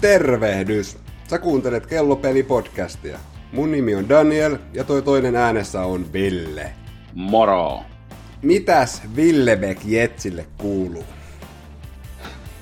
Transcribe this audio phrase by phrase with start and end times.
[0.00, 0.98] Tervehdys!
[1.28, 3.18] Sä kuuntelet Kellopeli-podcastia.
[3.52, 6.72] Mun nimi on Daniel ja toi toinen äänessä on Ville.
[7.14, 7.80] Moro!
[8.42, 11.04] Mitäs Villebek Jetsille kuuluu?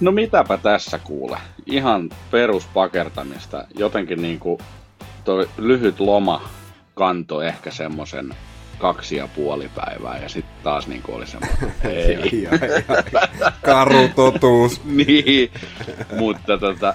[0.00, 1.38] No mitäpä tässä kuule.
[1.66, 3.64] Ihan peruspakertamista.
[3.78, 4.58] Jotenkin niinku
[5.24, 6.48] toi lyhyt loma
[6.94, 8.34] kantoi ehkä semmosen
[8.78, 12.48] kaksi ja puoli päivää ja sitten taas niin oli semmoinen, ei.
[13.62, 14.80] Karu totuus.
[15.06, 15.50] niin,
[16.18, 16.94] mutta tota,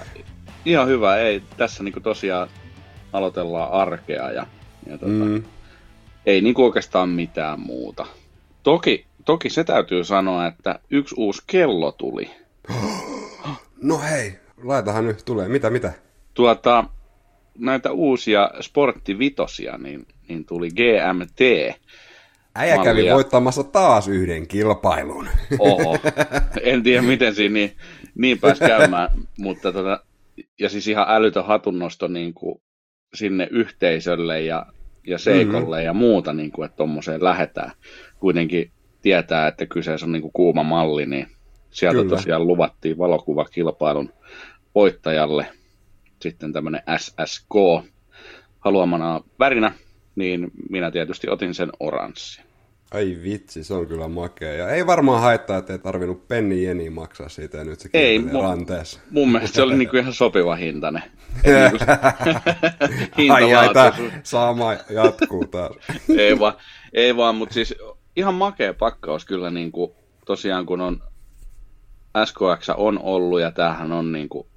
[0.64, 2.48] ihan hyvä, ei, tässä niin tosiaan
[3.12, 4.46] aloitellaan arkea ja,
[4.86, 5.42] ja tota, mm.
[6.26, 8.06] ei niin oikeastaan mitään muuta.
[8.62, 12.30] Toki, toki se täytyy sanoa, että yksi uusi kello tuli.
[13.82, 15.48] No hei, laitahan nyt tulee.
[15.48, 15.92] Mitä, mitä?
[16.34, 16.84] Tuota,
[17.58, 21.40] näitä uusia sporttivitosia, niin, niin tuli GMT.
[22.54, 23.14] Äijä kävi mallia.
[23.14, 25.28] voittamassa taas yhden kilpailun.
[25.58, 25.98] Oho,
[26.62, 27.76] en tiedä miten siinä niin,
[28.14, 30.00] niin pääsi käymään, mutta tota,
[30.60, 32.62] ja siis ihan älytön hatunnosto niin kuin
[33.14, 34.66] sinne yhteisölle ja,
[35.06, 35.86] ja seikolle mm-hmm.
[35.86, 37.70] ja muuta, niin kuin, että tuommoiseen lähetään.
[38.20, 38.70] Kuitenkin
[39.02, 41.26] tietää, että kyseessä on niin kuin kuuma malli, niin
[41.70, 42.16] sieltä Kyllä.
[42.16, 44.12] tosiaan luvattiin valokuvakilpailun
[44.74, 45.46] voittajalle
[46.22, 47.54] sitten tämmöinen SSK
[48.60, 49.72] haluamana värinä,
[50.16, 52.44] niin minä tietysti otin sen oranssin.
[52.90, 54.52] Ai vitsi, se on kyllä makea.
[54.52, 58.18] Ja ei varmaan haittaa, että ei tarvinnut penni jeni maksaa siitä ja nyt se ei,
[58.18, 59.00] mu- ranteessa.
[59.10, 61.02] Mun mielestä se oli niinku ihan sopiva hintainen.
[63.18, 65.72] hinta ai, ai, tää sama jatkuu taas.
[66.18, 66.54] ei vaan,
[66.92, 67.74] ei vaan mutta siis
[68.16, 69.96] ihan makea pakkaus kyllä niinku,
[70.26, 71.02] tosiaan kun on
[72.24, 74.48] SKX on ollut ja tämähän on niinku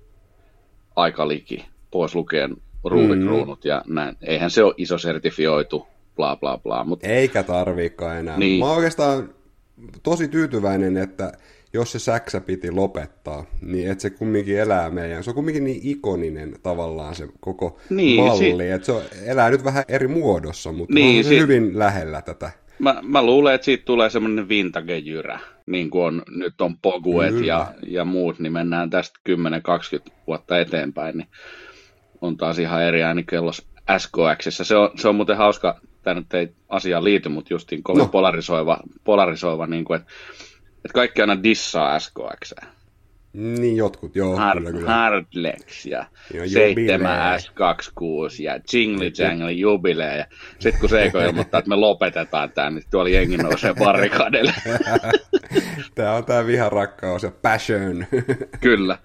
[0.95, 3.69] aika liki, pois lukien ruuvikruunut mm.
[3.69, 4.17] ja näin.
[4.21, 5.87] Eihän se ole iso sertifioitu
[6.17, 6.83] bla bla bla.
[6.83, 7.07] Mutta...
[7.07, 8.37] Eikä tarviikaan enää.
[8.37, 8.59] Niin.
[8.59, 9.29] Mä oon oikeastaan
[10.03, 11.31] tosi tyytyväinen, että
[11.73, 15.23] jos se säksä piti lopettaa, niin että se kumminkin elää meidän.
[15.23, 19.49] Se on kumminkin niin ikoninen tavallaan se koko niin, malli, si- että se on, elää
[19.49, 22.51] nyt vähän eri muodossa, mutta niin, on se si- hyvin lähellä tätä.
[22.79, 27.67] Mä, mä luulen, että siitä tulee semmoinen vintage-jyrä, niin kuin on, nyt on Poguet ja,
[27.87, 31.27] ja muut, niin mennään tästä 10-20 vuotta eteenpäin, niin
[32.21, 33.67] on taas ihan eri ääni kellos
[33.97, 34.47] SKX.
[34.67, 38.07] Se on, se on muuten hauska, tämä nyt ei asiaan liity, mutta justiin kovin no.
[38.07, 40.11] polarisoiva, polarisoiva niin kuin, että,
[40.75, 42.53] että kaikki aina dissaa SKX.
[43.33, 44.35] Niin jotkut, joo.
[44.35, 44.91] Hard, kyllä, kyllä.
[44.91, 50.17] Hardlex ja, ja 7 S26 ja Jingly Jangly Jubilee.
[50.17, 50.25] Ja
[50.59, 54.53] sitten kun Seiko ilmoittaa, että me lopetetaan tämä, niin tuolla jengi nousee barrikadelle.
[55.95, 58.05] tämä on tämä viharakkaus ja passion.
[58.59, 58.97] kyllä.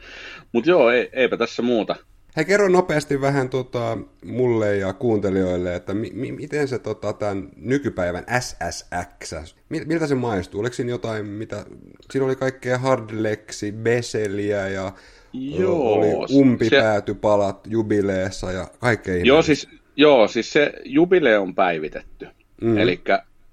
[0.53, 1.97] Mutta joo, ei, eipä tässä muuta.
[2.37, 7.49] Hei, kerro nopeasti vähän tota, mulle ja kuuntelijoille, että mi- mi- miten se tota, tämän
[7.57, 9.35] nykypäivän SSX,
[9.69, 10.61] miltä se maistuu?
[10.61, 11.65] Oliko siinä jotain, mitä,
[12.11, 14.93] siinä oli kaikkea hardlexi, beseliä ja
[15.33, 17.71] joo, oli umpipäätypalat se...
[17.71, 22.27] jubileessa ja kaikkea Joo siis, joo, siis se jubilee on päivitetty.
[22.61, 22.79] Mm.
[22.79, 23.01] Eli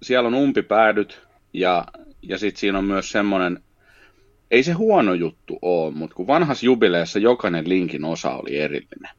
[0.02, 1.22] siellä on umpipäädyt
[1.54, 1.86] ja,
[2.22, 3.60] ja sitten siinä on myös semmoinen
[4.52, 9.12] ei se huono juttu ole, mutta kun vanhassa jubileessa jokainen linkin osa oli erillinen.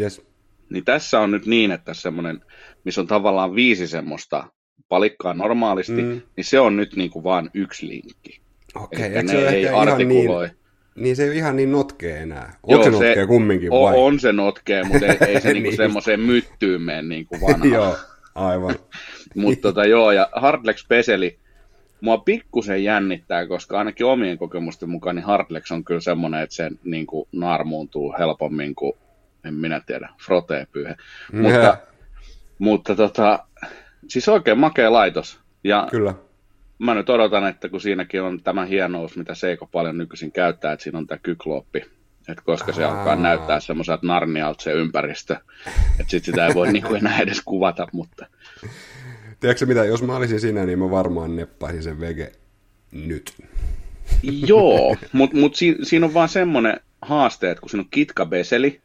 [0.00, 0.22] Yes.
[0.70, 2.40] Niin tässä on nyt niin, että semmoinen,
[2.84, 4.44] missä on tavallaan viisi semmoista
[4.88, 6.20] palikkaa normaalisti, mm.
[6.36, 8.40] niin se on nyt niin kuin vaan yksi linkki.
[8.74, 10.46] Okei, okay, ne se ei artikuloi.
[10.46, 10.56] Niin,
[10.96, 12.56] niin se ei ole ihan niin notkee enää.
[12.62, 13.94] Onko se notkee kumminkin vai?
[13.96, 15.76] On se notkee, mutta ei, ei se niinku niin.
[15.76, 17.66] semmoiseen myttyyn mene niin kuin vanha.
[17.76, 17.96] joo,
[18.34, 18.74] aivan.
[19.34, 21.38] mutta tota, joo, ja Hardlex Peseli,
[22.00, 26.70] mua pikkusen jännittää, koska ainakin omien kokemusten mukaan niin Hardlex on kyllä semmoinen, että se
[26.84, 28.92] niin kuin naarmuuntuu helpommin kuin,
[29.44, 30.96] en minä tiedä, frotee-pyyhe.
[31.32, 31.42] Mm.
[31.42, 31.76] Mutta,
[32.58, 33.44] mutta tota,
[34.08, 35.40] siis oikein makea laitos.
[35.64, 36.14] Ja kyllä.
[36.78, 40.82] Mä nyt odotan, että kun siinäkin on tämä hienous, mitä Seiko paljon nykyisin käyttää, että
[40.82, 41.78] siinä on tämä kykloppi,
[42.28, 42.98] että koska se Aa.
[42.98, 45.36] alkaa näyttää semmoiselta narnialta se ympäristö,
[46.00, 48.26] että sit sitä ei voi niinku enää edes kuvata, mutta
[49.40, 52.32] Tiedätkö mitä, jos mä olisin sinä, niin mä varmaan neppaisin sen vege
[52.92, 53.32] nyt.
[54.22, 58.80] Joo, mutta mut si, siinä on vaan semmoinen haaste, että kun siinä on kitkabeseli,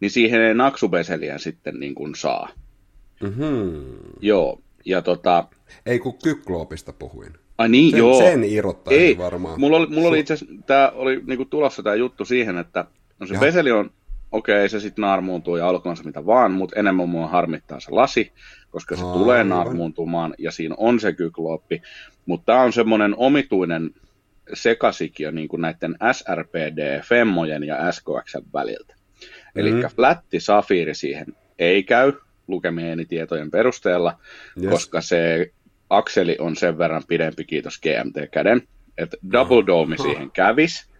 [0.00, 2.48] niin siihen ei naksubeseliä sitten niin kuin saa.
[3.22, 3.84] Mm-hmm.
[4.20, 5.48] Joo, ja tota...
[5.86, 7.32] Ei kun kykloopista puhuin.
[7.58, 8.18] Ai niin, sen, joo.
[8.18, 9.60] Sen irrottaisi ei, varmaan.
[9.60, 12.84] Mulla oli, mulla oli itse asiassa, tää oli niinku tulossa tämä juttu siihen, että
[13.18, 13.44] no se Jaha.
[13.44, 13.90] beseli on,
[14.36, 17.90] okei, okay, se sitten naarmuuntuu ja olkoon se mitä vaan, mutta enemmän mua harmittaa se
[17.90, 18.32] lasi,
[18.70, 21.82] koska se Aa, tulee naarmuuntumaan ja siinä on se kyklooppi.
[22.26, 23.90] Mutta tämä on semmoinen omituinen
[24.54, 28.94] sekasikio niin kuin näiden SRPD, Femmojen ja SKX väliltä.
[29.56, 29.88] Eli mm-hmm.
[29.88, 31.26] flätti safiiri siihen
[31.58, 32.12] ei käy
[32.48, 34.18] lukemieni tietojen perusteella,
[34.62, 34.70] yes.
[34.70, 35.50] koska se
[35.90, 38.62] akseli on sen verran pidempi, kiitos GMT-käden,
[38.98, 40.90] että Double Dome siihen kävis,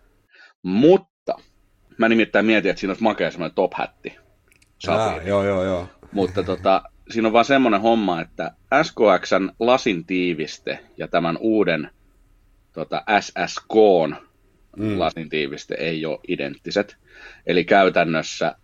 [0.63, 1.16] mutta
[1.99, 4.17] Mä nimittäin mietin, että siinä olisi makea semmoinen top-hätti.
[4.87, 5.89] Jaa, joo, joo, joo.
[6.13, 8.51] Mutta tota, siinä on vaan semmoinen homma, että
[8.83, 11.91] SKXn lasin tiiviste ja tämän uuden
[12.73, 14.17] tota, SSKn
[14.77, 14.99] mm.
[14.99, 16.97] lasin tiiviste ei ole identtiset.
[17.47, 18.55] Eli käytännössä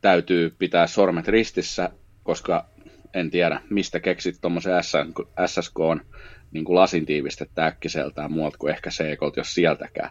[0.00, 1.90] täytyy pitää sormet ristissä,
[2.22, 2.66] koska
[3.14, 4.72] en tiedä, mistä keksit tuommoisen
[5.46, 5.78] SSK
[6.50, 10.10] niin kuin lasin tiivistettä äkkiseltään muualta kuin ehkä CK, jos sieltäkään.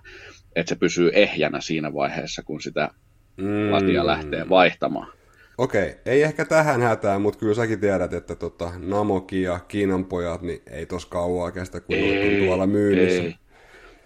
[0.55, 2.89] Että se pysyy ehjänä siinä vaiheessa, kun sitä
[3.37, 3.71] mm.
[3.71, 5.11] latia lähtee vaihtamaan.
[5.57, 10.41] Okei, ei ehkä tähän hätään, mutta kyllä säkin tiedät, että tota, Namoki ja Kiinan pojat,
[10.41, 13.23] niin ei tos kauaa kestä, kun ei, on tuolla myynnissä.
[13.23, 13.35] Ei.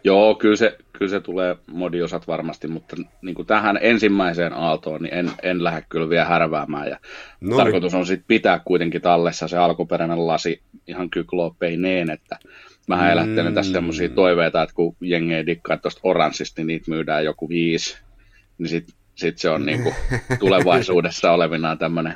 [0.04, 5.13] Joo, kyllä se, kyllä se tulee modiosat varmasti, mutta niin kuin tähän ensimmäiseen aaltoon niin
[5.13, 6.90] en, en lähde kyllä vielä härväämään.
[6.90, 7.00] Ja
[7.42, 12.40] no tarkoitus on sitten pitää kuitenkin tallessa se alkuperäinen lasi ihan kyklopeineen, että
[12.88, 13.09] mä mm.
[13.09, 17.50] elättelen tässä semmoisia toiveita, että kun jengi ei dikkaa tuosta oranssista, niin niitä myydään joku
[17.50, 17.97] viisi,
[18.57, 19.95] niin sitten sit se on niin kuin
[20.39, 22.15] tulevaisuudessa olevinaan tämmöinen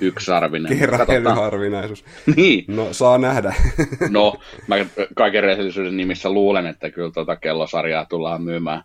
[0.00, 0.78] yksarvinen.
[0.78, 2.04] Kerranharvinaisuus.
[2.36, 2.64] niin.
[2.68, 3.54] No, saa nähdä.
[4.10, 4.36] no,
[4.66, 4.76] mä
[5.14, 8.82] kaiken rehellisyyden nimissä luulen, että kyllä tuota kellosarjaa tullaan myymään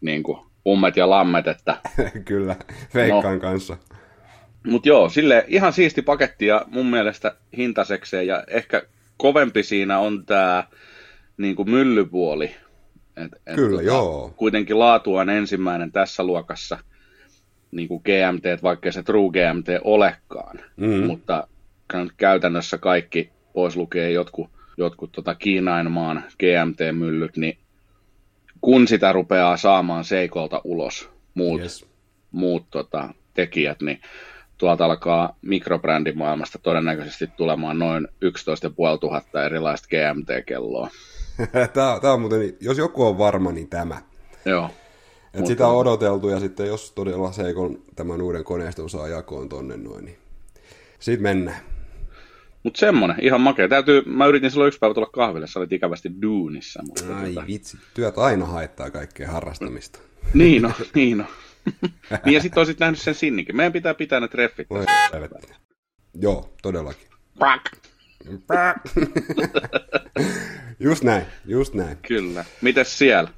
[0.00, 1.46] niin kuin ummet ja lammet.
[1.46, 1.76] Että...
[2.24, 2.56] kyllä,
[2.94, 3.40] Veikkaan no.
[3.40, 3.76] kanssa.
[4.66, 8.82] Mutta joo, sille ihan siisti paketti ja mun mielestä hintasekseen ja ehkä
[9.22, 10.64] kovempi siinä on tämä
[11.36, 12.54] niin kuin myllypuoli.
[13.16, 14.34] Et, et Kyllä, tota, joo.
[14.36, 16.78] Kuitenkin laatu on ensimmäinen tässä luokassa–
[17.72, 21.06] niin kuin GMT, vaikka se True GMT olekaan, mm.
[21.06, 21.46] mutta
[22.16, 27.58] käytännössä kaikki pois lukee jotkut, jotkut tota Kiinainmaan GMT-myllyt, niin
[28.60, 31.86] kun sitä rupeaa saamaan seikolta ulos muut, yes.
[32.32, 34.00] muut tota, tekijät, niin
[34.62, 40.90] tuolta alkaa mikrobrandimaailmasta todennäköisesti tulemaan noin 11 500 erilaista GMT-kelloa.
[41.52, 44.02] tämä, tämä on muuten, jos joku on varma, niin tämä.
[44.44, 44.64] Joo.
[44.64, 44.70] Et
[45.32, 45.46] Mutta...
[45.46, 50.04] sitä on odoteltu ja sitten jos todella Seikon tämän uuden koneiston saa jakoon tonne noin,
[50.04, 50.18] niin
[50.98, 51.60] siitä mennään.
[52.62, 53.68] Mutta semmonen, ihan makea.
[53.68, 56.82] Täytyy, mä yritin silloin yksi päivä tulla kahville, sä olit ikävästi duunissa.
[56.86, 57.46] Mutta Ai tota...
[57.46, 59.98] vitsi, työt aina haittaa kaikkea harrastamista.
[60.34, 61.26] niin on, niin on.
[62.24, 63.56] niin ja sitten olisit nähnyt sen sinnikin.
[63.56, 64.66] Meidän pitää pitää ne treffit.
[66.14, 67.06] Joo, todellakin.
[70.80, 71.96] just näin, just näin.
[72.08, 72.44] Kyllä.
[72.60, 73.30] Mites siellä?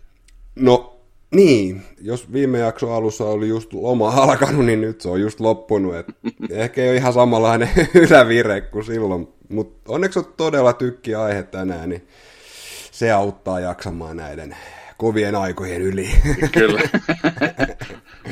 [0.54, 0.94] No,
[1.34, 5.94] niin, jos viime jakso alussa oli just loma alkanut, niin nyt se on just loppunut.
[5.94, 6.06] Et
[6.50, 11.88] ehkä ei ole ihan samanlainen ylävire kuin silloin, mutta onneksi on todella tykki aihe tänään,
[11.88, 12.08] niin
[12.92, 14.56] se auttaa jaksamaan näiden
[14.96, 16.10] kovien aikojen yli.
[16.52, 16.80] Kyllä.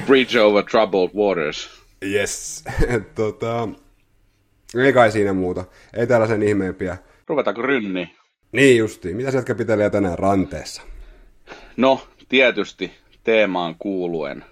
[0.06, 1.70] Bridge over troubled waters.
[2.04, 2.64] Yes.
[3.14, 3.68] tota,
[4.84, 5.64] ei kai siinä muuta.
[5.94, 6.98] Ei täällä sen ihmeempiä.
[7.28, 8.16] Ruvetaanko rynni?
[8.52, 9.16] Niin justiin.
[9.16, 10.82] Mitä sieltä pitelee tänään ranteessa?
[11.76, 12.92] No, tietysti
[13.24, 14.44] teemaan kuuluen.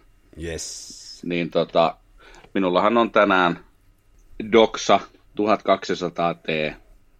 [0.42, 1.22] Yes.
[1.24, 1.96] Niin tota,
[2.54, 3.60] minullahan on tänään
[4.52, 5.00] Doxa
[5.40, 6.74] 1200T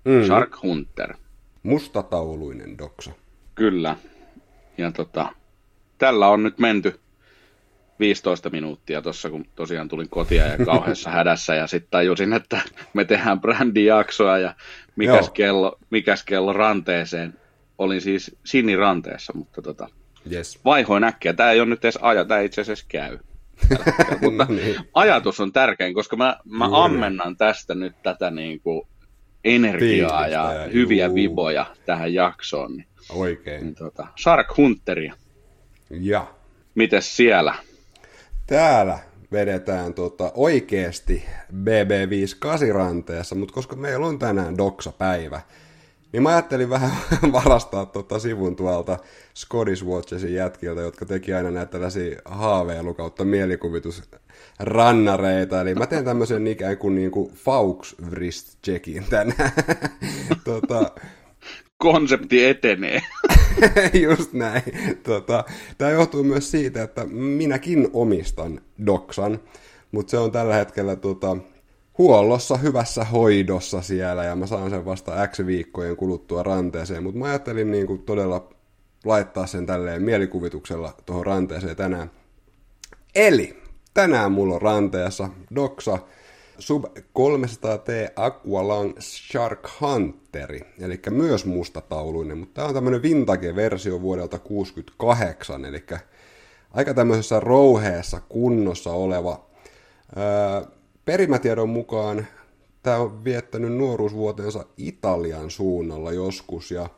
[0.05, 0.25] mm.
[0.27, 1.15] Shark Hunter.
[1.63, 3.13] Mustatauluinen Doxa.
[3.55, 3.97] Kyllä.
[4.79, 5.33] Ja tota,
[5.99, 7.00] tällä on nyt menty
[8.01, 12.61] 15 minuuttia tuossa, kun tosiaan tulin kotia ja kauheassa hädässä ja sitten tajusin, että
[12.95, 14.55] me tehdään brändijaksoa ja
[14.97, 17.35] mikäs kello, mikäs kello ranteeseen.
[17.79, 19.89] Olin siis siniranteessa, mutta tota,
[20.33, 20.61] Yes.
[20.65, 21.33] Vaihoin äkkiä.
[21.33, 23.19] Tämä ei ole nyt edes aja, tämä itse asiassa käy.
[24.23, 24.77] Mutta no niin.
[24.95, 28.83] ajatus on tärkein, koska mä, mä ammennan tästä nyt tätä niin kuin
[29.45, 31.15] energiaa ja, ja hyviä juu.
[31.15, 32.77] viboja tähän jaksoon.
[32.77, 33.63] Niin, Oikein.
[33.63, 35.15] Niin, tota, Shark Hunteria.
[35.91, 36.27] Ja.
[36.75, 37.55] Mites siellä?
[38.51, 38.99] Täällä
[39.33, 45.41] vedetään tota oikeasti BB5 ranteessa, mutta koska meillä on tänään Doksa-päivä,
[46.13, 46.91] niin mä ajattelin vähän
[47.33, 48.99] varastaa tota sivun tuolta
[49.35, 55.61] Scottish Watchesin jätkiltä, jotka teki aina näitä tällaisia haaveilu kautta mielikuvitusrannareita.
[55.61, 59.53] Eli mä teen tämmöisen ikään kuin, niin kuin Faux wrist checkin tänään.
[60.45, 60.91] tota,
[61.79, 63.03] Konsepti etenee.
[64.05, 64.63] Just näin.
[65.03, 65.45] Tota,
[65.79, 69.41] tämä johtuu myös siitä, että minäkin omistan Doksan,
[69.93, 71.37] mutta se on tällä hetkellä tota,
[71.99, 77.27] huollossa, hyvässä hoidossa siellä ja mä saan sen vasta X viikkojen kuluttua ranteeseen, mutta mä
[77.27, 78.49] ajattelin niin kuin todella
[79.05, 82.11] laittaa sen tälleen mielikuvituksella tuohon ranteeseen tänään.
[83.15, 83.63] Eli
[83.95, 85.99] tänään mulla on ranteessa Doxa
[86.61, 86.85] Sub
[87.19, 95.85] 300T Aqualang Shark Hunteri, eli myös mustatauluinen, mutta tämä on tämmöinen vintage-versio vuodelta 68, eli
[96.71, 99.47] aika tämmöisessä rouheessa kunnossa oleva.
[100.17, 100.71] Öö,
[101.05, 102.27] perimätiedon mukaan
[102.83, 106.89] tämä on viettänyt nuoruusvuotensa Italian suunnalla joskus ja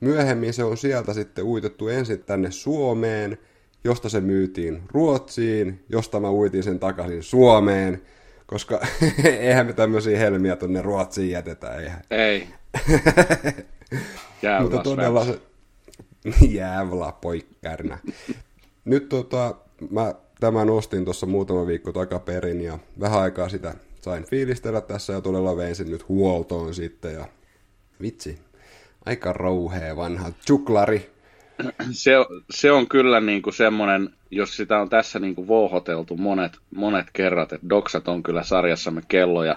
[0.00, 3.38] myöhemmin se on sieltä sitten uitettu ensin tänne Suomeen
[3.84, 8.02] josta se myytiin Ruotsiin, josta mä uitin sen takaisin Suomeen,
[8.50, 8.80] koska
[9.24, 12.02] eihän me tämmöisiä helmiä tonne Ruotsiin jätetä, eihän.
[12.10, 12.48] Ei.
[14.62, 15.40] Mutta todella se...
[16.48, 17.98] Jäävla poikkärnä.
[18.84, 19.54] Nyt tota,
[19.90, 25.20] mä tämän ostin tuossa muutama viikko takaperin ja vähän aikaa sitä sain fiilistellä tässä ja
[25.20, 27.28] todella vein sen nyt huoltoon sitten ja
[28.00, 28.38] vitsi,
[29.04, 31.10] aika rouhea vanha chuklari.
[31.90, 32.12] Se,
[32.50, 37.06] se on kyllä niin kuin semmoinen, jos sitä on tässä niin kuin vouhoteltu monet, monet
[37.12, 39.56] kerrat, että doksat on kyllä sarjassamme kelloja,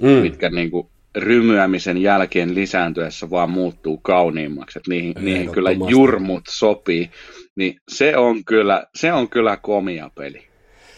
[0.00, 0.08] mm.
[0.08, 7.10] mitkä niin kuin rymyämisen jälkeen lisääntyessä vaan muuttuu kauniimmaksi, että niihin, niihin kyllä jurmut sopii,
[7.56, 10.42] niin se on kyllä, se on kyllä komia peli.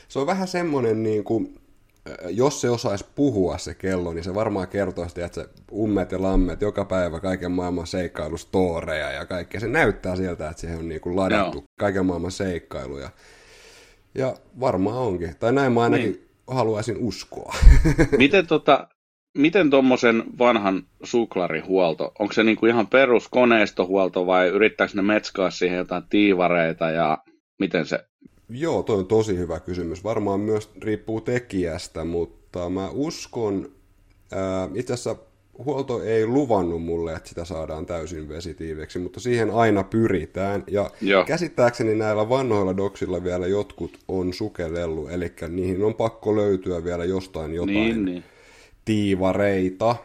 [0.08, 1.60] Se on vähän semmoinen, niin kuin,
[2.28, 6.60] jos se osaisi puhua se kello, niin se varmaan kertoisi, että se ummet ja lammet
[6.60, 9.60] joka päivä kaiken maailman seikkailustooreja ja kaikkea.
[9.60, 11.64] Se näyttää sieltä, että siihen on niin kuin ladattu Joo.
[11.78, 13.10] kaiken maailman seikkailuja.
[14.14, 15.36] Ja varmaan onkin.
[15.38, 16.28] Tai näin mä ainakin niin.
[16.46, 17.54] haluaisin uskoa.
[18.18, 18.88] Miten tota,
[19.36, 25.78] miten tuommoisen vanhan suklarihuolto, onko se niinku ihan perus koneistohuolto vai yrittääkö ne metskaa siihen
[25.78, 27.18] jotain tiivareita ja
[27.58, 28.04] miten se?
[28.48, 30.04] Joo, toi on tosi hyvä kysymys.
[30.04, 33.72] Varmaan myös riippuu tekijästä, mutta mä uskon,
[34.32, 35.16] ää, itse asiassa
[35.64, 40.64] huolto ei luvannut mulle, että sitä saadaan täysin vesitiiveksi, mutta siihen aina pyritään.
[40.66, 41.24] Ja Joo.
[41.24, 47.54] käsittääkseni näillä vanhoilla doksilla vielä jotkut on sukellellut, eli niihin on pakko löytyä vielä jostain
[47.54, 47.74] jotain.
[47.74, 48.24] Niin, niin
[48.84, 49.96] tiivareita.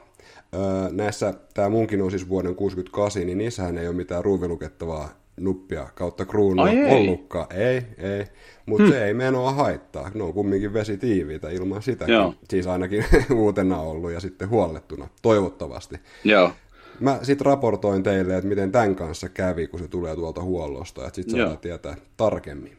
[0.54, 5.88] Öö, näissä, tämä munkin on siis vuoden 68, niin niissähän ei ole mitään ruuvilukettavaa nuppia
[5.96, 7.00] kautta kruunua Ai ei.
[7.00, 7.48] ollutkaan.
[7.56, 8.26] Ei, ei.
[8.66, 8.92] Mutta hmm.
[8.92, 10.12] se ei menoa haittaa.
[10.14, 12.06] Ne on kumminkin vesitiiviitä ilman sitä.
[12.50, 13.06] Siis ainakin
[13.36, 15.96] uutena ollut ja sitten huollettuna, toivottavasti.
[16.24, 16.52] Joo.
[17.00, 21.16] Mä sitten raportoin teille, että miten tämän kanssa kävi, kun se tulee tuolta huollosta, että
[21.16, 22.78] sitten saadaan tietää tarkemmin.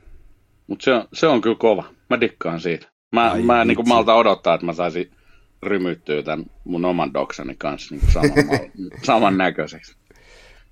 [0.66, 1.85] Mutta se on, se on kyllä kova.
[2.11, 2.88] Mä dikkaan siitä.
[3.12, 5.11] Mä, Ai, mä en niin malta odottaa, että mä saisin
[5.62, 8.31] rymyttyy tämän mun oman doksani kanssa niin saman,
[9.07, 9.97] saman näköiseksi.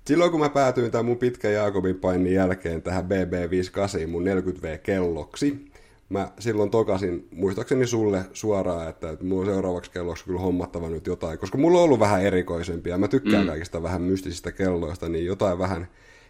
[0.05, 5.71] Silloin kun mä päätyin tämän mun pitkän Jaakobin painin jälkeen tähän BB58 mun 40V-kelloksi,
[6.09, 11.07] mä silloin tokasin muistaakseni sulle suoraan, että, että mulla on seuraavaksi kelloksi kyllä hommattava nyt
[11.07, 13.47] jotain, koska mulla on ollut vähän erikoisempia, mä tykkään mm.
[13.47, 15.87] kaikista vähän mystisistä kelloista, niin jotain vähän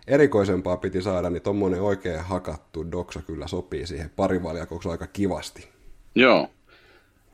[0.08, 5.68] erikoisempaa piti saada, niin tommonen oikein hakattu doksa kyllä sopii siihen parivaljakoksi aika kivasti.
[6.16, 6.48] Joo,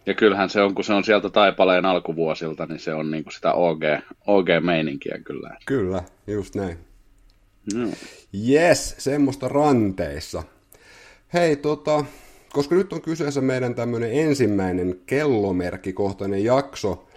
[0.07, 3.33] ja kyllähän se on, kun se on sieltä Taipaleen alkuvuosilta, niin se on niin kuin
[3.33, 3.81] sitä OG,
[4.27, 5.57] OG-meininkiä kyllä.
[5.65, 6.77] Kyllä, just näin.
[7.73, 7.87] No.
[8.49, 10.43] Yes, semmoista ranteissa.
[11.33, 12.05] Hei, tota,
[12.53, 17.07] koska nyt on kyseessä meidän tämmöinen ensimmäinen kellomerkkikohtainen jakso,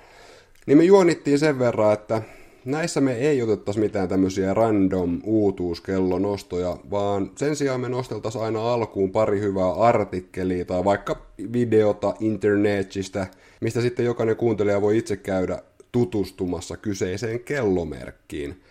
[0.67, 2.23] niin me juonittiin sen verran, että
[2.65, 9.13] näissä me ei otettaisi mitään tämmöisiä random uutuuskellonostoja, vaan sen sijaan me nosteltaisiin aina alkuun
[9.13, 13.27] pari hyvää artikkelia tai vaikka videota internetistä,
[13.61, 15.63] mistä sitten jokainen kuuntelija voi itse käydä
[15.93, 18.63] tutustumassa kyseiseen kellomerkkiin.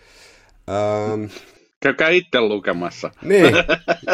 [0.68, 1.24] Ähm,
[1.80, 3.10] Käykää itse lukemassa.
[3.22, 3.54] Niin,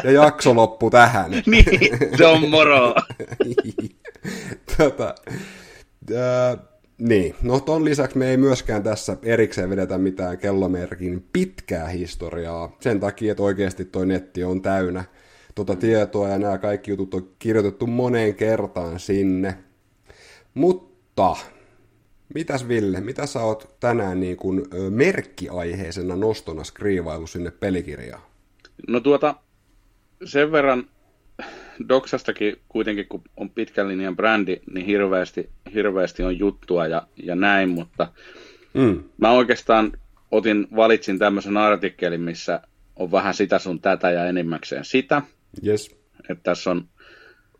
[0.04, 1.30] ja jakso loppu tähän.
[1.46, 1.64] niin,
[2.18, 2.94] se on moro.
[4.78, 5.14] tota,
[6.10, 6.58] äh,
[6.98, 13.00] niin, no ton lisäksi me ei myöskään tässä erikseen vedetä mitään kellomerkin pitkää historiaa, sen
[13.00, 15.04] takia, että oikeasti toi netti on täynnä
[15.54, 19.58] tuota tietoa ja nämä kaikki jutut on kirjoitettu moneen kertaan sinne.
[20.54, 21.36] Mutta,
[22.34, 28.22] mitäs Ville, mitä sä oot tänään niin kuin merkkiaiheisena nostona skriivailu sinne pelikirjaan?
[28.88, 29.34] No tuota,
[30.24, 30.86] sen verran
[31.88, 37.68] Doksastakin kuitenkin, kun on pitkän linjan brändi, niin hirveästi, hirveästi on juttua ja, ja näin,
[37.68, 38.12] mutta
[38.74, 39.04] mm.
[39.18, 39.92] mä oikeastaan
[40.30, 42.60] otin, valitsin tämmöisen artikkelin, missä
[42.96, 45.22] on vähän sitä sun tätä ja enimmäkseen sitä.
[45.66, 45.96] Yes.
[46.28, 46.88] Että tässä on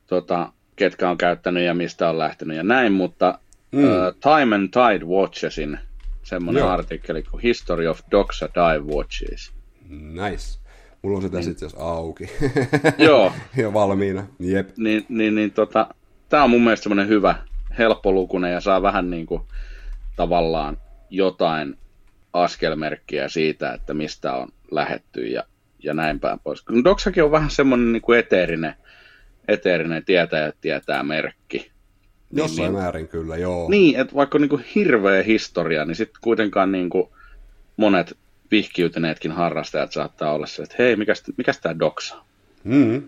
[0.06, 3.38] tota, ketkä on käyttänyt ja mistä on lähtenyt ja näin, mutta
[3.73, 3.85] mm.
[3.85, 5.78] uh, Time and Tide Watchesin
[6.23, 6.70] semmoinen Joo.
[6.70, 9.52] artikkeli kuin History of Doxa Dive Watches.
[9.88, 10.65] Nice.
[11.06, 11.52] Mulla on se tässä niin.
[11.52, 12.30] itse asiassa auki.
[13.06, 13.32] Joo.
[13.56, 14.26] ja valmiina.
[14.38, 14.68] Jep.
[14.76, 15.94] Niin, niin, niin tota,
[16.28, 17.34] tää on mun mielestä semmoinen hyvä,
[17.78, 19.42] helppolukunen ja saa vähän niin kuin
[20.16, 20.78] tavallaan
[21.10, 21.78] jotain
[22.32, 25.44] askelmerkkiä siitä, että mistä on lähetty ja,
[25.82, 26.64] ja näin päin pois.
[26.84, 28.75] Doksakin on vähän semmoinen niin kuin eteerinen,
[29.48, 31.58] eteerinen tietäjä tietää merkki.
[31.58, 31.72] Niin,
[32.32, 33.70] Jossain niin, määrin kyllä, joo.
[33.70, 37.08] Niin, että vaikka on niin kuin hirveä historia, niin sitten kuitenkaan niin kuin
[37.76, 38.16] monet
[38.50, 42.16] vihkiytyneetkin harrastajat saattaa olla se, että hei, mikäs, mikäs tämä doksa?
[42.64, 43.02] Mm.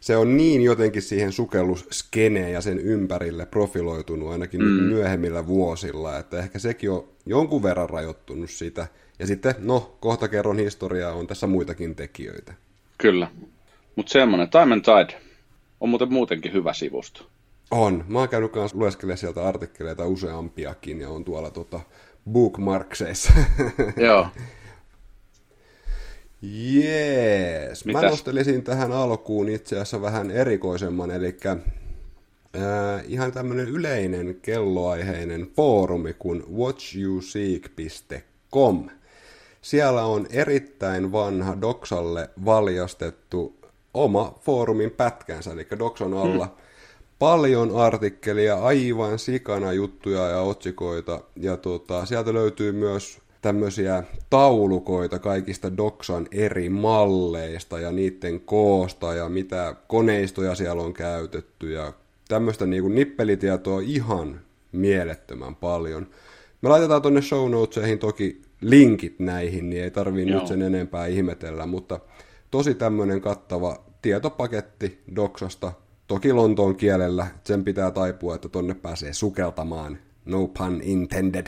[0.00, 4.68] Se on niin jotenkin siihen sukellusskeneen ja sen ympärille profiloitunut ainakin mm.
[4.68, 8.86] myöhemmillä vuosilla, että ehkä sekin on jonkun verran rajoittunut sitä.
[9.18, 12.54] Ja sitten, no, kohta kerron historiaa, on tässä muitakin tekijöitä.
[12.98, 13.30] Kyllä.
[13.96, 15.20] Mutta semmoinen, Time and Tide
[15.80, 17.26] on muuten muutenkin hyvä sivusto.
[17.70, 18.04] On.
[18.08, 21.80] Mä oon käynyt kanssa lueskelemaan sieltä artikkeleita useampiakin ja on tuolla tota
[22.30, 23.32] bookmarkseissa.
[23.96, 24.26] Joo.
[26.42, 27.84] Jees.
[27.84, 31.58] Mä nostelisin tähän alkuun itse asiassa vähän erikoisemman, eli äh,
[33.08, 38.90] ihan tämmöinen yleinen kelloaiheinen foorumi kuin watchyousseek.com.
[39.62, 43.56] Siellä on erittäin vanha Doksalle valjastettu
[43.94, 46.56] oma foorumin pätkänsä, eli Dokson alla hmm.
[47.18, 55.76] paljon artikkelia, aivan sikana juttuja ja otsikoita, ja tota, sieltä löytyy myös tämmöisiä taulukoita kaikista
[55.76, 61.92] Doksan eri malleista ja niiden koosta ja mitä koneistoja siellä on käytetty ja
[62.28, 64.40] tämmöistä niin kuin nippelitietoa ihan
[64.72, 66.06] mielettömän paljon.
[66.62, 71.66] Me laitetaan tuonne show notesihin toki linkit näihin, niin ei tarvii nyt sen enempää ihmetellä,
[71.66, 72.00] mutta
[72.50, 75.72] tosi tämmöinen kattava tietopaketti Doksasta,
[76.06, 81.46] toki Lontoon kielellä, sen pitää taipua, että tonne pääsee sukeltamaan, no pun intended.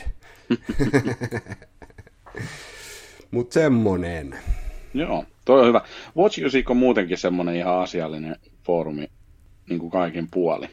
[3.30, 4.38] Mutta semmonen.
[4.94, 5.80] Joo, toi on hyvä.
[6.16, 9.08] Watch Music on muutenkin semmonen ihan asiallinen foorumi,
[9.68, 10.68] niin kuin kaikin puoli.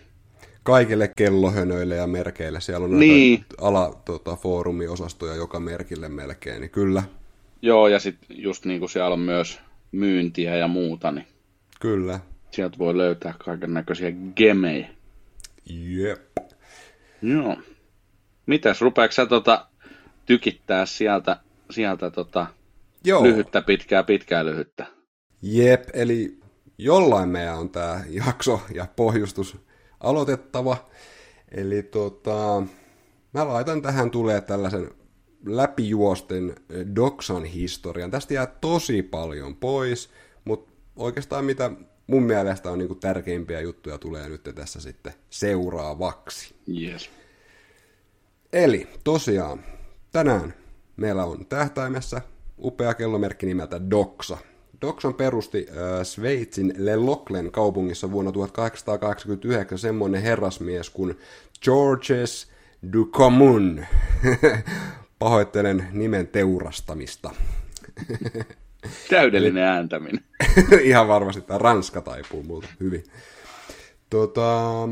[0.64, 2.62] Kaikille kellohönöille ja merkeille.
[2.62, 3.46] Siellä on niin.
[3.62, 7.04] ala tota, foorumiosastoja joka merkille melkein, niin kyllä.
[7.62, 9.60] Joo, ja sitten just niin kuin siellä on myös
[9.92, 11.28] myyntiä ja muuta, niin
[11.80, 12.20] Kyllä.
[12.52, 14.88] Sieltä voi löytää kaiken näköisiä gemejä.
[15.70, 16.38] Jep.
[17.22, 17.58] Joo.
[18.46, 19.68] Mitäs, rupeeko sä tota,
[20.26, 21.38] tykittää sieltä,
[21.72, 22.48] sieltä tota,
[23.04, 23.24] Joo.
[23.24, 24.86] lyhyttä, pitkää, pitkää, lyhyttä?
[25.42, 26.40] Jep, eli
[26.78, 29.58] jollain meidän on tämä jakso ja pohjustus
[30.00, 30.90] aloitettava.
[31.52, 32.64] Eli tota,
[33.34, 34.92] mä laitan tähän tulee tällaisen
[35.46, 36.56] läpijuosten
[36.96, 38.12] Doxan historian.
[38.12, 40.10] Tästä jää tosi paljon pois,
[40.46, 41.72] mutta oikeastaan mitä
[42.08, 46.56] mun mielestä on niin tärkeimpiä juttuja tulee nyt tässä sitten seuraavaksi.
[46.82, 47.10] Yes.
[48.54, 49.64] Eli tosiaan
[50.12, 50.54] tänään
[50.98, 52.22] meillä on tähtäimessä
[52.60, 54.38] upea kellomerkki nimeltä Doxa.
[54.82, 61.20] Doxan perusti äh, Sveitsin Le Loclen kaupungissa vuonna 1889 semmoinen herrasmies kuin
[61.62, 62.52] Georges
[62.94, 63.86] Ducomun.
[65.20, 67.36] Pahoittelen nimen teurastamista.
[69.10, 70.24] Täydellinen ääntäminen.
[70.84, 73.04] ihan varmasti tämä ranska taipuu multa hyvin.
[74.10, 74.90] Tota,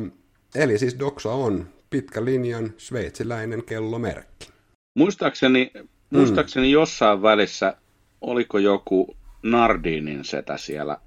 [0.56, 4.48] eli siis Doxa on pitkä linjan sveitsiläinen kellomerkki.
[4.96, 5.72] Muistaakseni,
[6.14, 6.20] mm.
[6.20, 7.78] muistaakseni jossain välissä,
[8.22, 10.98] oliko joku Nardinin setä siellä?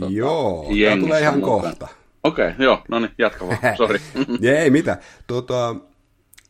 [0.00, 1.60] Tota, joo, tämä tulee ihan mukaan.
[1.60, 1.88] kohta.
[2.24, 4.00] Okei, okay, joo, no niin, jatka vaan, sori.
[4.58, 5.76] Ei mitä, tota,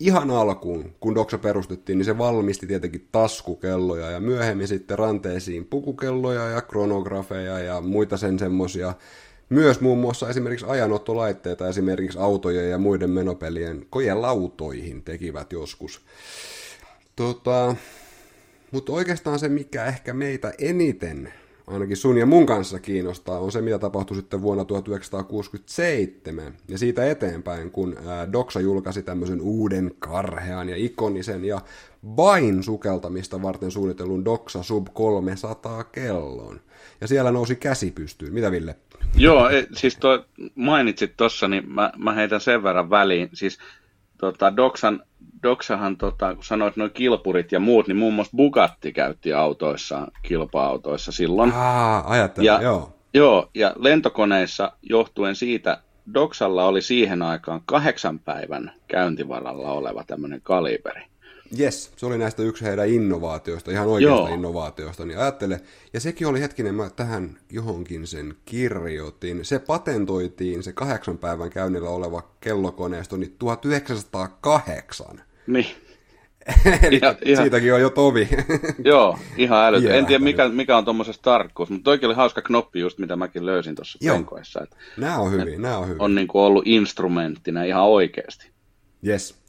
[0.01, 6.49] ihan alkuun, kun Doxa perustettiin, niin se valmisti tietenkin taskukelloja ja myöhemmin sitten ranteisiin pukukelloja
[6.49, 8.95] ja kronografeja ja muita sen semmosia.
[9.49, 16.01] Myös muun muassa esimerkiksi ajanottolaitteita esimerkiksi autojen ja muiden menopelien kojelautoihin tekivät joskus.
[17.17, 17.77] Tota,
[18.73, 21.33] mutta oikeastaan se, mikä ehkä meitä eniten
[21.67, 27.11] ainakin sun ja mun kanssa kiinnostaa, on se, mitä tapahtui sitten vuonna 1967 ja siitä
[27.11, 27.97] eteenpäin, kun
[28.33, 31.61] Doxa julkaisi tämmöisen uuden karhean ja ikonisen ja
[32.17, 36.61] vain sukeltamista varten suunnitellun Doxa Sub 300 kellon.
[37.01, 38.35] Ja siellä nousi käsi pystyyn.
[38.35, 38.77] Mitä Ville?
[39.17, 43.29] Joo, siis toi, mainitsit tuossa, niin mä, mä heitän sen verran väliin.
[43.33, 43.59] Siis
[44.23, 45.03] tota, Doxan
[45.43, 51.13] Doksahan, tota, kun sanoit noin kilpurit ja muut, niin muun muassa Bugatti käytti autoissa, kilpa-autoissa
[51.13, 51.53] silloin.
[51.55, 52.95] Ah, ajattelin, ja, joo.
[53.15, 55.83] Joo, ja lentokoneissa johtuen siitä,
[56.15, 61.03] Doksalla oli siihen aikaan kahdeksan päivän käyntivaralla oleva tämmöinen kaliberi.
[61.61, 64.35] Yes, se oli näistä yksi heidän innovaatioista, ihan oikeasta Joo.
[64.35, 65.61] innovaatioista, niin ajattele,
[65.93, 71.89] ja sekin oli hetkinen, mä tähän johonkin sen kirjoitin, se patentoitiin, se kahdeksan päivän käynnillä
[71.89, 75.07] oleva kellokoneisto, niin 1908.
[75.47, 75.67] Niin.
[76.83, 78.29] Eli ihan, siitäkin on jo tovi.
[78.85, 79.95] Joo, ihan älytö.
[79.95, 83.47] En tiedä mikä, mikä on tuommoisessa tarkkuus, mutta toikin oli hauska knoppi just, mitä mäkin
[83.47, 84.67] löysin tuossa penkoissa.
[84.97, 86.03] Nämä on hyvin, nämä on hyvin.
[86.03, 88.51] On niin kuin ollut instrumenttina ihan oikeasti.
[89.07, 89.42] Yes.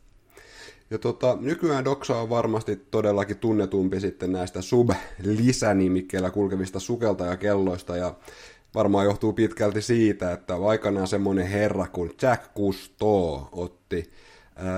[0.93, 8.15] Ja tota, nykyään Doxa on varmasti todellakin tunnetumpi sitten näistä sub-lisänimikkeillä kulkevista sukeltajakelloista ja
[8.75, 14.11] varmaan johtuu pitkälti siitä, että aikanaan semmoinen herra kuin Jack Cousteau otti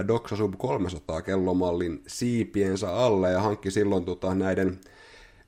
[0.07, 4.79] Doxa Sub 300 kellomallin siipiensä alle ja hankki silloin tota, näiden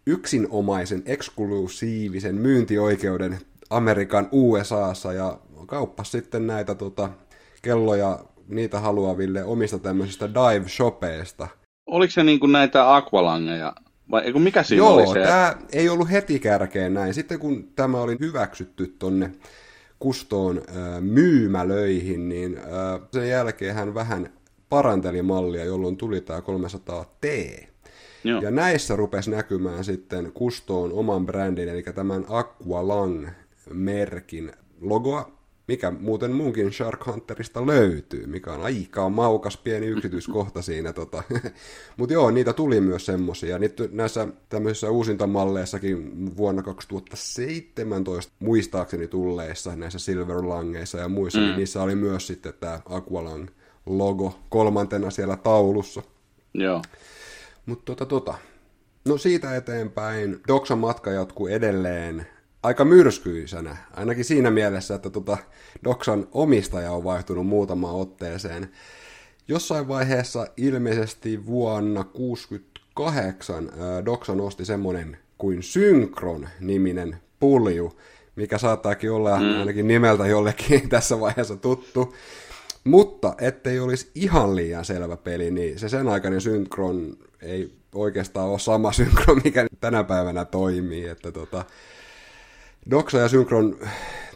[0.05, 3.37] yksinomaisen eksklusiivisen myyntioikeuden
[3.69, 7.09] Amerikan USAssa ja kauppasi sitten näitä tota,
[7.61, 11.47] kelloja niitä haluaville omista tämmöisistä dive-shopeista.
[11.85, 13.73] Oliko se niin kuin näitä aqualangeja
[14.11, 15.23] Vai mikä siinä Joo, oli se?
[15.23, 17.13] tämä ei ollut heti kärkeen näin.
[17.13, 19.31] Sitten kun tämä oli hyväksytty tonne
[19.99, 20.63] Kustoon äh,
[21.01, 22.63] myymälöihin, niin äh,
[23.11, 24.29] sen jälkeen hän vähän
[24.69, 27.27] paranteli mallia, jolloin tuli tämä 300T.
[28.23, 28.41] Joo.
[28.41, 35.36] Ja näissä rupesi näkymään sitten Kustoon oman brändin, eli tämän Aqualang-merkin logoa,
[35.67, 40.93] mikä muuten muunkin Shark Hunterista löytyy, mikä on aika maukas pieni yksityiskohta siinä.
[40.93, 41.23] Tota.
[41.97, 43.59] Mutta joo, niitä tuli myös semmosia.
[43.59, 51.51] Nyt näissä tämmöisissä uusintamalleissakin vuonna 2017 muistaakseni tulleissa näissä Silverlangeissa ja muissa, niin mm.
[51.51, 53.47] niin niissä oli myös sitten tämä Aqualang
[53.85, 56.01] logo kolmantena siellä taulussa.
[56.53, 56.81] Joo.
[57.65, 58.33] Mutta tota, tota.
[59.07, 62.27] No siitä eteenpäin Doksan matka jatkuu edelleen
[62.63, 65.37] aika myrskyisenä, ainakin siinä mielessä, että tota,
[65.83, 68.71] Doksan omistaja on vaihtunut muutamaan otteeseen.
[69.47, 73.71] Jossain vaiheessa ilmeisesti vuonna 1968
[74.05, 77.93] Doksan osti semmonen kuin Synkron-niminen pulju,
[78.35, 79.59] mikä saattaakin olla mm.
[79.59, 82.15] ainakin nimeltä jollekin tässä vaiheessa tuttu.
[82.83, 88.59] Mutta ettei olisi ihan liian selvä peli, niin se sen aikainen Synkron ei oikeastaan ole
[88.59, 91.07] sama Synkron, mikä tänä päivänä toimii.
[91.07, 91.65] Että tota,
[92.89, 93.79] Doxa ja Synkron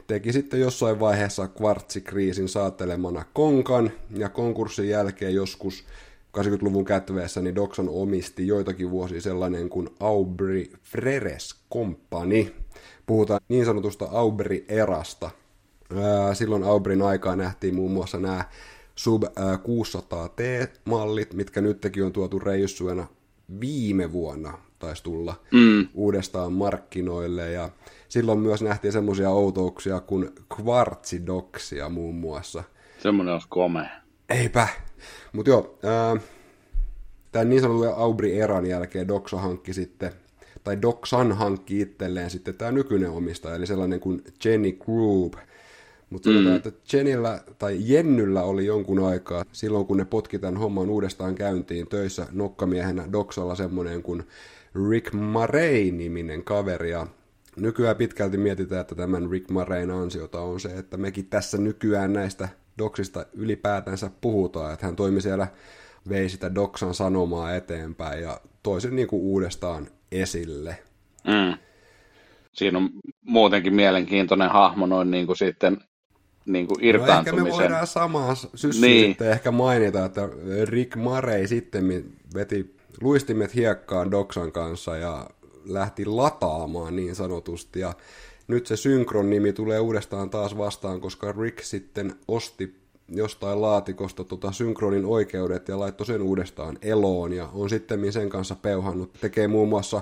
[0.07, 5.85] teki sitten jossain vaiheessa kvartsikriisin saattelemana konkan, ja konkurssin jälkeen joskus
[6.37, 12.53] 80-luvun kätveessä niin Doxon omisti joitakin vuosia sellainen kuin Aubrey Freres Company.
[13.05, 15.29] Puhutaan niin sanotusta Aubrey-erasta.
[16.33, 18.45] Silloin Aubreyn aikaa nähtiin muun muassa nämä
[18.95, 23.07] Sub 600T-mallit, mitkä nytkin on tuotu reissuena
[23.59, 25.87] viime vuonna taisi tulla mm.
[25.93, 27.51] uudestaan markkinoille.
[27.51, 27.69] Ja
[28.09, 32.63] silloin myös nähtiin semmoisia outouksia kuin kvartsidoksia muun muassa.
[32.99, 33.89] Semmoinen olisi komea.
[34.29, 34.67] Eipä.
[35.33, 35.79] Mutta joo,
[37.31, 40.11] tämän niin sanotun Aubry-eran jälkeen Doxa hankki sitten,
[40.63, 45.33] tai Doxan hankki itselleen sitten tämä nykyinen omistaja, eli sellainen kuin Jenny Group.
[46.09, 46.35] Mutta mm.
[46.35, 51.35] sanotaan, että Jenillä tai Jennyllä oli jonkun aikaa, silloin kun ne potki tämän homman uudestaan
[51.35, 54.23] käyntiin töissä nokkamiehenä Doxalla semmoinen kuin
[54.89, 57.07] Rick Marey-niminen kaveri, ja
[57.55, 62.49] nykyään pitkälti mietitään, että tämän Rick Marein ansiota on se, että mekin tässä nykyään näistä
[62.77, 65.47] doksista ylipäätänsä puhutaan, että hän toimi siellä,
[66.10, 70.77] vei sitä doksan sanomaa eteenpäin ja toi sen niin kuin uudestaan esille.
[71.27, 71.57] Mm.
[72.53, 72.89] Siinä on
[73.25, 75.77] muutenkin mielenkiintoinen hahmo noin niin kuin sitten
[76.45, 77.43] niin kuin irtaantumisen.
[77.43, 79.10] No ehkä me voidaan samaa syssyä niin.
[79.10, 80.29] sitten ehkä mainita, että
[80.65, 82.05] Rick Marey sitten
[82.36, 85.29] veti luistimet hiekkaan Doksan kanssa ja
[85.65, 87.79] lähti lataamaan niin sanotusti.
[87.79, 87.93] Ja
[88.47, 94.51] nyt se Synkron nimi tulee uudestaan taas vastaan, koska Rick sitten osti jostain laatikosta tota
[94.51, 99.13] Synkronin oikeudet ja laittoi sen uudestaan eloon ja on sitten sen kanssa peuhannut.
[99.13, 100.01] Tekee muun muassa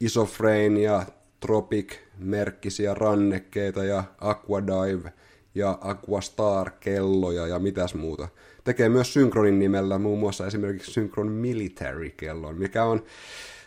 [0.00, 1.02] Isofrain ja
[1.40, 5.12] Tropic-merkkisiä rannekkeita ja Aquadive
[5.54, 8.28] ja Aquastar-kelloja ja mitäs muuta.
[8.64, 13.02] Tekee myös Synkronin nimellä muun muassa esimerkiksi Synkron Military-kellon, mikä on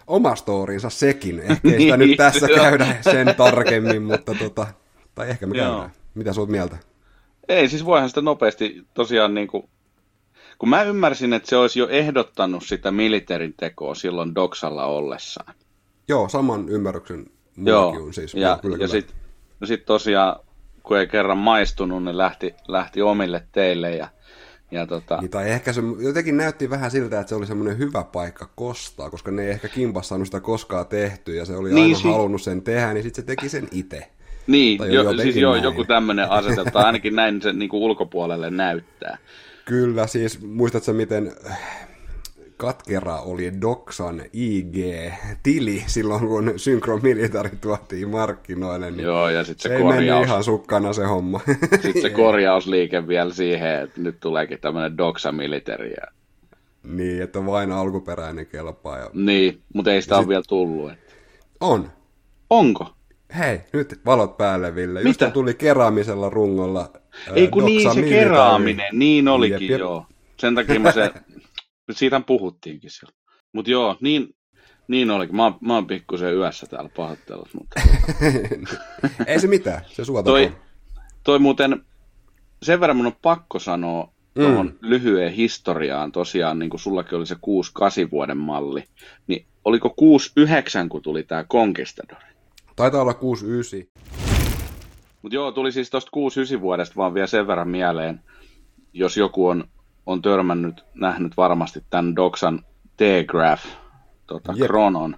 [0.07, 1.39] oma storinsa sekin.
[1.39, 4.67] Ehkä ei sitä nyt niin, tässä käydä sen tarkemmin, mutta tota,
[5.15, 5.91] tai ehkä me käydään.
[6.15, 6.77] Mitä sä oot mieltä?
[7.47, 9.69] Ei, siis voihan sitä nopeasti tosiaan niin kuin,
[10.57, 15.53] kun mä ymmärsin, että se olisi jo ehdottanut sitä militerin tekoa silloin Doksalla ollessaan.
[16.07, 17.25] Joo, saman ymmärryksen
[17.57, 18.33] Joo, on siis.
[18.33, 19.15] Ja, kyllä, ja sitten
[19.63, 20.39] sit tosiaan,
[20.83, 24.07] kun ei kerran maistunut, ne lähti, lähti omille teille ja
[24.71, 25.17] ja tota...
[25.21, 29.09] niin, tai ehkä se jotenkin näytti vähän siltä, että se oli semmoinen hyvä paikka kostaa,
[29.09, 32.07] koska ne ei ehkä kimpas saanut sitä koskaan tehty, ja se oli niin, aina si-
[32.11, 34.07] halunnut sen tehdä, niin sitten se teki sen itse.
[34.47, 39.17] Niin, jo, siis joo, joku tämmöinen asetelta, ainakin näin se niin kuin ulkopuolelle näyttää.
[39.65, 41.31] Kyllä, siis muistatko miten
[42.61, 48.91] katkera oli Doxan IG-tili silloin, kun Synchro Military tuotiin markkinoille.
[48.91, 50.27] Niin Joo, ja sitten se, se korjaus...
[50.27, 51.39] ihan sukkana se homma.
[51.81, 55.93] Sitten se korjausliike vielä siihen, että nyt tuleekin tämmöinen Doxa Military.
[56.83, 58.97] Niin, että vain alkuperäinen kelpaa.
[58.97, 59.09] Ja...
[59.13, 60.19] Niin, mutta ei sitä sit...
[60.19, 60.91] ole vielä tullut.
[60.91, 61.13] Että...
[61.59, 61.91] On.
[62.49, 62.89] Onko?
[63.37, 65.03] Hei, nyt valot päälle, Ville.
[65.03, 65.25] Mitä?
[65.25, 66.91] Just tuli keräämisellä rungolla.
[67.35, 68.23] Ei kun niin, se military.
[68.23, 68.89] keraaminen.
[68.91, 69.79] Niin olikin, jep, jep.
[69.79, 70.05] joo.
[70.37, 71.11] Sen takia mä se
[71.97, 73.17] siitä puhuttiinkin silloin.
[73.53, 74.35] Mutta joo, niin,
[74.87, 75.35] niin olikin.
[75.35, 77.57] Mä, mä oon pikkusen yössä täällä pahoittelussa.
[77.57, 77.81] Mutta...
[79.27, 80.55] Ei se mitään, se suota toi,
[81.23, 81.85] toi muuten,
[82.63, 84.43] sen verran mun on pakko sanoa mm.
[84.43, 88.83] tuohon lyhyeen historiaan, tosiaan niin kuin sullakin oli se 6-8 vuoden malli,
[89.27, 89.95] niin oliko
[90.85, 92.17] 6-9, kun tuli tämä Conquistador?
[92.75, 93.15] Taitaa olla 6-9.
[95.21, 96.11] Mutta joo, tuli siis tuosta
[96.57, 98.19] 6-9 vuodesta vaan vielä sen verran mieleen,
[98.93, 99.63] jos joku on
[100.05, 102.65] on törmännyt, nähnyt varmasti tämän Doxan
[102.97, 103.63] T-Graph
[104.27, 105.17] tota, Kronon,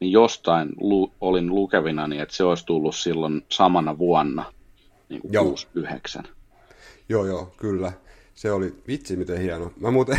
[0.00, 4.52] niin jostain lu, olin lukevina, niin että se olisi tullut silloin samana vuonna,
[5.08, 5.44] niin kuin joo.
[5.44, 6.24] 69.
[7.08, 7.92] Joo, joo, kyllä.
[8.34, 9.72] Se oli vitsi miten hieno.
[9.80, 10.18] Mä muuten,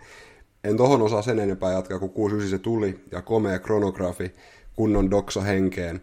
[0.64, 4.32] en tohon osaa sen enempää jatkaa, kun 69 se tuli, ja komea kronografi,
[4.76, 6.02] kunnon doksa henkeen.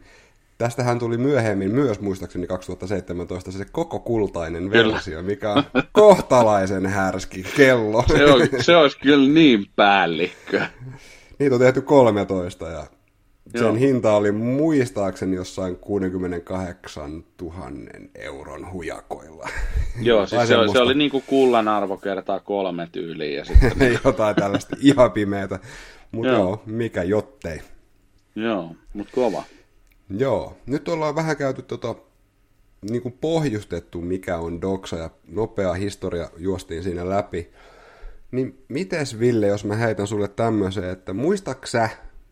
[0.57, 4.93] Tästähän tuli myöhemmin myös muistaakseni 2017 se koko kultainen kyllä.
[4.93, 8.03] versio, mikä on kohtalaisen härski kello.
[8.07, 10.61] Se, on, se olisi kyllä niin päällikkö.
[11.39, 12.85] Niitä on tehty 13 ja
[13.51, 13.73] sen Joo.
[13.73, 17.61] hinta oli muistaakseni jossain 68 000
[18.15, 19.49] euron hujakoilla.
[20.01, 23.37] Joo, siis se, oli, se oli niin kuin kullan arvo kertaa kolme tyyliä.
[23.37, 23.99] Ja sitten...
[24.05, 25.59] Jotain tällaista ihan pimeätä.
[26.11, 26.39] Mutta joo.
[26.39, 27.61] joo, mikä jottei.
[28.35, 29.43] Joo, mutta kova.
[30.09, 31.95] Joo, nyt ollaan vähän käyty tota,
[32.91, 37.49] niin kuin pohjustettu, mikä on Doxa ja nopea historia juostiin siinä läpi.
[38.31, 41.89] Niin mites Ville, jos mä heitän sulle tämmöisen, että muistaksä,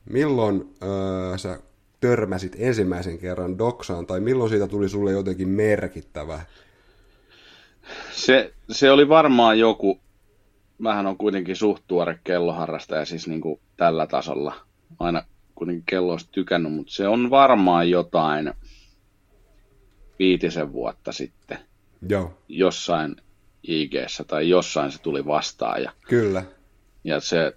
[0.10, 1.60] milloin öö, sä
[2.00, 6.42] törmäsit ensimmäisen kerran Doksaan, tai milloin siitä tuli sulle jotenkin merkittävä?
[8.12, 10.00] Se, se oli varmaan joku,
[10.84, 14.56] vähän on kuitenkin suht tuore kelloharrastaja, siis niin kuin tällä tasolla.
[15.00, 15.24] Aina
[15.56, 18.54] kuitenkin kelloista tykännyt, mutta se on varmaan jotain
[20.20, 21.58] viitisen vuotta sitten.
[22.10, 22.38] Joo.
[22.48, 23.16] Jossain
[23.68, 23.94] ig
[24.28, 25.84] tai jossain se tuli vastaan.
[25.84, 26.44] Ja, Kyllä.
[27.04, 27.54] Ja se,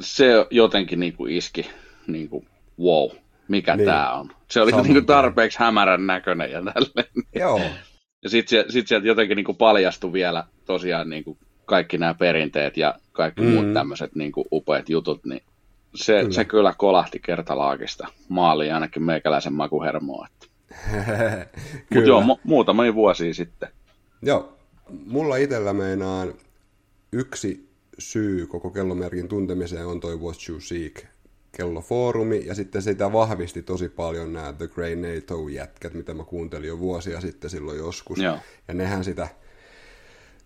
[0.00, 1.70] se jotenkin niin kuin iski,
[2.06, 2.46] niin kuin,
[2.80, 3.10] wow,
[3.48, 3.86] mikä niin.
[3.86, 4.30] tämä on.
[4.50, 7.26] Se oli niin kuin tarpeeksi hämärän näköinen ja tälleen.
[7.34, 7.60] Joo.
[8.22, 12.76] Ja sitten sit sieltä jotenkin niin kuin paljastui vielä tosiaan niin kuin kaikki nämä perinteet
[12.76, 13.48] ja kaikki mm.
[13.48, 15.42] muut tämmöiset niin kuin upeat jutut, niin
[15.98, 16.32] se kyllä.
[16.32, 20.26] se kyllä kolahti kertalaakista maaliin ainakin meikäläisen makuhermoa.
[21.94, 23.68] Mutta joo, mu- muutama vuosi sitten.
[24.22, 24.52] Joo,
[25.06, 26.34] mulla itsellä meinaan
[27.12, 31.04] yksi syy koko kellomerkin tuntemiseen on toi What You Seek
[31.56, 36.78] kellofoorumi, ja sitten sitä vahvisti tosi paljon nämä The Grey NATO-jätkät, mitä mä kuuntelin jo
[36.78, 38.18] vuosia sitten silloin joskus.
[38.18, 38.38] Joo.
[38.68, 39.28] Ja nehän sitä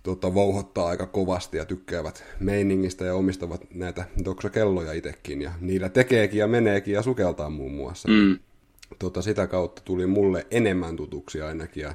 [0.03, 5.43] tota, vouhottaa aika kovasti ja tykkäävät meiningistä ja omistavat näitä doksakelloja itsekin.
[5.43, 8.09] Ja niillä tekeekin ja meneekin ja sukeltaa muun muassa.
[8.09, 8.39] Mm.
[8.99, 11.83] Tota, sitä kautta tuli mulle enemmän tutuksi ainakin.
[11.83, 11.95] Ja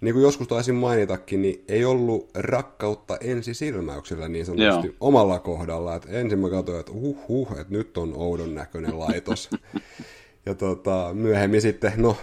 [0.00, 4.96] niin kuin joskus taisin mainitakin, niin ei ollut rakkautta ensisilmäyksellä niin sanotusti Joo.
[5.00, 5.94] omalla kohdalla.
[5.94, 9.50] Et ensin mä katsoin, että huh, huh että nyt on oudon näköinen laitos.
[10.46, 12.16] ja tota, myöhemmin sitten, no,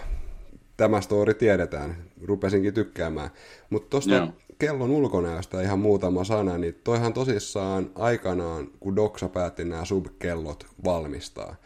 [0.76, 3.30] tämä story tiedetään, rupesinkin tykkäämään.
[3.70, 4.28] Mutta tuosta
[4.60, 11.56] kellon ulkonäöstä ihan muutama sana, niin toihan tosissaan aikanaan, kun Doxa päätti nämä subkellot valmistaa,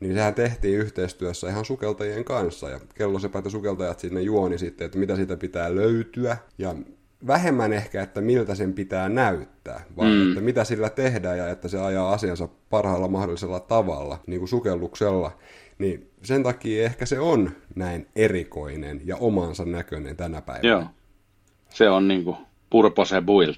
[0.00, 4.98] niin sehän tehtiin yhteistyössä ihan sukeltajien kanssa, ja kellosepät ja sukeltajat sinne juoni sitten, että
[4.98, 6.74] mitä siitä pitää löytyä, ja
[7.26, 10.28] vähemmän ehkä, että miltä sen pitää näyttää, vaan mm.
[10.28, 15.38] että mitä sillä tehdään ja että se ajaa asiansa parhaalla mahdollisella tavalla, niin kuin sukelluksella.
[15.78, 20.68] Niin sen takia ehkä se on näin erikoinen ja omansa näköinen tänä päivänä.
[20.68, 20.84] Joo.
[21.74, 22.36] Se on niin kuin
[22.70, 23.54] purpose build.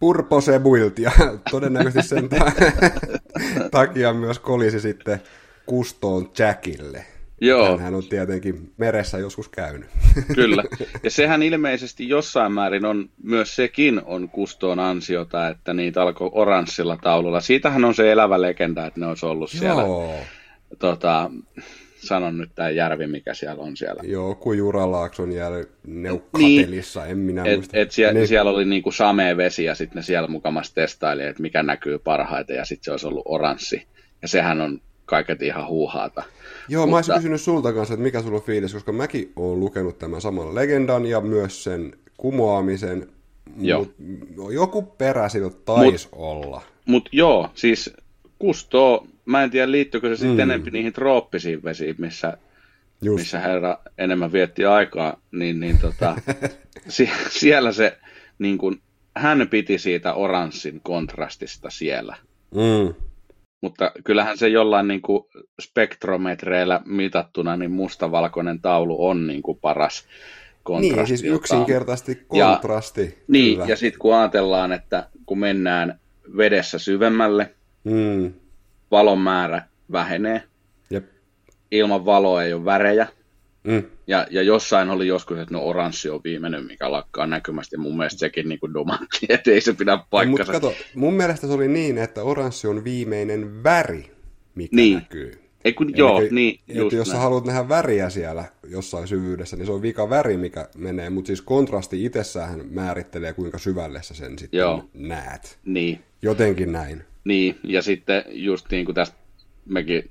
[0.00, 1.10] Purpose build, ja
[1.50, 2.28] todennäköisesti sen
[3.70, 5.20] takia myös kolisi sitten
[5.66, 7.04] kustoon Jackille.
[7.40, 7.78] Joo.
[7.78, 9.88] Hän on tietenkin meressä joskus käynyt.
[10.34, 10.64] Kyllä.
[11.02, 16.96] Ja sehän ilmeisesti jossain määrin on, myös sekin on kustoon ansiota, että niitä alkoi oranssilla
[16.96, 17.40] taululla.
[17.40, 20.14] Siitähän on se elävä legenda, että ne olisi ollut siellä Joo.
[20.78, 21.30] Tota,
[22.00, 24.02] sanon nyt tämä järvi, mikä siellä on siellä.
[24.06, 27.78] Joo, Kujuralaakson järvi Neukkatelissa, niin, en minä et, muista.
[27.78, 28.28] Et siellä, niin.
[28.28, 32.56] siellä oli niinku samea vesi ja sitten ne siellä mukamassa testaili, että mikä näkyy parhaiten
[32.56, 33.86] ja sitten se olisi ollut oranssi.
[34.22, 36.22] Ja sehän on kaiket ihan huuhaata.
[36.68, 36.90] Joo, Mutta...
[36.90, 40.20] mä olisin kysynyt sulta kanssa, että mikä sulla on fiilis, koska mäkin olen lukenut tämän
[40.20, 43.08] saman legendan ja myös sen kumoamisen,
[43.60, 43.86] joo.
[44.36, 46.62] Mut joku perä siitä taisi mut, olla.
[46.86, 47.94] Mutta joo, siis
[48.40, 50.50] Kusto mä en tiedä liittyykö se sitten mm.
[50.50, 52.36] enemmän niihin trooppisiin vesiin, missä,
[53.00, 56.16] missä herra enemmän vietti aikaa, niin, niin tota,
[56.88, 57.98] sie, siellä se,
[58.38, 58.80] niin kun,
[59.16, 62.16] hän piti siitä oranssin kontrastista siellä.
[62.54, 62.94] Mm.
[63.60, 65.24] Mutta kyllähän se jollain niin kuin
[65.60, 70.06] spektrometreillä mitattuna, niin mustavalkoinen taulu on niin kuin paras
[70.62, 70.96] kontrasti.
[70.96, 73.02] Niin, siis yksinkertaisesti kontrasti.
[73.02, 76.00] Ja, niin, ja sitten kun ajatellaan, että kun mennään
[76.36, 78.32] vedessä syvemmälle, mm
[78.90, 80.42] valon määrä vähenee.
[80.90, 81.04] Jep.
[81.70, 83.06] Ilman valoa ei ole värejä.
[83.64, 83.82] Mm.
[84.06, 87.76] Ja, ja jossain oli joskus, että no oranssi on viimeinen, mikä lakkaa näkymästi.
[87.76, 90.52] Ja mun mielestä sekin niin kuin domantti, että ei se pidä paikkansa.
[90.52, 94.10] Mutta kato, mun mielestä se oli niin, että oranssi on viimeinen väri,
[94.54, 94.94] mikä niin.
[94.94, 95.40] näkyy.
[95.64, 97.16] Ei kun, joo, niin, just jos näin.
[97.16, 101.26] sä haluat nähdä väriä siellä jossain syvyydessä, niin se on vika väri, mikä menee, mutta
[101.26, 104.84] siis kontrasti itsessään määrittelee, kuinka syvälle sä sen sitten joo.
[104.94, 105.58] näet.
[105.64, 106.00] Niin.
[106.22, 107.04] Jotenkin näin.
[107.24, 109.20] Niin, ja sitten just niin kuin tästä
[109.64, 110.02] mekin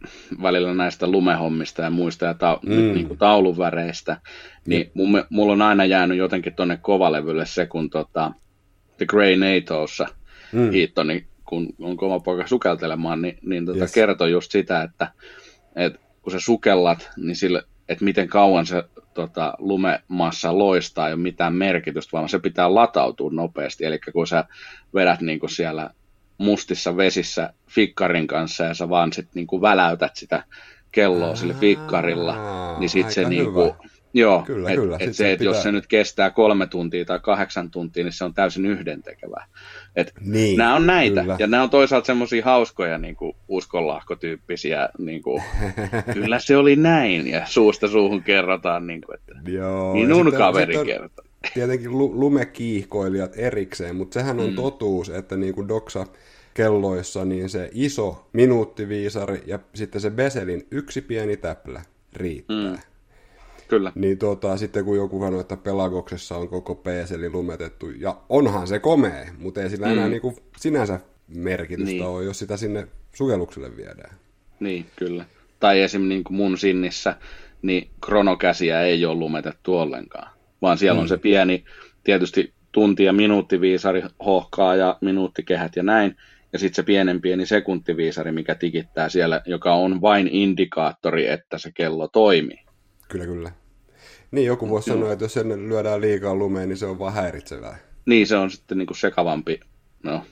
[0.41, 2.71] välillä näistä lumehommista ja muista ja ta- mm.
[2.71, 4.17] niin kuin taulunväreistä,
[4.65, 5.23] niin mm.
[5.29, 8.31] mulla on aina jäänyt jotenkin tuonne kovalevylle se, kun tota,
[8.97, 10.05] The Grey NATOssa
[10.51, 10.71] mm.
[10.71, 13.93] Hiittoni, kun on kova poika sukeltelemaan, niin, niin tota yes.
[13.93, 15.11] kertoi just sitä, että,
[15.75, 21.21] että kun sä sukellat, niin sille, että miten kauan se tota, lumemassa loistaa, ei ole
[21.21, 23.85] mitään merkitystä, vaan se pitää latautua nopeasti.
[23.85, 24.45] Eli kun sä
[24.93, 25.89] vedät niin kuin siellä
[26.39, 30.43] mustissa vesissä fikkarin kanssa ja sä vaan sit niin kuin väläytät sitä
[30.91, 32.35] kelloa sille fikkarilla,
[32.79, 33.73] niin sitten se niin kuin,
[34.13, 34.97] Joo, kyllä, et, kyllä.
[34.99, 35.53] Et se, että pitää...
[35.53, 39.45] jos se nyt kestää kolme tuntia tai kahdeksan tuntia, niin se on täysin yhdentekevää.
[39.95, 41.35] Et niin, nämä on näitä, kyllä.
[41.39, 45.43] ja nämä on toisaalta semmoisia hauskoja niin kuin uskonlahkotyyppisiä, niin kuin,
[46.13, 50.99] kyllä se oli näin, ja suusta suuhun kerrotaan, niin kuin, että Joo, minun kaveri sitten,
[50.99, 51.25] kertoo.
[51.53, 54.55] Tietenkin lumekiihkoilijat erikseen, mutta sehän on mm.
[54.55, 56.05] totuus, että niin kuin Doksa
[56.59, 61.81] kelloissa, niin se iso minuuttiviisari ja sitten se Beselin yksi pieni täplä
[62.13, 62.71] riittää.
[62.71, 62.77] Mm.
[63.67, 63.91] Kyllä.
[63.95, 68.79] Niin tota, sitten kun joku sanoo, että Pelagoksessa on koko PSL lumetettu, ja onhan se
[68.79, 69.93] komea, mutta ei sillä mm.
[69.93, 72.05] enää niin kuin sinänsä merkitystä niin.
[72.05, 74.15] ole, jos sitä sinne sukellukselle viedään.
[74.59, 75.25] Niin, kyllä.
[75.59, 76.01] Tai esim.
[76.01, 77.15] Niin kuin mun sinnissä,
[77.61, 81.01] niin kronokäsiä ei ole lumetettu ollenkaan, vaan siellä mm.
[81.01, 81.63] on se pieni,
[82.03, 86.15] tietysti tunti- ja minuuttiviisari hohkaa ja minuuttikehät ja näin,
[86.53, 91.71] ja sitten se pienen pieni sekuntiviisari, mikä tikittää siellä, joka on vain indikaattori, että se
[91.71, 92.59] kello toimii.
[93.07, 93.51] Kyllä, kyllä.
[94.31, 97.77] Niin, joku voisi sanoa, että jos sen lyödään liikaa lumeen, niin se on vaan häiritsevää.
[98.05, 99.59] Niin, se on sitten niinku sekavampi.
[100.03, 100.25] No,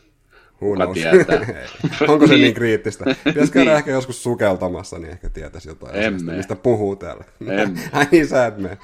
[0.59, 0.83] kuka
[2.11, 2.41] Onko se niin.
[2.41, 3.05] niin kriittistä?
[3.23, 3.77] Pitäisi käydä niin.
[3.77, 7.23] ehkä joskus sukeltamassa, niin ehkä tietäisi jotain asiasta, mistä puhuu täällä.
[7.91, 8.77] Ai niin, sä et mene.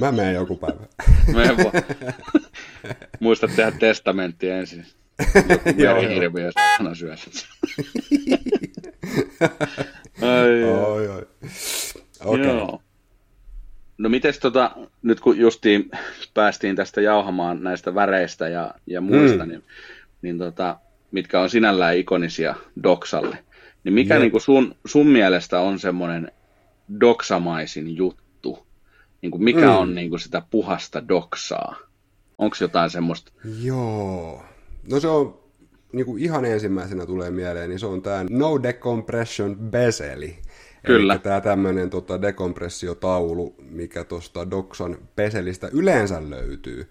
[0.00, 0.86] Mä menen joku päivä.
[3.20, 4.86] Muista tehdä testamentti ensin.
[5.76, 7.14] Joku hirviö sana syö
[10.22, 11.26] Ai, oi, oi.
[12.24, 12.78] Okay.
[13.98, 14.70] No mites tota,
[15.02, 15.90] nyt kun justiin
[16.34, 19.50] päästiin tästä jauhamaan näistä väreistä ja, ja muista, mm.
[19.50, 19.62] niin,
[20.22, 20.78] niin tota,
[21.10, 23.44] mitkä on sinällään ikonisia Doksalle,
[23.84, 26.32] niin mikä niin kuin sun, sun mielestä on semmoinen
[27.00, 28.66] doksamaisin juttu?
[29.22, 29.76] Niin kuin mikä mm.
[29.76, 31.76] on niin kuin sitä puhasta doksaa?
[32.38, 33.32] Onko jotain semmoista?
[33.62, 34.44] Joo.
[34.90, 35.40] No se on
[35.92, 40.38] niin kuin ihan ensimmäisenä tulee mieleen, niin se on tämä No Decompression Bezeli.
[40.86, 41.12] Kyllä.
[41.12, 46.88] Eli tämä tämmöinen tota, dekompressiotaulu, mikä tuosta Doksan peselistä yleensä löytyy.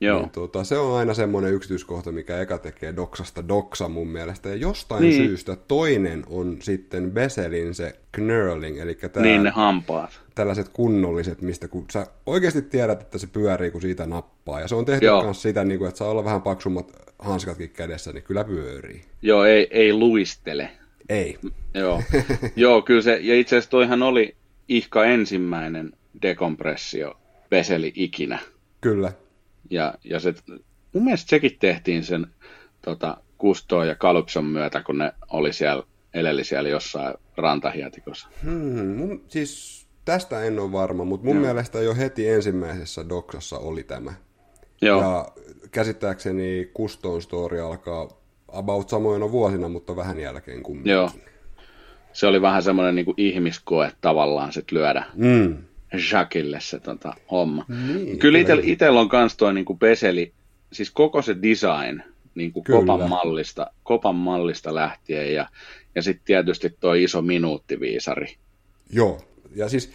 [0.00, 0.20] Joo.
[0.20, 4.48] Niin, tota, se on aina semmoinen yksityiskohta, mikä eka tekee Doksasta Doksa mun mielestä.
[4.48, 5.24] Ja jostain niin.
[5.26, 10.25] syystä toinen on sitten Beselin se knurling, eli tää, niin ne hampaat.
[10.36, 14.60] Tällaiset kunnolliset, mistä kun sä oikeasti tiedät, että se pyörii, kun siitä nappaa.
[14.60, 18.12] Ja se on tehty myös sitä, niin kuin, että saa olla vähän paksummat hanskatkin kädessä,
[18.12, 19.04] niin kyllä pyörii.
[19.22, 20.70] Joo, ei, ei luistele.
[21.08, 21.38] Ei.
[21.74, 22.02] Joo,
[22.56, 24.36] Joo kyllä se, ja itse asiassa toihan oli
[24.68, 27.14] ihka ensimmäinen dekompressio
[27.50, 28.38] peseli ikinä.
[28.80, 29.12] Kyllä.
[29.70, 30.34] Ja, ja se,
[30.92, 32.26] mun mielestä sekin tehtiin sen
[32.82, 35.82] tota, Kustoa ja Kalypson myötä, kun ne oli siellä,
[36.14, 38.28] eleli siellä jossain rantahietikossa.
[38.42, 41.44] Hmm, mun, siis tästä en ole varma, mutta mun Joo.
[41.44, 44.12] mielestä jo heti ensimmäisessä doksassa oli tämä.
[44.82, 45.00] Joo.
[45.00, 45.28] Ja
[45.70, 48.08] käsittääkseni Kuston story alkaa
[48.48, 50.92] about samoina vuosina, mutta vähän jälkeen kumminkin.
[50.92, 51.10] Joo.
[52.12, 55.56] Se oli vähän semmoinen niin kuin ihmiskoe tavallaan sit lyödä mm.
[56.12, 57.64] Jacquille se tota, homma.
[57.68, 60.32] Niin, kyllä itsellä itel on kans toi niin kuin peseli,
[60.72, 62.02] siis koko se design
[62.34, 65.48] niin kuin kopan, mallista, kopan mallista lähtien ja,
[65.94, 68.36] ja sitten tietysti tuo iso minuuttiviisari.
[68.92, 69.20] Joo,
[69.56, 69.92] ja siis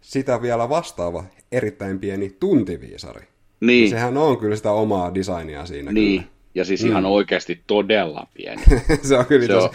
[0.00, 3.26] sitä vielä vastaava erittäin pieni tuntiviisari.
[3.60, 3.90] Niin.
[3.90, 5.92] sehän on kyllä sitä omaa designia siinä.
[5.92, 6.32] Niin, kyllä.
[6.54, 6.90] Ja siis mm.
[6.90, 8.62] ihan oikeasti todella pieni.
[9.08, 9.70] se on kyllä se on...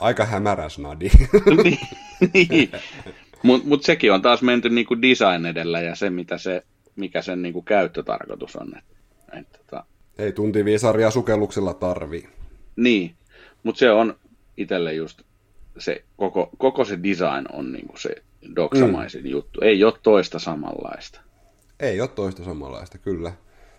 [0.00, 1.10] aika hämärä snadi.
[1.64, 1.78] niin,
[2.50, 2.70] niin.
[3.42, 6.62] Mutta mut sekin on taas menty niinku design edellä ja se, mitä se,
[6.96, 8.72] mikä sen niinku käyttötarkoitus on.
[8.78, 8.84] Et,
[9.40, 9.84] et, tota...
[10.18, 12.28] Ei tuntiviisaria sukelluksella tarvii.
[12.76, 13.14] Niin,
[13.62, 14.14] mutta se on
[14.56, 15.22] itselle just
[15.78, 18.14] se koko, koko se design on niinku se
[18.56, 19.30] doksamaisin mm.
[19.30, 19.60] juttu.
[19.60, 21.20] Ei ole toista samanlaista.
[21.80, 23.32] Ei ole toista samanlaista, kyllä.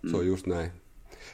[0.09, 0.27] Se on mm.
[0.27, 0.71] just näin.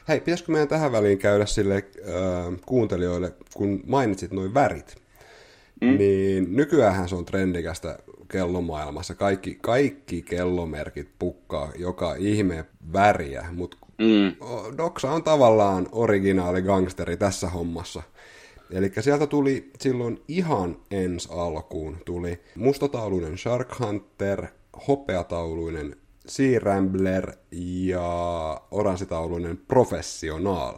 [0.08, 4.96] Hei, pitäisikö meidän tähän väliin käydä sille äh, kuuntelijoille, kun mainitsit noin värit,
[5.80, 5.98] mm.
[5.98, 7.98] niin nykyään se on trendikästä
[8.30, 9.14] kellomaailmassa.
[9.14, 14.36] Kaikki, kaikki kellomerkit pukkaa joka ihme väriä, mutta mm.
[14.78, 18.02] Doxa on tavallaan originaali gangsteri tässä hommassa.
[18.70, 24.46] Eli sieltä tuli silloin ihan ens alkuun tuli mustatauluinen Shark Hunter,
[24.88, 25.96] hopeatauluinen
[26.26, 30.74] Sea Rambler ja oranssitauluinen Professional,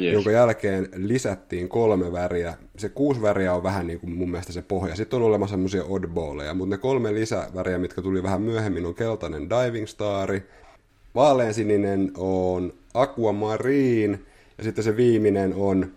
[0.00, 0.12] yes.
[0.12, 2.54] jonka jälkeen lisättiin kolme väriä.
[2.78, 4.96] Se kuusi väriä on vähän niin kuin mun mielestä se pohja.
[4.96, 9.48] Sitten on olemassa semmoisia oddballeja, mutta ne kolme lisäväriä, mitkä tuli vähän myöhemmin, on keltainen
[9.50, 10.42] Diving Stari,
[11.14, 14.20] vaaleansininen on Aquamarine,
[14.58, 15.92] ja sitten se viimeinen on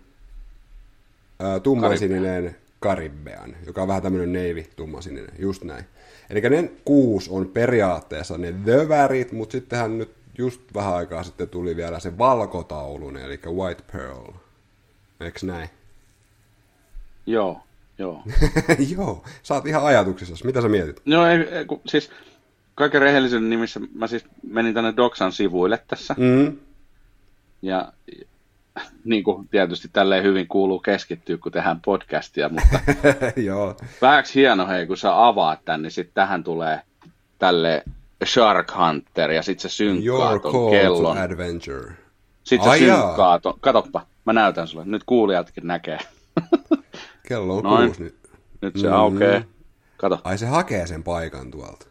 [1.38, 5.84] ää, tummansininen Caribbean, joka on vähän tämmöinen navy tummansininen, just näin.
[6.30, 11.48] Eli ne kuusi on periaatteessa ne the värit, mutta sittenhän nyt just vähän aikaa sitten
[11.48, 14.32] tuli vielä se valkotaulun, eli White Pearl.
[15.20, 15.68] Eikö näin?
[17.26, 17.60] Joo,
[17.98, 18.22] joo.
[18.96, 20.44] joo, sä oot ihan ajatuksissa.
[20.44, 21.02] Mitä sä mietit?
[21.04, 22.10] No ei, kun, siis
[22.74, 26.14] kaiken rehellisyyden nimissä mä siis menin tänne Doxan sivuille tässä.
[26.18, 26.56] Mm.
[27.62, 27.92] Ja
[29.04, 32.78] niin kuin tietysti tälleen hyvin kuuluu keskittyä, kun tehdään podcastia, mutta
[33.46, 33.76] Joo.
[34.02, 36.80] vähäksi hieno hei, kun sä avaat tän, niin sitten tähän tulee
[37.38, 37.84] tälle
[38.24, 41.18] Shark Hunter ja sitten se synkkaa ton kellon.
[41.18, 41.92] adventure.
[42.44, 45.98] Sitten se Ai synkkaa ton, katoppa, mä näytän sulle, nyt kuulijatkin näkee.
[47.28, 47.86] Kello on Noin.
[47.88, 48.16] kuusi nyt.
[48.62, 48.92] Nyt se Mm.
[48.92, 49.42] aukeaa.
[49.96, 50.18] Kato.
[50.24, 51.86] Ai se hakee sen paikan tuolta.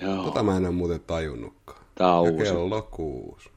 [0.00, 1.80] Joo, Tota mä en ole muuten tajunnutkaan.
[1.94, 2.44] tää on Ja uusi.
[2.44, 3.50] kello kuusi.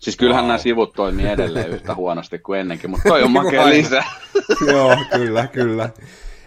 [0.00, 0.48] Siis kyllähän Wow.
[0.48, 4.04] nämä sivut toimii edelleen yhtä huonosti kuin ennenkin, mutta toi on Niin makea lisä.
[4.72, 5.90] Joo, kyllä, kyllä.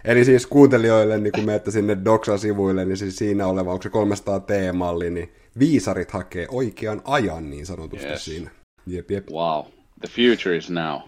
[0.06, 4.40] Eli siis kuuntelijoille, niin kun menette sinne Doxa-sivuille, niin siis siinä oleva, onko se 300
[4.40, 8.26] T-malli, niin viisarit hakee oikean ajan niin sanotusti Yes.
[8.26, 8.52] siinä.
[8.88, 9.28] Jep, jep.
[9.32, 9.66] Wow,
[10.00, 11.00] the future is now.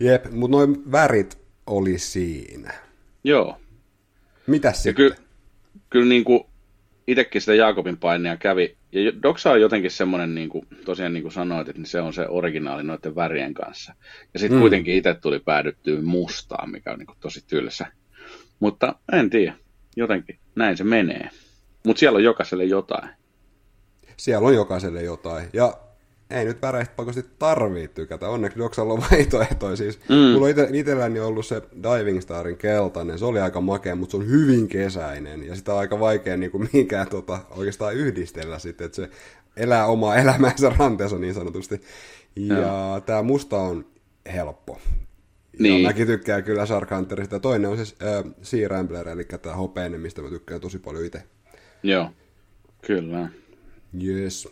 [0.00, 2.72] Jep, mutta noin värit oli siinä.
[3.24, 3.56] Joo,
[4.46, 4.94] Mitäs ja sitten?
[4.94, 5.16] kyllä,
[5.90, 6.40] kyllä niin kuin
[7.06, 8.76] itsekin sitä Jaakobin painia kävi.
[8.92, 12.26] Ja Doxa on jotenkin semmoinen, niin kuin, tosiaan niin kuin sanoit, että se on se
[12.28, 13.94] originaali noiden värien kanssa.
[14.34, 14.60] Ja sitten mm.
[14.60, 17.86] kuitenkin itse tuli päädyttyä mustaan, mikä on niin kuin tosi tylsä.
[18.60, 19.54] Mutta en tiedä,
[19.96, 21.28] jotenkin näin se menee.
[21.86, 23.08] Mutta siellä on jokaiselle jotain.
[24.16, 25.48] Siellä on jokaiselle jotain.
[25.52, 25.78] Ja
[26.32, 28.28] ei nyt väreistä pakosti tarvii tykätä.
[28.28, 29.76] Onneksi Doxalla on vaihtoehtoja.
[29.76, 30.14] Siis mm.
[30.14, 30.32] Mm.
[30.32, 33.18] Mulla on itselläni ollut se Diving Starin keltainen.
[33.18, 35.46] Se oli aika makea, mutta se on hyvin kesäinen.
[35.46, 38.84] Ja sitä on aika vaikea niin kuin mihinkään tota, oikeastaan yhdistellä sitten.
[38.84, 39.10] Että se
[39.56, 41.80] elää omaa elämäänsä ranteessa niin sanotusti.
[42.36, 43.00] Ja Joo.
[43.00, 43.84] tämä musta on
[44.32, 44.78] helppo.
[45.52, 45.82] Ja Niin.
[45.82, 47.40] mäkin tykkään kyllä Shark Hunterista.
[47.40, 51.22] Toinen on se äh, Sea Rambler, eli tämä hopeinen, mistä mä tykkään tosi paljon itse.
[51.82, 52.10] Joo,
[52.86, 53.28] kyllä.
[54.04, 54.48] Yes.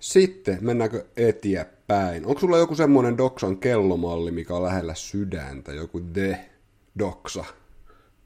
[0.00, 2.26] Sitten mennäänkö eteenpäin?
[2.26, 5.72] Onko sulla joku semmoinen Doxan kellomalli, mikä on lähellä sydäntä?
[5.72, 6.38] Joku The
[6.98, 7.44] Doxa?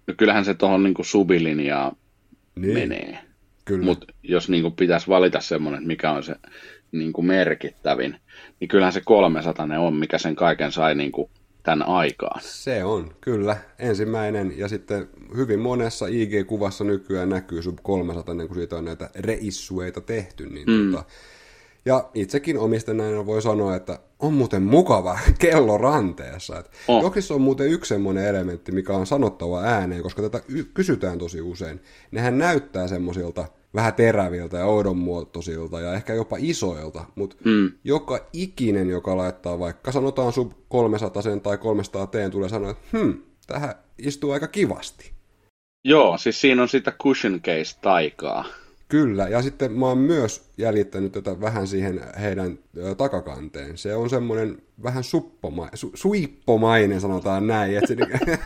[0.06, 1.96] No kyllähän se tuohon niin subilinjaan
[2.54, 3.18] Niin, menee.
[3.64, 3.84] Kyllä.
[3.84, 6.34] Mutta jos niin kuin pitäisi valita semmoinen, mikä on se
[6.92, 8.16] niin kuin merkittävin,
[8.60, 11.30] niin kyllähän se 300 on, mikä sen kaiken sai niin kuin
[11.62, 12.40] tämän aikaan.
[12.42, 13.56] Se on, kyllä.
[13.78, 20.00] Ensimmäinen ja sitten hyvin monessa IG-kuvassa nykyään näkyy sub 300, kun siitä on näitä reissueita
[20.00, 20.46] tehty.
[20.46, 20.90] Niin mm.
[20.90, 21.04] tota,
[21.86, 26.58] ja itsekin omistajana voi sanoa, että on muuten mukava kello ranteessa.
[26.58, 27.02] Et On.
[27.02, 31.40] Doksissa on muuten yksi semmoinen elementti, mikä on sanottava ääneen, koska tätä y- kysytään tosi
[31.40, 31.80] usein.
[32.10, 37.72] Nehän näyttää semmoisilta vähän teräviltä ja oudonmuotoisilta ja ehkä jopa isoilta, mutta Mm.
[37.84, 43.10] joka ikinen, joka laittaa vaikka sanotaan sub 300 tai 300 teen, tulee sanoa, että hm,
[43.46, 45.12] tähän istuu aika kivasti.
[45.84, 48.44] Joo, siis siinä on sitä cushion case taikaa.
[48.94, 52.58] Kyllä, ja sitten mä oon myös jäljittänyt tätä vähän siihen heidän
[52.96, 53.78] takakanteen.
[53.78, 57.96] Se on semmoinen vähän suppoma, su, suippomainen, sanotaan näin, että se,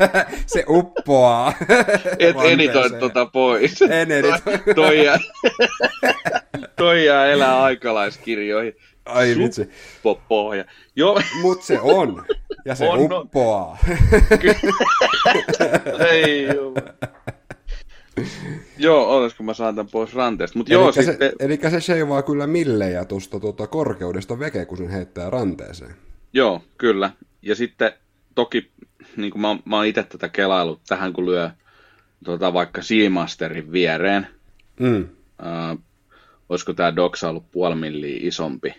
[0.55, 1.53] se uppoaa.
[2.19, 3.83] Et editoi tota pois.
[3.83, 4.41] En editoi.
[4.41, 5.19] Toi, toi, jää,
[6.77, 8.77] toi jää elää aikalaiskirjoihin.
[9.05, 9.71] Ai vitsi.
[9.95, 10.65] Suppopohja.
[10.97, 12.25] Joo, Mut se on,
[12.65, 13.79] ja se On, uppoaa.
[16.11, 16.75] ei joo.
[18.79, 20.59] Joo, olisiko mä saan tämän pois ranteesta.
[20.67, 24.91] Joo, Elikkä sitten, se, elikkä se sheivaa kyllä millejä tuosta tota, korkeudesta veke, kun sen
[24.91, 25.95] heittää ranteeseen.
[26.33, 27.11] joo, kyllä.
[27.43, 27.93] Ja sitten
[28.35, 28.71] toki,
[29.17, 31.51] niin kuin mä, mä oon itse tätä kelailut tähän, kun lyö
[32.25, 34.27] tota, vaikka Seamasterin viereen.
[34.81, 35.09] Mm.
[35.47, 35.79] Äh,
[36.49, 38.75] olisiko tämä Doxa ollut puoli milliä isompi.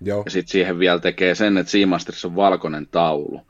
[0.00, 0.22] Joo.
[0.24, 3.40] Ja sitten siihen vielä tekee sen, että Seamasterissa on valkoinen taulu.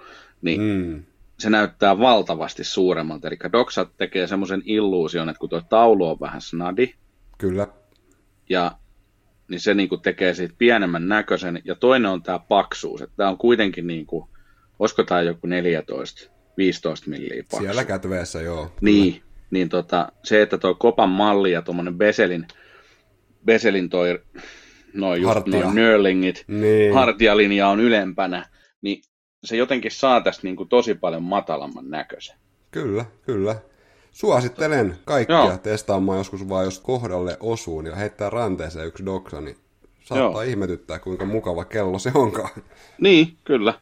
[0.42, 1.02] Niin Mm.
[1.38, 3.28] Se näyttää valtavasti suuremmalta.
[3.28, 6.94] Eli Doxa tekee semmoisen illuusion, että kun tuo taulu on vähän snadi,
[7.38, 7.68] Kyllä.
[8.48, 8.72] ja
[9.48, 11.62] niin se niinku tekee siitä pienemmän näköisen.
[11.64, 14.28] Ja toinen on tämä paksuus, että tämä on kuitenkin, niinku,
[14.78, 17.64] olisiko tämä joku 14, 15 milliä paksu.
[17.64, 18.72] Siellä kätveessä, joo.
[18.80, 22.46] Niin, niin tota, se, että tuo kopan malli ja tuommoinen Beselin,
[23.44, 24.18] Beselin toi,
[24.94, 25.60] noin just Hartia.
[25.60, 26.94] noin Nörlingit, Niin.
[26.94, 28.55] hartialinja on ylempänä, niin
[29.44, 32.36] se jotenkin saa tästä niinku tosi paljon matalamman näköisen.
[32.70, 33.56] Kyllä, kyllä.
[34.12, 35.58] Suosittelen kaikkia Joo.
[35.58, 39.56] testaamaan joskus vaan, jos kohdalle osuu ja heittää ranteeseen yksi doksa, niin
[40.04, 40.50] saattaa Joo.
[40.50, 42.50] ihmetyttää, kuinka mukava kello se onkaan.
[43.00, 43.74] Niin, kyllä.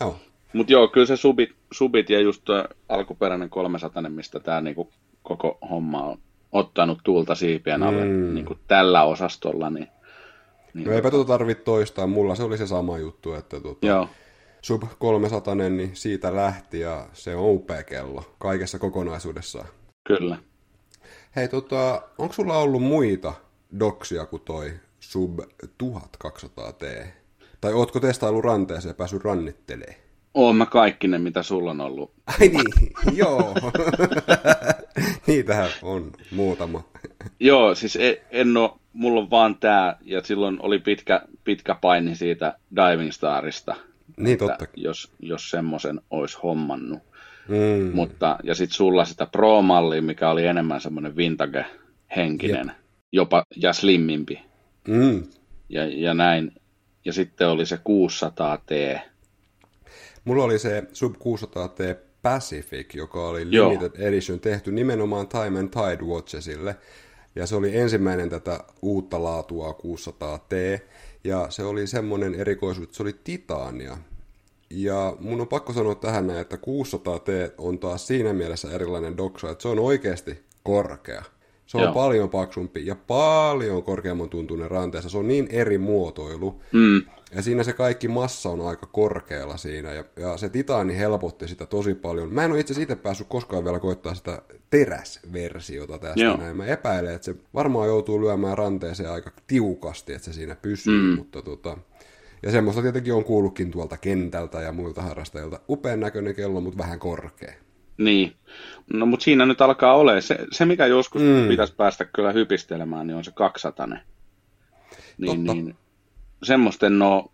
[0.00, 0.16] Joo.
[0.52, 2.42] Mutta joo, kyllä se subit, subit ja just
[2.88, 4.90] alkuperäinen 300, mistä tämä niinku
[5.22, 6.18] koko homma on
[6.52, 8.34] ottanut tuulta siipien alle mm.
[8.34, 9.88] niinku tällä osastolla, niin
[10.74, 14.08] niin, no eipä tuota tarvitse toistaa, mulla se oli se sama juttu, että tuota, Joo.
[14.62, 19.68] Sub 300, niin siitä lähti ja se on upea kello kaikessa kokonaisuudessaan.
[20.06, 20.38] Kyllä.
[21.36, 23.32] Hei, tota, onko sulla ollut muita
[23.80, 25.38] doksia kuin toi sub
[25.82, 27.06] 1200T?
[27.60, 29.96] Tai ootko testaillut ranteeseen ja päässyt rannittelee?
[30.34, 32.12] Oon mä kaikki ne, mitä sulla on ollut.
[32.26, 33.54] Ai niin, joo.
[35.26, 36.84] Niitähän on muutama.
[37.40, 42.16] joo, siis en, en ole mulla on vaan tämä, ja silloin oli pitkä, pitkä paini
[42.16, 43.76] siitä Diving Starista.
[44.18, 44.66] Niin totta.
[44.76, 47.02] Jos, jos semmoisen olisi hommannut.
[47.48, 47.90] Mm.
[47.94, 52.76] Mutta, ja sitten sulla sitä Pro-mallia, mikä oli enemmän semmoinen vintage-henkinen, Jep.
[53.12, 54.42] jopa ja slimmimpi.
[54.88, 55.24] Mm.
[55.68, 56.52] Ja, ja näin.
[57.04, 59.00] Ja sitten oli se 600T.
[60.24, 64.08] Mulla oli se Sub 600T Pacific, joka oli limited Joo.
[64.08, 66.76] edition tehty nimenomaan Time and Tide Watchesille.
[67.34, 70.82] Ja se oli ensimmäinen tätä uutta laatua 600T,
[71.24, 73.98] ja se oli semmoinen erikoisuus, että se oli titaania.
[74.70, 79.50] Ja mun on pakko sanoa tähän näin, että 600T on taas siinä mielessä erilainen doksa,
[79.50, 81.22] että se on oikeasti korkea.
[81.66, 81.92] Se on Joo.
[81.92, 85.10] paljon paksumpi ja paljon korkeamman tuntuinen ranteessa.
[85.10, 86.62] Se on niin eri muotoilu.
[86.72, 87.02] Mm.
[87.34, 89.92] Ja siinä se kaikki massa on aika korkealla siinä.
[89.92, 92.34] Ja, ja se titaani helpotti sitä tosi paljon.
[92.34, 96.36] Mä en ole itse asiassa itse päässyt koskaan vielä koittaa sitä teräsversiota tästä Joo.
[96.36, 96.56] näin.
[96.56, 101.10] Mä epäilen, että se varmaan joutuu lyömään ranteeseen aika tiukasti, että se siinä pysyy.
[101.10, 101.18] Mm.
[101.18, 101.76] Mutta tota,
[102.42, 105.60] ja semmoista tietenkin on kuullutkin tuolta kentältä ja muilta harrastajilta.
[105.68, 107.52] Upean näköinen kello, mutta vähän korkea.
[107.98, 108.32] Niin,
[108.92, 110.20] no mutta siinä nyt alkaa ole.
[110.20, 111.48] Se, se mikä joskus mm.
[111.48, 113.86] pitäisi päästä kyllä hypistelemään, niin on se 200.
[113.86, 115.76] Niin, niin
[116.42, 117.32] semmoisten no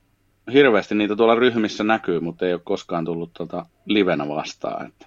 [0.52, 4.86] hirveästi niitä tuolla ryhmissä näkyy, mutta ei ole koskaan tullut tuota livenä vastaan.
[4.86, 5.06] Että.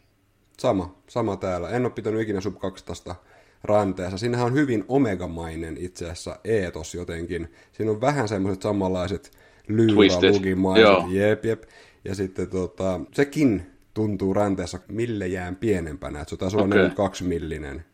[0.60, 1.70] Sama, sama täällä.
[1.70, 3.24] En ole pitänyt ikinä sub 200
[3.64, 4.18] ranteessa.
[4.18, 7.54] Siinähän on hyvin omegamainen itse asiassa eetos jotenkin.
[7.72, 9.32] Siinä on vähän semmoiset samanlaiset
[9.68, 11.12] lyyralugimaiset.
[11.12, 11.64] Jep, jep.
[12.06, 16.90] Ja sitten tota, sekin tuntuu ranteessa millejään pienempänä, että se taisi olla okay.
[16.90, 17.86] 2 millinen.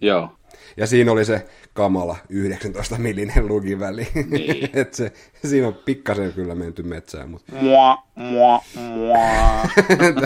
[0.00, 0.28] Joo.
[0.76, 4.08] Ja siinä oli se kamala 19 millinen lugiväli.
[4.30, 4.64] Niin.
[4.80, 5.12] että se,
[5.44, 7.30] siinä on pikkasen kyllä menty metsään.
[7.30, 7.52] Mutta...
[7.52, 9.18] Mua, mua, mua.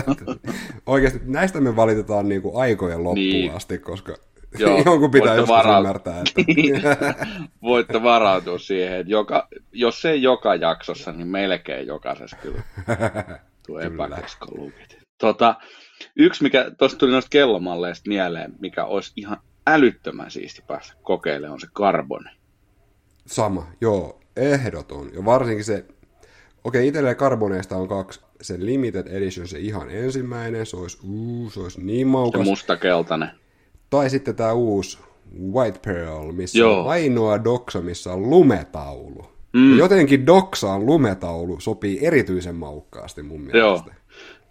[0.87, 3.53] Oikeasti näistä me valitetaan niin kuin aikojen loppuun niin.
[3.53, 4.15] asti, koska
[4.59, 5.79] Joo, jonkun pitää joskus vara...
[5.79, 6.21] ymmärtää.
[6.21, 7.27] Että...
[7.63, 12.63] voitte varautua siihen, että joka, jos ei joka jaksossa, niin melkein jokaisessa kyllä
[13.67, 14.99] tuo epäkeskolukit.
[15.19, 15.55] Tota,
[16.17, 19.39] yksi, mikä tuosta tuli noista kellomalleista mieleen, mikä olisi ihan
[19.73, 22.31] älyttömän siisti päästä kokeilemaan, on se karboni.
[23.27, 25.11] Sama, joo, ehdoton.
[25.15, 25.85] Ja varsinkin se,
[26.65, 28.21] okei, itselleen karboneista on kaksi.
[28.41, 32.41] Se limited edition, se ihan ensimmäinen, se olisi, uu, se olisi niin maukas.
[32.41, 33.31] Se mustakeltainen.
[33.91, 34.99] Tai sitten tämä uusi
[35.53, 36.81] White Pearl, missä Joo.
[36.81, 39.39] on ainoa doksa, missä on lumetaulu.
[39.53, 39.79] Mm.
[39.79, 43.59] jotenkin doksaan lumetaulu sopii erityisen maukkaasti mun mielestä.
[43.59, 43.83] Joo,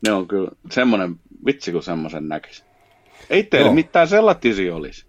[0.07, 1.15] ne on kyllä semmoinen,
[1.45, 2.63] vitsi kun semmoisen näkisi.
[3.30, 5.05] Ei teillä mitään sellaisia olisi.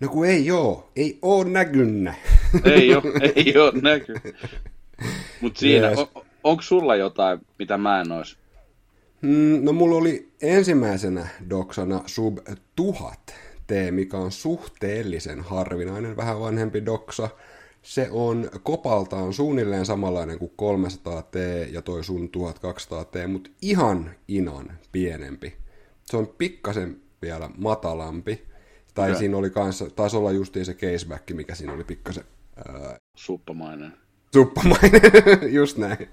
[0.00, 2.14] No kun ei oo, ei oo näkynnä.
[2.64, 3.02] Ei oo,
[3.36, 4.14] ei oo näky.
[5.40, 5.98] Mutta siinä, yes.
[5.98, 6.08] on,
[6.44, 8.36] onko sulla jotain, mitä mä en ois?
[9.22, 12.38] Mm, no mulla oli ensimmäisenä doksana sub
[12.76, 13.18] 1000
[13.66, 17.28] T, mikä on suhteellisen harvinainen, vähän vanhempi doksa.
[17.82, 21.38] Se on kopaltaan suunnilleen samanlainen kuin 300T
[21.72, 25.56] ja toi sun 1200T, mutta ihan inan pienempi.
[26.04, 28.46] Se on pikkasen vielä matalampi.
[28.96, 29.18] Tai okay.
[29.18, 32.24] siinä oli kanssa, taisi olla justiin se caseback, mikä siinä oli pikkasen...
[32.68, 32.98] Ää...
[33.14, 33.92] Suppamainen.
[34.32, 35.12] Suppamainen,
[35.58, 36.08] just näin.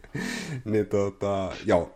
[0.65, 1.95] niin tota, joo,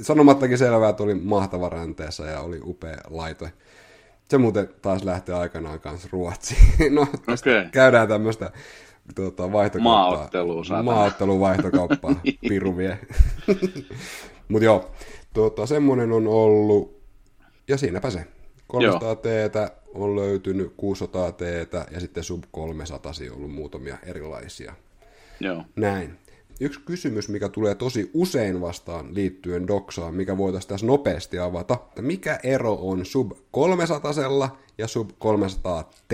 [0.00, 3.52] sanomattakin selvää, että oli mahtava ränteessä ja oli upea laite.
[4.28, 6.58] Se muuten taas lähtee aikanaan kanssa Ruotsiin.
[6.94, 7.68] no, okay.
[7.72, 8.50] käydään tämmöistä
[9.14, 10.10] tuota, vaihtokauppaa.
[10.10, 12.14] Maaottelua, Maaottelua, vaihtokauppaa,
[12.48, 12.98] piru vie.
[14.48, 14.90] Mutta joo,
[15.34, 17.00] tuota, semmoinen on ollut,
[17.68, 18.26] ja siinäpä se.
[18.66, 19.26] 300 t
[19.94, 21.40] on löytynyt, 600 t
[21.90, 24.74] ja sitten sub 300 on ollut muutamia erilaisia.
[25.40, 25.64] Joo.
[25.76, 26.18] Näin.
[26.60, 31.78] Yksi kysymys, mikä tulee tosi usein vastaan liittyen doksaan, mikä voitaisiin tässä nopeasti avata.
[32.00, 34.12] Mikä ero on sub 300
[34.78, 36.12] ja sub 300 t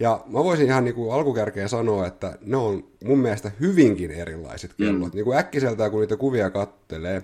[0.00, 4.74] ja mä voisin ihan niin kuin alkukärkeen sanoa, että ne on mun mielestä hyvinkin erilaiset
[4.74, 5.12] kellot.
[5.12, 5.16] Mm.
[5.16, 7.22] Niin kuin äkkiseltään, kun niitä kuvia kattelee,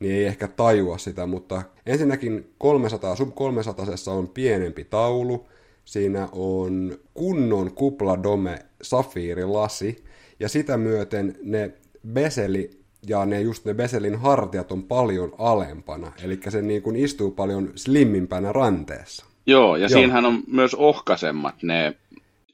[0.00, 5.46] niin ei ehkä tajua sitä, mutta ensinnäkin 300, sub 300 on pienempi taulu,
[5.84, 10.04] siinä on kunnon kupladome safiirilasi,
[10.40, 11.72] ja sitä myöten ne
[12.12, 12.70] beseli
[13.08, 17.72] ja ne just ne beselin hartiat on paljon alempana, eli se niin kuin istuu paljon
[17.74, 19.26] slimmimpänä ranteessa.
[19.46, 19.88] Joo, ja Joo.
[19.88, 21.94] siinähän on myös ohkaisemmat ne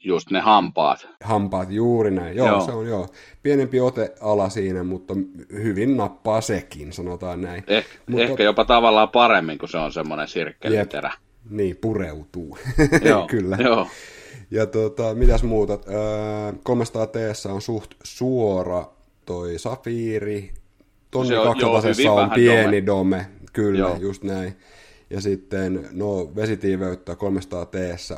[0.03, 1.07] just ne hampaat.
[1.23, 2.35] Hampaat, juuri näin.
[2.35, 2.65] Joo, joo.
[2.65, 3.07] se on joo.
[3.43, 5.13] Pienempi oteala siinä, mutta
[5.53, 7.63] hyvin nappaa sekin, sanotaan näin.
[7.67, 8.23] Eh, mutta...
[8.23, 11.13] Ehkä jopa tavallaan paremmin, kun se on semmoinen sirkkeliterä.
[11.49, 12.57] Niin, pureutuu.
[13.09, 13.57] Joo, Kyllä.
[13.59, 13.87] Joo.
[14.51, 15.73] Ja tota, mitäs muuta?
[15.73, 17.15] Öö, 300 t
[17.53, 18.85] on suht suora
[19.25, 20.51] toi safiiri.
[21.11, 23.17] Tonni 200 on, on pieni dome.
[23.17, 23.25] dome.
[23.53, 23.95] Kyllä, joo.
[23.95, 24.57] just näin.
[25.09, 27.75] Ja sitten no, vesitiiveyttä 300 t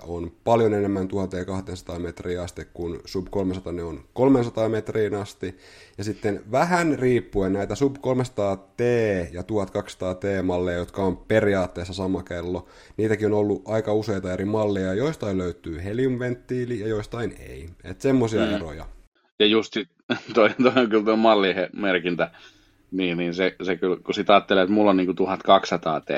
[0.07, 5.57] on paljon enemmän 1200 metriä asti kuin sub 300 ne on 300 metriin asti.
[5.97, 8.79] Ja sitten vähän riippuen näitä sub 300 T
[9.31, 12.67] ja 1200 T malleja, jotka on periaatteessa sama kello,
[12.97, 17.69] niitäkin on ollut aika useita eri malleja, joistain löytyy heliumventtiili ja joistain ei.
[17.83, 18.53] Että semmoisia mm.
[18.53, 18.86] eroja.
[19.39, 19.77] Ja just
[20.33, 22.31] toi, toi on kyllä tuo mallimerkintä,
[22.91, 26.09] niin, niin se, se kyllä, kun sitä ajattelee, että mulla on niin 1200 T,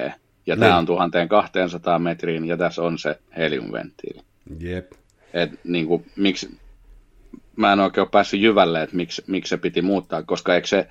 [0.48, 0.60] ja niin.
[0.60, 4.22] tämä on 1200 metriin, ja tässä on se heliumventtiili.
[4.60, 4.91] Jep.
[5.34, 6.58] Et, niin kuin, miksi,
[7.56, 10.88] mä en oikein ole päässyt jyvälle, että miksi, miksi se piti muuttaa, koska eikö se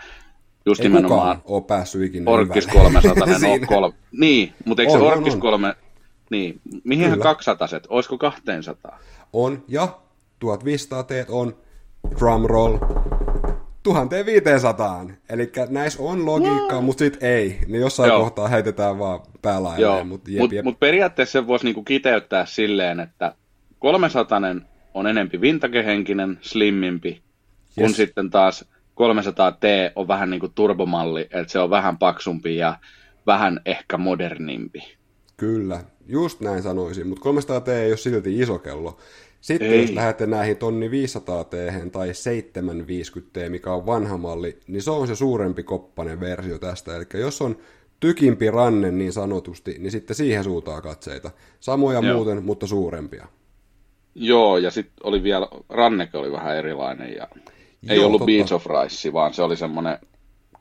[0.66, 3.12] just Ei nimenomaan ole päässyt ikinä Orkis 300
[3.50, 3.96] ole kolme.
[4.12, 5.40] Niin, mutta eikö on, se Orkis on, on.
[5.40, 5.74] 3,
[6.30, 8.98] niin, mihin 200 set, olisiko 200?
[9.32, 9.98] On, ja
[10.38, 11.56] 1500 teet on,
[12.18, 12.78] drumroll,
[13.86, 15.06] 1500.
[15.28, 17.58] Eli näissä on logiikkaa, mutta sitten ei.
[17.66, 18.20] Niin jossain Joo.
[18.20, 20.06] kohtaa heitetään vaan päälailleen.
[20.06, 23.34] Mutta mut, mut periaatteessa se voisi niinku kiteyttää silleen, että
[23.78, 24.40] 300
[24.94, 27.22] on enempi vintagehenkinen, slimmimpi, yes.
[27.76, 28.64] kun sitten taas
[29.00, 32.78] 300T on vähän niin kuin turbomalli, että se on vähän paksumpi ja
[33.26, 34.96] vähän ehkä modernimpi.
[35.36, 38.98] Kyllä, just näin sanoisin, mutta 300T ei ole silti iso kello.
[39.46, 39.82] Sitten Ei.
[39.82, 41.50] jos lähdette näihin tonni 500 t
[41.92, 46.96] tai 750 t, mikä on vanha malli, niin se on se suurempi koppanen versio tästä.
[46.96, 47.56] Eli jos on
[48.00, 51.30] tykimpi ranne niin sanotusti, niin sitten siihen suutaa katseita.
[51.60, 52.14] Samoja Joo.
[52.16, 53.26] muuten, mutta suurempia.
[54.14, 57.28] Joo, ja sitten oli vielä, ranneke oli vähän erilainen ja
[57.88, 58.32] ei Joo, ollut totta.
[58.32, 59.98] Beach of Rice, vaan se oli semmoinen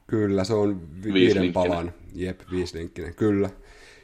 [0.07, 3.49] Kyllä, se on vi- viiden palan, jep, viislinkkinen, kyllä.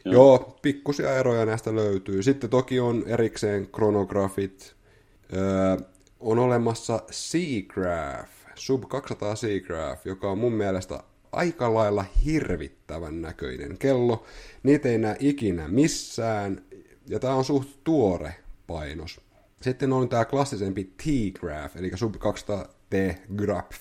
[0.06, 0.14] Joo.
[0.14, 2.24] Joo, pikkusia eroja näistä löytyy.
[2.24, 4.76] Sitten toki on erikseen kronografit.
[5.34, 5.78] Öö,
[6.20, 14.26] on olemassa Seagraph, Sub 200 Seagraph, joka on mun mielestä aika lailla hirvittävän näköinen kello.
[14.64, 16.62] Niitä ei näe ikinä missään,
[17.08, 18.36] ja tämä on suht tuore
[18.68, 19.22] painos.
[19.62, 23.80] Sitten on tämä klassisempi T-Graph, eli Sub 200 T-Graph.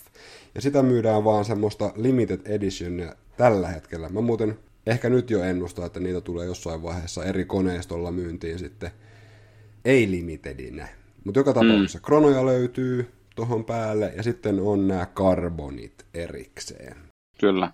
[0.54, 4.08] Ja sitä myydään vaan semmoista limited editionia tällä hetkellä.
[4.08, 8.90] Mä muuten ehkä nyt jo ennustaa, että niitä tulee jossain vaiheessa eri koneistolla myyntiin sitten
[9.84, 10.88] ei-limitedinä.
[11.24, 12.02] Mutta joka tapauksessa mm.
[12.02, 16.96] kronoja löytyy tuohon päälle ja sitten on nämä karbonit erikseen.
[17.40, 17.72] Kyllä.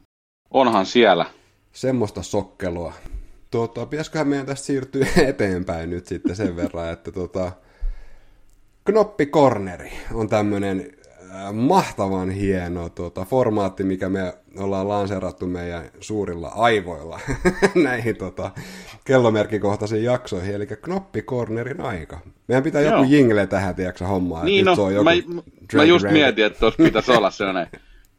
[0.51, 1.27] Onhan siellä.
[1.73, 2.93] Semmoista sokkelua.
[3.51, 7.53] Tuota, pitäisiköhän meidän tästä siirtyä eteenpäin nyt sitten sen verran, että tota,
[8.85, 10.93] Knoppikorneri on tämmöinen
[11.53, 17.21] mahtavan hieno tuota, formaatti, mikä me ollaan lanseerattu meidän suurilla aivoilla
[17.85, 18.51] näihin tota,
[19.05, 22.21] kellomerkikohtaisiin jaksoihin, eli knoppikornerin aika.
[22.49, 22.93] Meidän pitää Joo.
[22.93, 24.45] joku jingle tähän, tiedätkö hommaa.
[24.45, 25.11] Niin no, joku mä,
[25.75, 26.13] mä just rank.
[26.13, 27.67] mietin, että tuossa pitäisi olla sellainen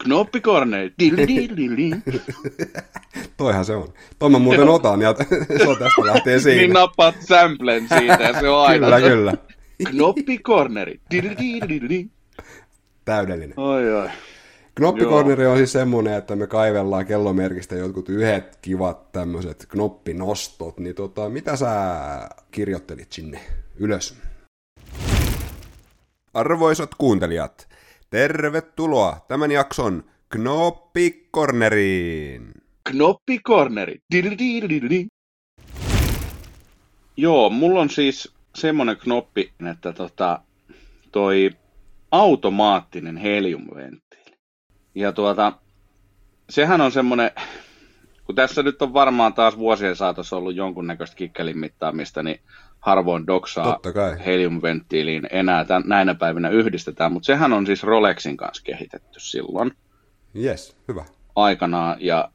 [0.04, 0.94] knoppikorneri.
[3.38, 3.94] Toihan se on.
[4.20, 5.16] Toi mä muuten otan ja
[5.58, 6.62] se on tästä lähtee siinä.
[6.62, 8.86] niin nappaat samplen siitä ja se on aina.
[8.86, 9.34] kyllä, kyllä.
[9.90, 11.00] Knoppikorneri.
[13.08, 13.60] Täydellinen.
[13.60, 14.10] Oi, oi.
[14.76, 21.30] Knoppikorneri on siis semmoinen, että me kaivellaan kellomerkistä jotkut yhdet kivat tämmöiset knoppinostot, niin tota,
[21.30, 21.70] mitä sä
[22.52, 23.40] kirjoittelit sinne
[23.80, 24.18] ylös?
[26.34, 27.68] Arvoisat kuuntelijat,
[28.10, 32.52] tervetuloa tämän jakson Knoppikorneriin.
[32.90, 33.96] Knoppikorneri.
[37.18, 40.40] Joo, mulla on siis semmoinen knoppi, että tota,
[41.12, 41.52] toi
[42.12, 44.38] automaattinen heliumventtiili.
[44.96, 45.54] Ja tuota,
[46.50, 47.32] sehän on semmoinen,
[48.24, 52.40] kun tässä nyt on varmaan taas vuosien saatossa ollut jonkunnäköistä kikkelin mittaamista, niin
[52.80, 53.80] harvoin doksaa
[54.26, 59.72] heliumventtiiliin enää tämän, näinä päivinä yhdistetään, mutta sehän on siis Rolexin kanssa kehitetty silloin.
[60.36, 61.06] Yes, hyvä.
[61.36, 62.32] Aikanaan, ja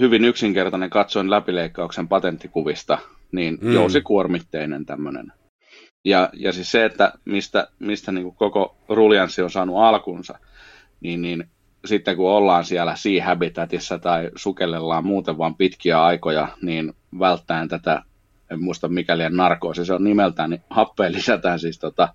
[0.00, 2.98] hyvin yksinkertainen katsoin läpileikkauksen patenttikuvista,
[3.32, 3.72] niin mm.
[3.72, 5.32] jousikuormitteinen tämmöinen
[6.04, 10.38] ja, ja siis se, että mistä, mistä niin kuin koko ruljanssi on saanut alkunsa,
[11.00, 11.48] niin, niin
[11.84, 18.02] sitten kun ollaan siellä Sea Habitatissa tai sukellellaan muuten vaan pitkiä aikoja, niin välttäen tätä,
[18.50, 22.14] en muista mikä liian narkoosi se on nimeltään, niin happeen lisätään siis tota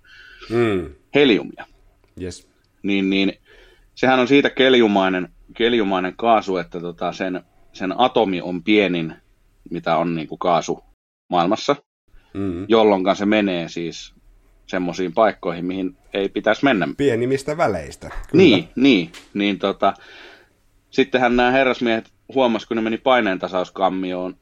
[0.50, 0.90] mm.
[1.14, 1.66] heliumia.
[2.20, 2.48] Yes.
[2.82, 3.32] Niin, niin
[3.94, 9.14] sehän on siitä keljumainen, keljumainen kaasu, että tota sen, sen atomi on pienin,
[9.70, 10.84] mitä on niin kuin kaasu
[11.28, 11.76] maailmassa,
[12.36, 12.64] mm.
[12.68, 14.14] jolloin se menee siis
[14.66, 16.88] semmoisiin paikkoihin, mihin ei pitäisi mennä.
[16.96, 18.08] Pienimmistä väleistä.
[18.08, 18.44] Kyllä.
[18.44, 19.94] Niin, niin, niin tota,
[20.90, 24.36] sittenhän nämä herrasmiehet huomasivat, kun ne meni paineentasauskammioon,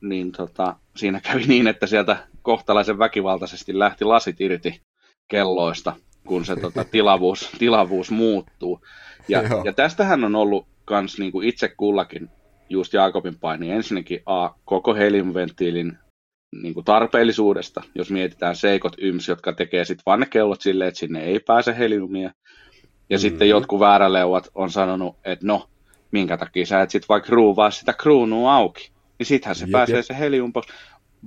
[0.00, 4.80] niin tota, siinä kävi niin, että sieltä kohtalaisen väkivaltaisesti lähti lasit irti
[5.28, 5.96] kelloista,
[6.26, 8.80] kun se tota, tilavuus, tilavuus muuttuu.
[9.28, 12.30] Ja, ja tästähän on ollut kans niinku itse kullakin
[12.68, 13.70] just Jaakobin paini.
[13.70, 15.98] Ensinnäkin A, koko heliumventtiilin
[16.52, 21.00] niin kuin tarpeellisuudesta, jos mietitään seikot yms, jotka tekee sitten vaan ne kellot silleen, että
[21.00, 22.22] sinne ei pääse heliumia.
[22.22, 23.18] Ja mm-hmm.
[23.18, 25.68] sitten jotkut vääräleuat on sanonut, että no,
[26.10, 30.02] minkä takia sä et sitten vaikka ruuvaa sitä kruunua auki, niin sittenhän se jep, pääsee
[30.02, 30.66] se helium pois.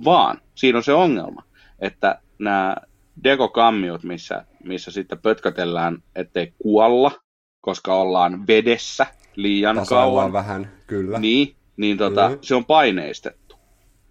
[0.04, 1.42] Vaan siinä on se ongelma,
[1.78, 2.76] että nämä
[3.24, 7.12] dekokammiot, missä, missä sitten pötkötellään, ettei kuolla,
[7.60, 9.06] koska ollaan vedessä
[9.36, 10.32] liian Tasaillaan kauan.
[10.32, 11.18] vähän, kyllä.
[11.18, 12.38] Niin, niin tota, mm.
[12.40, 13.43] se on paineistettu.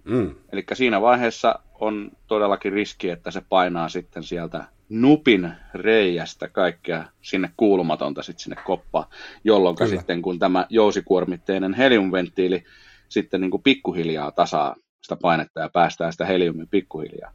[0.04, 0.36] Mm.
[0.52, 7.50] Eli siinä vaiheessa on todellakin riski, että se painaa sitten sieltä nupin reijästä kaikkea sinne
[7.58, 9.06] kuulumatonta sitten sinne koppaan,
[9.44, 9.90] jolloin Kyllä.
[9.90, 12.64] sitten kun tämä jousikuormitteinen heliumventtiili
[13.10, 17.32] sitten niin kuin pikkuhiljaa tasaa sitä painetta ja päästää sitä heliumia pikkuhiljaa,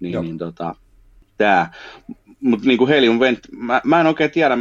[0.00, 0.74] niin, niin tota,
[1.38, 1.70] tämä,
[2.40, 4.58] mutta niin kuin heliumvent, mä, mä en oikein tiedä,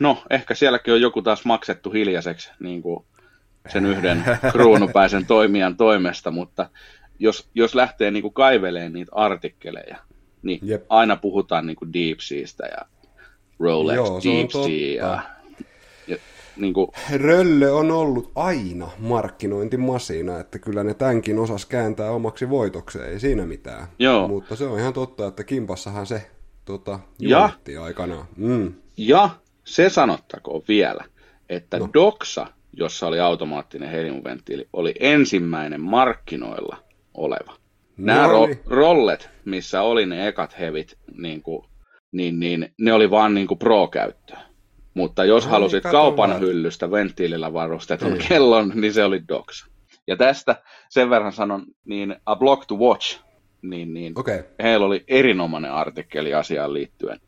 [0.00, 3.04] no ehkä sielläkin on joku taas maksettu hiljaiseksi, niin kuin
[3.68, 6.70] sen yhden kruunupäisen toimijan toimesta, mutta
[7.18, 9.96] jos, jos lähtee niin kuin kaivelemaan niitä artikkeleja,
[10.42, 10.86] niin Jep.
[10.88, 12.78] aina puhutaan niin kuin Deep Seasta ja
[13.58, 15.22] Rolex Joo, Deep Sea ja,
[16.06, 16.16] ja
[16.56, 16.90] niin kuin...
[17.12, 23.46] Rölle on ollut aina markkinointimasina, että kyllä ne tämänkin osas kääntää omaksi voitokseen, ei siinä
[23.46, 23.86] mitään.
[23.98, 24.28] Joo.
[24.28, 26.30] Mutta se on ihan totta, että Kimpassahan se
[26.64, 27.50] tota, ja,
[27.82, 28.26] aikanaan.
[28.36, 28.74] Mm.
[28.96, 29.30] Ja
[29.64, 31.04] se sanottakoon vielä,
[31.48, 31.88] että no.
[31.94, 36.76] Doxa jossa oli automaattinen heliumventtiili, oli ensimmäinen markkinoilla
[37.14, 37.56] oleva.
[37.96, 41.66] Nämä ro- rollet, missä oli ne ekat hevit, niin, kuin,
[42.12, 44.40] niin, niin ne oli vaan niin kuin pro-käyttöä.
[44.94, 46.40] Mutta jos no, halusit kaupan vaan.
[46.40, 48.18] hyllystä venttiilillä varustetun mm.
[48.28, 49.66] kellon, niin se oli Doxa.
[50.06, 53.20] Ja tästä sen verran sanon, niin A Block to Watch,
[53.62, 54.42] niin, niin okay.
[54.62, 57.20] heillä oli erinomainen artikkeli asiaan liittyen.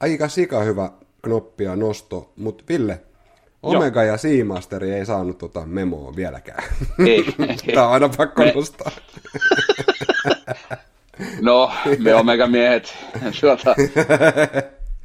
[0.00, 0.90] Aika sika hyvä
[1.22, 3.00] knoppia nosto, mutta Ville,
[3.66, 4.12] Omega Joo.
[4.12, 6.64] ja Seamasteri ei saanut tota memoa vieläkään.
[7.06, 7.24] Ei.
[7.74, 8.52] Tämä on aina pakko me...
[8.52, 8.90] nostaa.
[11.40, 12.94] No, me Omega-miehet
[13.40, 13.74] tuota,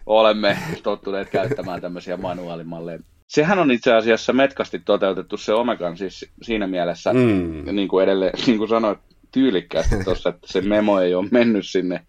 [0.06, 3.00] olemme tottuneet käyttämään tämmöisiä manuaalimalleja.
[3.28, 7.76] Sehän on itse asiassa metkasti toteutettu se Omegan siis siinä mielessä, mm.
[7.76, 9.00] niin kuin edelleen, niin kuin sanoit,
[9.32, 12.06] tyylikkäästi tuossa, että se memo ei ole mennyt sinne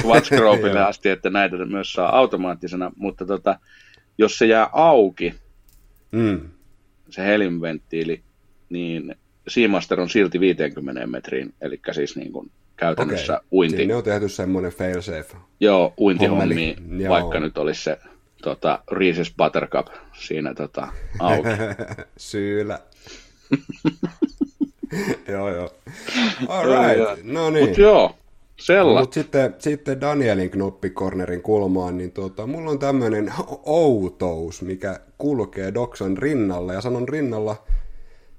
[0.00, 3.58] Swatchgropille asti, että näitä myös saa automaattisena, mutta tota,
[4.18, 5.34] jos se jää auki,
[6.14, 6.40] mm.
[7.10, 8.22] se heliumventtiili,
[8.70, 9.14] niin
[9.48, 13.46] Seamaster on silti 50 metriin, eli siis niin kuin käytännössä okay.
[13.52, 13.76] uinti.
[13.76, 15.36] Siinä on tehty semmoinen failsafe.
[15.60, 16.76] Joo, uintihommi,
[17.08, 17.98] vaikka nyt olisi se
[18.42, 20.88] tota, Reese's Buttercup siinä tota,
[21.18, 21.48] auki.
[22.16, 22.78] Syylä.
[25.32, 25.74] joo, joo.
[26.48, 27.24] All right.
[27.24, 27.68] no niin.
[27.68, 28.16] Mut joo,
[28.56, 29.00] Sella.
[29.00, 33.32] Mutta sitten, sitten Danielin knoppikornerin kulmaan, niin tuota, mulla on tämmöinen
[33.64, 37.56] outous, mikä kulkee Doxan rinnalla, ja sanon rinnalla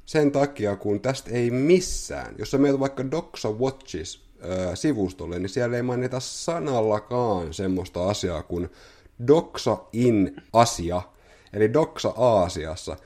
[0.05, 4.25] sen takia, kun tästä ei missään, jos sä meet vaikka Doxa Watches
[4.73, 8.69] sivustolle, niin siellä ei mainita sanallakaan semmoista asiaa kuin
[9.27, 11.01] Doxa in Asia,
[11.53, 12.97] eli Doxa Aasiassa.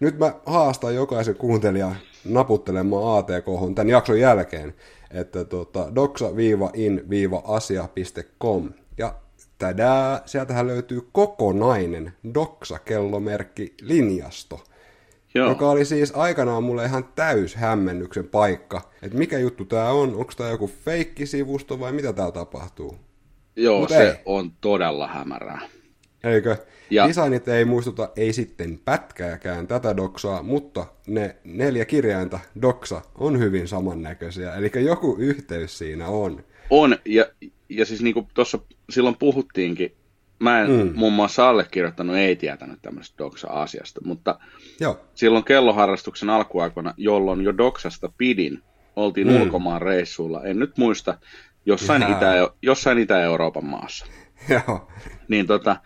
[0.00, 4.74] Nyt mä haastan jokaisen kuuntelijan naputtelemaan ATK tämän jakson jälkeen,
[5.10, 9.14] että tota, doxa-in-asia.com ja
[9.58, 14.64] tädää, sieltähän löytyy kokonainen Doxa-kellomerkki linjasto.
[15.34, 15.48] Joo.
[15.48, 18.90] Joka oli siis aikanaan mulle ihan täys hämmennyksen paikka.
[19.02, 22.96] Että mikä juttu tää on, onko tää joku feikkisivusto vai mitä täällä tapahtuu?
[23.56, 24.14] Joo, Mut se ei.
[24.24, 25.60] on todella hämärää.
[26.24, 26.56] Eikö?
[26.90, 27.08] Ja...
[27.08, 33.68] Designit ei muistuta ei sitten pätkääkään tätä doksaa, mutta ne neljä kirjainta doksa on hyvin
[33.68, 36.44] samannäköisiä, eli joku yhteys siinä on.
[36.70, 37.26] On, ja,
[37.68, 38.58] ja siis niin kuin tuossa
[38.90, 39.92] silloin puhuttiinkin,
[40.38, 40.92] mä en mm.
[40.94, 44.38] muun muassa allekirjoittanut, ei tietänyt tämmöistä doksa-asiasta, mutta
[44.80, 45.00] Joo.
[45.14, 48.62] silloin kelloharrastuksen alkuaikoina, jolloin jo doksasta pidin,
[48.96, 49.42] oltiin mm.
[49.42, 51.18] ulkomaan reissuilla, en nyt muista,
[51.66, 54.06] jossain, Itä, jossain Itä-Euroopan maassa.
[54.48, 54.88] Joo.
[55.28, 55.76] Niin tota,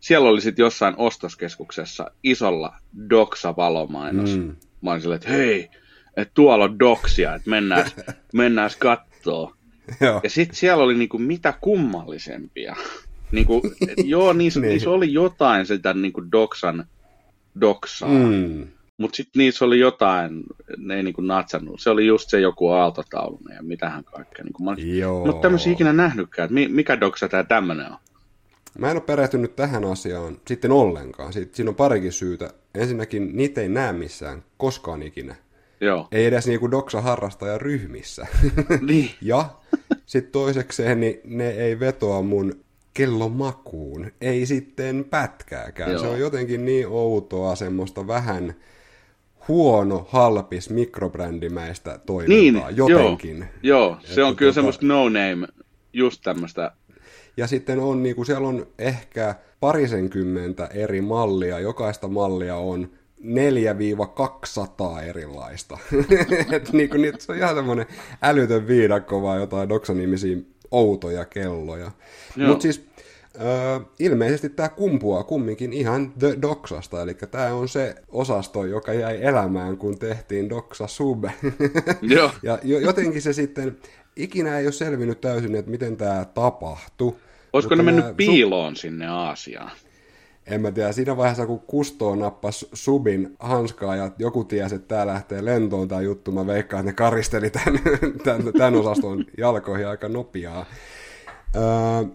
[0.00, 2.74] siellä oli sitten jossain ostoskeskuksessa isolla
[3.10, 4.36] Doksa-valomainos.
[4.36, 4.56] Mm.
[4.82, 5.70] Mä olin silleen, että hei,
[6.16, 7.90] että tuolla on Doksia, että mennään,
[8.34, 9.54] mennään kattoo.
[10.00, 10.20] Joo.
[10.22, 12.76] Ja sitten siellä oli niinku mitä kummallisempia.
[13.32, 14.70] niinku, et, joo, niissä, niin.
[14.70, 16.84] niissä oli jotain sitä niinku Doksan
[17.60, 18.08] Doksaa.
[18.08, 18.66] Mm.
[18.98, 20.42] Mutta sitten niissä oli jotain,
[20.76, 21.80] ne ei niinku natsannut.
[21.80, 24.44] Se oli just se joku aaltotaulunen ja mitähän kaikkea.
[24.44, 25.26] Niinku mä Joo.
[25.26, 27.98] No tämmöisiä ikinä nähnytkään, että mikä doksa tämä tämmöinen on.
[28.78, 31.32] Mä en ole perehtynyt tähän asiaan sitten ollenkaan.
[31.32, 32.50] Siitä, siinä on parikin syytä.
[32.74, 35.34] Ensinnäkin niitä ei näe missään koskaan ikinä.
[35.80, 36.08] Joo.
[36.12, 37.02] Ei edes niinku doksa
[37.58, 38.26] ryhmissä.
[38.88, 39.10] Niin.
[39.22, 39.50] ja
[40.06, 42.64] sitten toisekseen niin ne ei vetoa mun
[42.94, 44.12] kellomakuun.
[44.20, 45.92] Ei sitten pätkääkään.
[45.92, 46.00] Joo.
[46.00, 48.54] Se on jotenkin niin outoa, semmoista vähän
[49.48, 53.38] huono, halpis, mikrobrändimäistä toimintaa niin, jotenkin.
[53.62, 54.54] Joo, joo se on kyllä tota...
[54.54, 55.46] semmoista no-name,
[55.92, 56.72] just tämmöistä.
[57.36, 65.02] Ja sitten on, niin kuin siellä on ehkä parisenkymmentä eri mallia, jokaista mallia on 4-200
[65.08, 65.78] erilaista.
[66.56, 67.86] Et niin kuin, se on ihan semmoinen
[68.22, 70.36] älytön viidakko vaan jotain doksanimisiä
[70.70, 71.90] outoja kelloja.
[72.36, 72.90] Mutta siis
[73.40, 79.18] Öö, ilmeisesti tämä kumpuaa kumminkin ihan The Doxasta, eli tämä on se osasto, joka jäi
[79.22, 81.24] elämään, kun tehtiin Doxa Sub.
[82.02, 82.30] Joo.
[82.42, 83.78] ja jotenkin se sitten,
[84.22, 87.16] ikinä ei ole selvinnyt täysin, että miten tämä tapahtui.
[87.52, 88.80] Olisiko ne mennyt piiloon sub...
[88.80, 89.70] sinne Aasiaan?
[90.46, 95.06] En mä tiedä, siinä vaiheessa kun Kusto nappasi subin hanskaa ja joku tiesi, että tämä
[95.06, 97.80] lähtee lentoon tämä juttu, mä veikkaan, että ne karisteli tämän,
[98.24, 100.66] tämän, tämän osaston jalkoihin aika nopeaa.
[101.56, 101.62] Öö,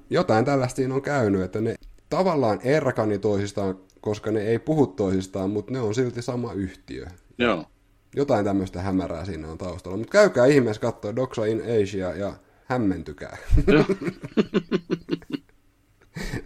[0.10, 1.76] jotain tällaista siinä on käynyt, että ne
[2.10, 7.06] tavallaan erkani toisistaan, koska ne ei puhu toisistaan, mutta ne on silti sama yhtiö.
[7.38, 7.66] Joo.
[8.16, 9.98] Jotain tämmöistä hämärää siinä on taustalla.
[9.98, 12.34] Mutta käykää ihmeessä katsoa Doxa in Asia ja
[12.66, 13.38] hämmentykää.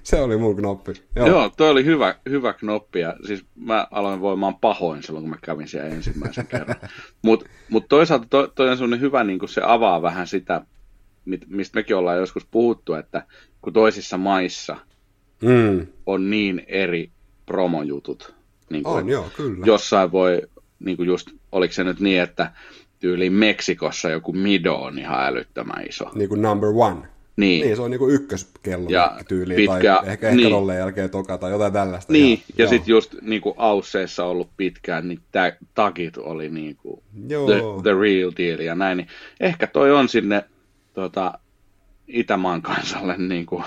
[0.04, 0.94] Se oli mun knoppi.
[1.16, 3.00] Joo, Joo toi oli hyvä, hyvä knoppi.
[3.00, 6.76] Ja siis mä aloin voimaan pahoin silloin, kun mä kävin siellä ensimmäisen kerran.
[7.22, 10.62] Mutta mut toisaalta toi, toi on sellainen hyvä, niin se avaa vähän sitä,
[11.48, 13.24] mistä mekin ollaan joskus puhuttu, että
[13.62, 14.78] kun toisissa maissa
[15.42, 15.88] mm.
[16.06, 17.12] on niin eri
[17.46, 18.36] promojutut.
[18.70, 19.66] Niin on, joo, kyllä.
[19.66, 20.42] Jossain voi,
[20.80, 22.52] niin kuin just, oliko se nyt niin, että
[23.00, 26.06] tyyliin Meksikossa joku Mido on ihan älyttömän iso.
[26.16, 27.08] Niin kuin number one.
[27.39, 27.66] Niin.
[27.66, 30.54] niin, se on niinku ykköskello ja tyyli, pitkä, tai ehkä, niin.
[30.54, 32.14] ehkä jälkeen toka tai jotain tällaista.
[32.14, 37.82] Niin, ja, ja sitten just niinku Ausseissa ollut pitkään, niin tä, tagit oli niinku the,
[37.84, 38.97] the real deal ja näin.
[38.97, 39.08] Niin
[39.39, 40.43] ehkä toi on sinne
[40.93, 41.34] tota,
[42.08, 43.64] Itämaan kansalle niin kuin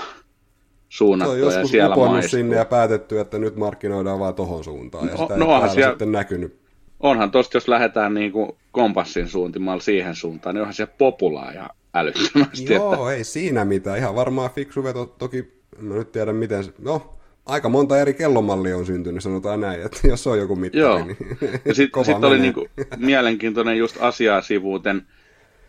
[0.89, 2.39] suunnattu no, ja siellä maistuu.
[2.39, 5.93] sinne ja päätetty, että nyt markkinoidaan vaan tohon suuntaan, ja no, sitä no, ei siellä,
[5.93, 6.62] sitten näkynyt.
[7.03, 11.71] Onhan tosta, jos lähdetään niin kuin kompassin suuntimalla siihen suuntaan, niin onhan se populaa ja
[11.95, 12.75] älyttömästi.
[12.75, 13.17] Joo, että...
[13.17, 13.99] ei siinä mitään.
[13.99, 18.87] Ihan varmaan fiksu veto, toki mä nyt tiedän miten, no aika monta eri kellomallia on
[18.87, 21.05] syntynyt, sanotaan näin, että jos on joku mittari, Joo.
[21.05, 25.07] niin Ja sitten sit oli niinku mielenkiintoinen just asiaa sivuuten,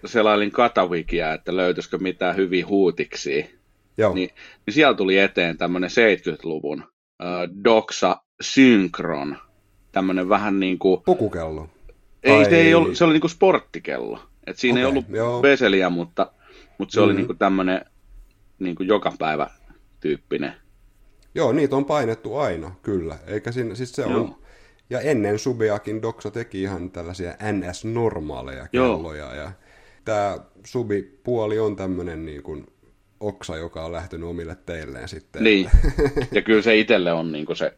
[0.05, 3.59] selailin Katawikia, että löytyisikö mitään hyviä huutiksi.
[3.97, 4.13] Joo.
[4.13, 4.29] Niin,
[4.65, 7.27] niin siellä tuli eteen tämmöinen 70-luvun äh,
[7.63, 9.37] Doxa Synchron,
[9.93, 11.01] tämmöinen vähän niin kuin...
[11.05, 11.69] Pukukello.
[12.23, 14.19] Ei, se, ei ollut, se oli niin kuin sporttikello.
[14.47, 15.41] Et siinä okay, ei ollut joo.
[15.41, 16.31] beseliä, mutta,
[16.77, 17.05] mutta se mm.
[17.05, 17.85] oli niin kuin tämmöinen
[18.59, 19.49] niin kuin joka päivä
[19.99, 20.53] tyyppinen.
[21.35, 23.17] Joo, niitä on painettu aina, kyllä.
[23.27, 24.21] Eikä siinä, siis se joo.
[24.21, 24.35] on,
[24.89, 29.25] ja ennen Subiakin Doxa teki ihan tällaisia NS-normaaleja kelloja.
[29.25, 29.33] Joo.
[29.33, 29.51] Ja
[30.05, 32.65] tämä subipuoli on tämmöinen niin kuin
[33.19, 35.43] oksa, joka on lähtenyt omille teilleen sitten.
[35.43, 35.69] Niin,
[36.31, 37.77] ja kyllä se itselle on niin kuin se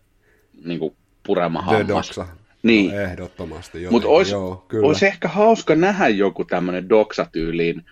[0.63, 0.95] niin kuin
[1.25, 2.19] purema hammas.
[2.63, 2.91] Niin.
[2.91, 3.87] No, ehdottomasti.
[3.89, 4.87] Mutta olisi, Joo, kyllä.
[4.87, 7.85] olisi ehkä hauska nähdä joku tämmöinen Doksa-tyyliin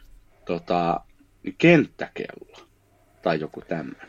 [0.46, 1.00] tota,
[1.58, 2.66] kenttäkello
[3.22, 4.08] tai joku tämmöinen.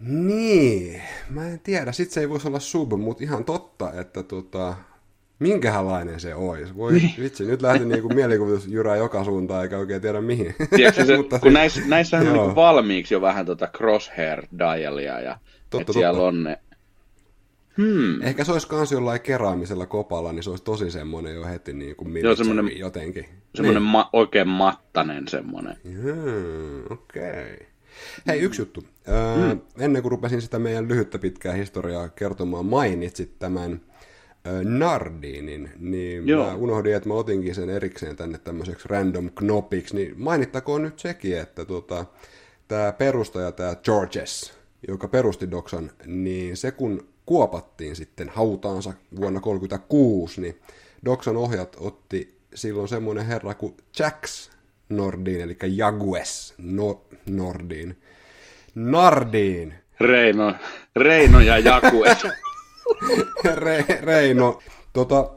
[0.00, 1.92] Niin, mä en tiedä.
[1.92, 4.74] Sitten se ei voisi olla sub, mutta ihan totta, että tota,
[5.38, 6.76] minkälainen se olisi.
[6.76, 7.14] Voi niin.
[7.20, 10.54] vitsi, nyt lähti niinku mielikuvitus jyrää joka suuntaan eikä oikein tiedä mihin.
[10.76, 15.38] Tiedätkö, se, Mutta kun näissä, näissä on niinku valmiiksi jo vähän tota crosshair dialia ja
[15.70, 16.26] totta, siellä totta.
[16.26, 16.58] on ne
[17.82, 18.22] Hmm.
[18.22, 21.96] Ehkä se olisi kans jollain keräämisellä kopalla, niin se olisi tosi semmoinen jo heti niin
[21.96, 23.24] kuin Joo, semmoinen, jotenkin.
[23.54, 23.90] Semmoinen niin.
[23.90, 25.76] ma- oikein mattanen semmoinen.
[25.84, 27.30] Hmm, okei.
[27.30, 27.66] Okay.
[28.26, 28.84] Hei, yksi juttu.
[29.08, 29.60] Öö, hmm.
[29.78, 33.80] Ennen kuin rupesin sitä meidän lyhyttä pitkää historiaa kertomaan, mainitsit tämän
[34.64, 36.46] Nardinin, niin Joo.
[36.46, 41.38] mä unohdin, että mä otinkin sen erikseen tänne tämmöiseksi random knopiksi, niin mainittakoon nyt sekin,
[41.38, 42.04] että tota,
[42.68, 44.52] tämä perustaja, tämä Georges,
[44.88, 50.60] joka perusti Doxan, niin se kun kuopattiin sitten hautaansa vuonna 1936, niin
[51.04, 54.50] Doxan ohjat otti silloin semmoinen herra kuin Jax
[54.88, 58.02] Nordin, eli Jagues no, Nordin.
[58.74, 60.54] Nardin, Reino,
[60.96, 62.04] Reino ja Jaku.
[63.54, 64.58] Re, Reino.
[64.92, 65.30] Tota,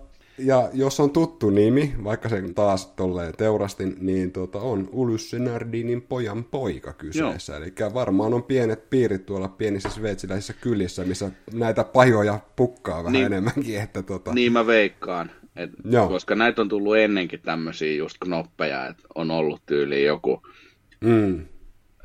[0.43, 6.01] ja jos on tuttu nimi, vaikka sen taas tolleen teurastin, niin tota, on Ulyssi Nardinin
[6.01, 7.53] pojan poika kyseessä.
[7.53, 7.63] Joo.
[7.63, 13.25] Eli varmaan on pienet piirit tuolla pienissä sveitsiläisissä kylissä, missä näitä pajoja pukkaa vähän niin,
[13.25, 13.81] enemmänkin.
[13.81, 14.33] Että, tota...
[14.33, 15.31] Niin mä veikkaan.
[15.55, 15.69] Et,
[16.07, 20.41] koska näitä on tullut ennenkin tämmöisiä just knoppeja, että on ollut tyyli joku
[21.01, 21.45] mm.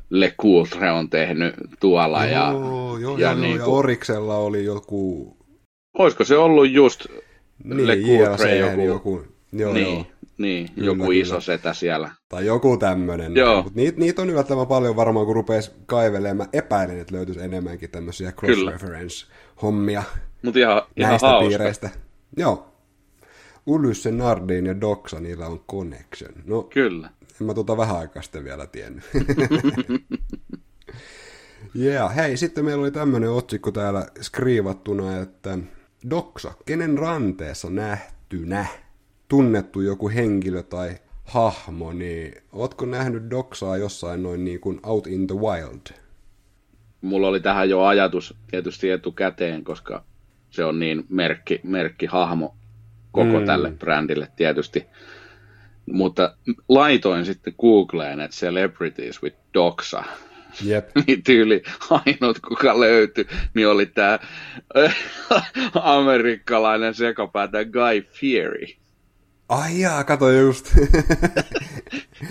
[0.09, 2.25] Le Coultre on tehnyt tuolla.
[2.25, 3.75] Joo, ja, joo, ja, joo, niin ja kuin...
[3.77, 5.37] Oriksella oli joku...
[5.97, 7.05] Olisiko se ollut just
[7.63, 8.81] niin, Coultre joku...
[8.81, 9.23] joku...
[9.51, 9.93] Joo, niin.
[9.93, 10.05] joo.
[10.37, 11.21] Niin, kyllä, joku kyllä.
[11.21, 12.11] iso setä siellä.
[12.29, 13.33] Tai joku tämmöinen.
[13.63, 16.37] Mutta niitä, niitä on yllättävän paljon varmaan, kun rupeisi kaivelemaan.
[16.37, 20.03] Mä epäilen, että löytyisi enemmänkin tämmöisiä cross-reference-hommia.
[20.41, 21.47] Mutta ihan, ihan näistä hauska.
[21.47, 21.89] piireistä.
[22.37, 22.73] Joo.
[23.65, 26.33] Ulysse, Nardin ja Doxa, niillä on connection.
[26.45, 27.09] No, Kyllä.
[27.41, 29.03] En mä tuota vähän aikaa sitten vielä tiennyt.
[31.79, 32.15] yeah.
[32.15, 35.57] Hei, sitten meillä oli tämmöinen otsikko täällä skriivattuna, että
[36.09, 38.65] Doxa, kenen ranteessa nähtynä
[39.27, 45.27] tunnettu joku henkilö tai hahmo, niin ootko nähnyt Doksaa jossain noin niin kuin Out in
[45.27, 45.97] the Wild?
[47.01, 50.03] Mulla oli tähän jo ajatus tietysti etukäteen, koska
[50.49, 52.55] se on niin merkki, merkki hahmo
[53.11, 53.45] koko mm.
[53.45, 54.85] tälle brändille tietysti.
[55.91, 56.37] Mutta
[56.69, 60.03] laitoin sitten Googleen, että Celebrities with Doxa.
[60.63, 60.89] Jep.
[61.07, 64.19] niin tyyli ainut, kuka löytyi, niin oli tämä
[65.73, 68.77] amerikkalainen sekopäätä Guy Fieri.
[69.49, 70.75] Ai jaa, kato just.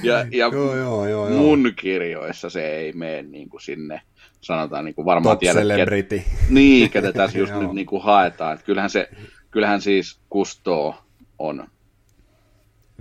[0.02, 1.38] ja ja joo, joo, joo, joo.
[1.38, 4.00] mun kirjoissa se ei mene niin kuin sinne,
[4.40, 6.22] sanotaan niin kuin varmaan tiedät, celebrity.
[6.48, 8.54] Niin, ketä tässä just nyt niin kuin haetaan.
[8.54, 9.08] Että kyllähän, se,
[9.50, 10.94] kyllähän siis Kusto
[11.38, 11.68] on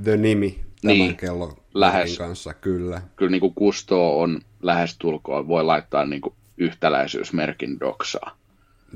[0.03, 3.01] The nimi niin, kello lähes, kanssa, kyllä.
[3.15, 8.37] Kyllä niin kuin Kusto on lähestulkoon, voi laittaa niin kuin yhtäläisyysmerkin doksaa.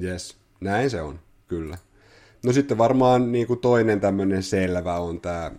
[0.04, 1.78] Yes, näin se on, kyllä.
[2.46, 5.52] No sitten varmaan niin kuin toinen tämmöinen selvä on tämä äh,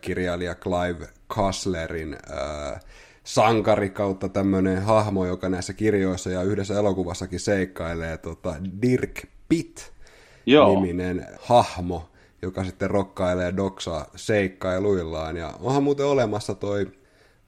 [0.00, 2.80] kirjailija Clive Kasslerin äh,
[3.24, 12.08] sankari kautta tämmöinen hahmo, joka näissä kirjoissa ja yhdessä elokuvassakin seikkailee, tota Dirk Pitt-niminen hahmo,
[12.42, 15.36] joka sitten rokkailee doksaa seikkailuillaan.
[15.36, 16.86] Ja onhan muuten olemassa toi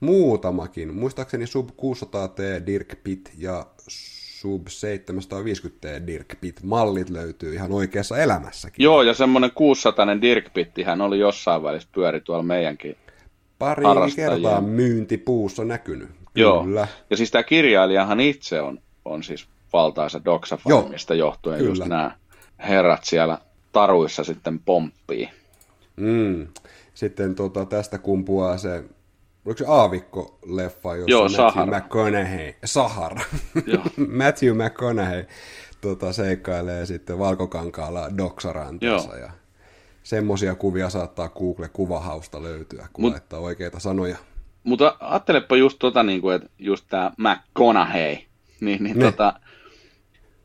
[0.00, 8.84] muutamakin, muistaakseni Sub 600T Dirk Pitt ja Sub 750 Dirk Pitt-mallit löytyy ihan oikeassa elämässäkin.
[8.84, 12.96] Joo, ja semmoinen 600 Dirk Pittihän oli jossain välissä pyöri tuolla meidänkin
[13.58, 13.84] Pari
[14.16, 16.08] kertaa myyntipuussa näkynyt.
[16.34, 16.88] Joo, Kyllä.
[17.10, 21.70] ja siis tämä kirjailijahan itse on, on siis valtaisa Doxa-farmista johtuen Kyllä.
[21.70, 22.16] just nämä
[22.58, 23.38] herrat siellä
[23.72, 25.30] taruissa sitten pomppii.
[25.96, 26.46] Mm.
[26.94, 28.84] Sitten tota, tästä kumpuaa se
[29.44, 31.78] oliko se Aavikko-leffa, jossa Joo, Matthew Sahara.
[31.78, 33.20] McConaughey, Sahara,
[33.66, 33.82] Joo.
[34.24, 35.26] Matthew McConaughey
[35.80, 39.30] tota, seikkailee sitten valkokankaalla doksaranteessa ja
[40.02, 44.16] semmoisia kuvia saattaa Google-kuvahausta löytyä, kun Mut, laittaa oikeita sanoja.
[44.64, 48.16] Mutta ajattelepa just tota, niin kuin, että just tämä McConaughey,
[48.60, 49.40] niin, niin tota,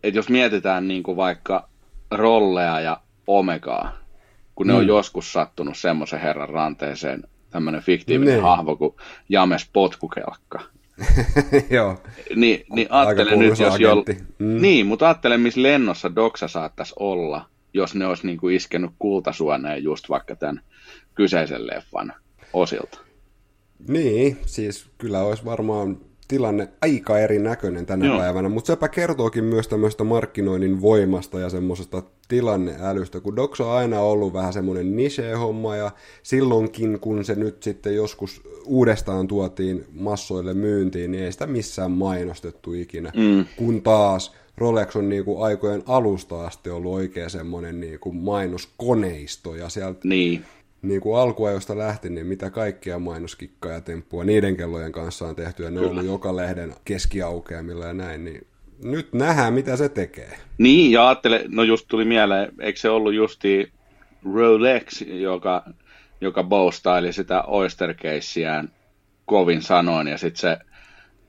[0.03, 1.69] että jos mietitään niin kuin vaikka
[2.11, 3.97] Rollea ja Omegaa,
[4.55, 4.79] kun ne mm.
[4.79, 8.41] on joskus sattunut semmoisen herran ranteeseen, tämmöinen fiktiivinen ne.
[8.41, 8.95] hahmo kuin
[9.29, 10.59] James Potkukelkka.
[11.69, 12.01] Joo.
[12.35, 13.95] Niin, niin ajattele nyt, jos jo...
[14.39, 14.61] Mm.
[14.61, 19.83] Niin, mutta ajattele, missä lennossa Doksa saattaisi olla, jos ne olisi niin kuin iskenut kultasuoneen
[19.83, 20.61] just vaikka tämän
[21.15, 22.13] kyseisen leffan
[22.53, 22.99] osilta.
[23.87, 25.97] Niin, siis kyllä olisi varmaan
[26.27, 28.19] tilanne aika erinäköinen tänä Joo.
[28.19, 33.99] päivänä, mutta sepä kertookin myös tämmöistä markkinoinnin voimasta ja semmoisesta tilanneälystä, kun Doxa on aina
[33.99, 35.91] ollut vähän semmoinen niche-homma ja
[36.23, 42.73] silloinkin, kun se nyt sitten joskus uudestaan tuotiin massoille myyntiin, niin ei sitä missään mainostettu
[42.73, 43.45] ikinä, mm.
[43.57, 49.99] kun taas Rolex on niinku aikojen alusta asti ollut oikein semmoinen niinku mainoskoneisto ja sieltä
[50.03, 50.45] niin.
[50.81, 55.63] niin kuin alkuajosta lähti, niin mitä kaikkia mainoskikkaa ja temppua niiden kellojen kanssa on tehty,
[55.63, 58.47] ja ne on ollut joka lehden keskiaukeamilla ja näin, niin
[58.83, 60.37] nyt nähdään, mitä se tekee.
[60.57, 63.71] Niin, ja ajattele, no just tuli mieleen, eikö se ollut justi
[64.33, 65.63] Rolex, joka,
[66.21, 67.95] joka boostaili sitä oyster
[69.25, 70.57] kovin sanoin, ja sitten se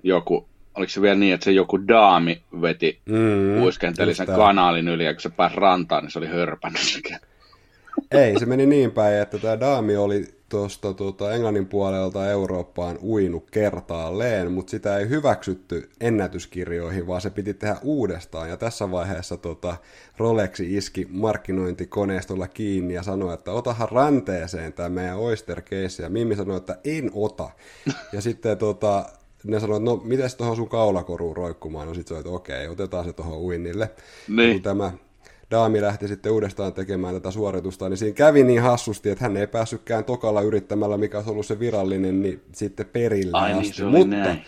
[0.02, 5.04] joku, oliko se vielä niin, että se joku daami veti, mm, uiskenteli sen kanaalin yli,
[5.04, 7.02] ja kun se pääsi rantaan, niin se oli hörpännyt
[8.10, 13.50] ei, se meni niin päin, että tämä daami oli tuosta tuota, Englannin puolelta Eurooppaan uinut
[13.50, 18.48] kertaalleen, mutta sitä ei hyväksytty ennätyskirjoihin, vaan se piti tehdä uudestaan.
[18.48, 19.76] Ja tässä vaiheessa tota,
[20.16, 26.02] Rolexi iski markkinointikoneistolla kiinni ja sanoi, että otahan ranteeseen tämä meidän Oyster case.
[26.02, 27.50] Ja Mimmi sanoi, että en ota.
[28.12, 29.06] Ja sitten tota,
[29.44, 32.68] ne sanoivat, että no miten tuohon sun kaulakoruun roikkumaan, no sit se oli, että okei,
[32.68, 33.90] otetaan se tuohon uinnille.
[34.28, 34.52] Niin.
[34.52, 34.92] Kun tämä
[35.50, 39.46] Daami lähti sitten uudestaan tekemään tätä suoritusta, niin siinä kävi niin hassusti, että hän ei
[39.46, 43.82] päässytkään tokalla yrittämällä, mikä olisi ollut se virallinen, niin sitten perille Ai niin, asti.
[43.82, 44.44] oli Mutta näin.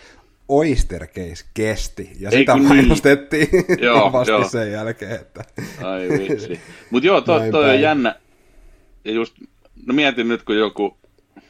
[0.49, 2.67] Oyster Case kesti, ja Eikö sitä niin?
[2.67, 3.47] mainostettiin
[3.81, 4.49] Joo, kovasti joo.
[4.49, 5.11] sen jälkeen.
[5.11, 5.43] Että...
[5.83, 6.59] Ai vitsi.
[6.91, 8.15] Mutta joo, to, Näin toi on jännä.
[9.05, 9.35] Ja just,
[9.85, 10.97] no mietin nyt, kun joku,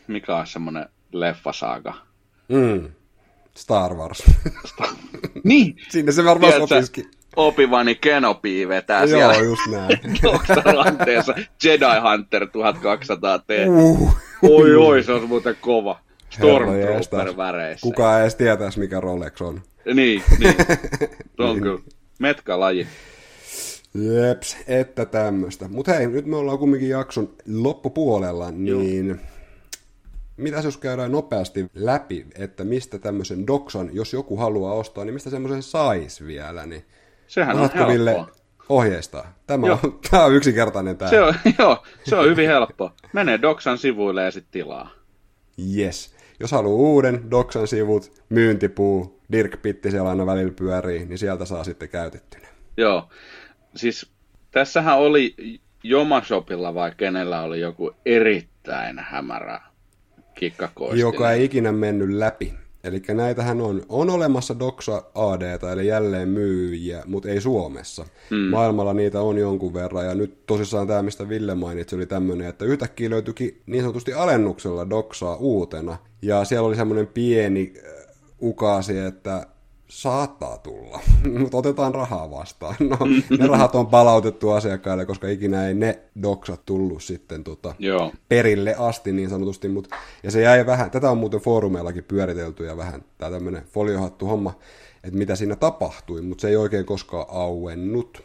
[0.07, 1.93] mikä on semmoinen leffasaaga.
[2.49, 2.89] Mm.
[3.55, 4.23] Star Wars.
[5.43, 7.11] Niin, Sinne se varmaan sopisikin.
[7.35, 9.99] Obi-Wani Kenobi vetää Joo, siellä just näin.
[10.23, 13.49] doktoranteessa Jedi Hunter 1200 T.
[13.67, 14.15] Uh.
[14.41, 15.99] Oi, oi, se on muuten kova.
[16.39, 17.05] Herra jestas.
[17.05, 17.83] Stormtrooper-väreissä.
[17.83, 19.61] Kukaan ei edes tietäisi, mikä Rolex on.
[19.93, 20.55] Niin, niin.
[21.37, 21.79] Se on kyllä
[22.19, 22.87] metka-laji.
[23.93, 25.67] Jeps, että tämmöistä.
[25.67, 29.21] Mutta hei, nyt me ollaan kumminkin jakson loppupuolella, niin
[30.37, 35.29] mitä jos käydään nopeasti läpi, että mistä tämmöisen doksan, jos joku haluaa ostaa, niin mistä
[35.29, 36.83] semmoisen sais vielä, niin
[37.29, 38.25] Sehän on osaatko Ville
[38.69, 39.33] ohjeistaa?
[39.47, 39.79] Tämä Joo.
[39.83, 41.11] on, tämä on yksinkertainen tämä.
[41.11, 42.91] Se on, joo, se on hyvin helppo.
[43.13, 44.91] Menee Doksan sivuille ja sitten tilaa.
[45.77, 46.15] Yes.
[46.39, 51.63] Jos haluaa uuden Doksan sivut, myyntipuu, Dirk Pitti siellä aina välillä pyörii, niin sieltä saa
[51.63, 52.47] sitten käytettynä.
[52.77, 53.09] Joo.
[53.75, 54.11] Siis
[54.51, 55.35] tässähän oli
[55.83, 59.61] Jomashopilla vai kenellä oli joku erittäin hämärä
[60.35, 61.01] kikkakoistinen.
[61.01, 62.53] Joka ei ikinä mennyt läpi.
[62.89, 68.05] Eli näitähän on, on olemassa Doxa AD, eli jälleen myyjiä, mutta ei Suomessa.
[68.29, 68.37] Mm.
[68.37, 72.65] Maailmalla niitä on jonkun verran, ja nyt tosissaan tämä, mistä Ville mainitsi, oli tämmöinen, että
[72.65, 77.93] yhtäkkiä löytyikin niin sanotusti alennuksella Doxaa uutena, ja siellä oli semmoinen pieni äh,
[78.41, 79.47] ukaasi, että
[79.89, 80.99] saattaa tulla,
[81.39, 82.75] mutta otetaan rahaa vastaan.
[82.79, 82.97] No,
[83.39, 88.11] ne rahat on palautettu asiakkaille, koska ikinä ei ne doksat tullut sitten tota, Joo.
[88.29, 89.87] perille asti niin sanotusti, mut,
[90.23, 94.59] ja se jäi vähän, tätä on muuten foorumeillakin pyöritelty ja vähän tämä tämmöinen foliohattu homma,
[95.03, 98.23] että mitä siinä tapahtui, mutta se ei oikein koskaan auennut.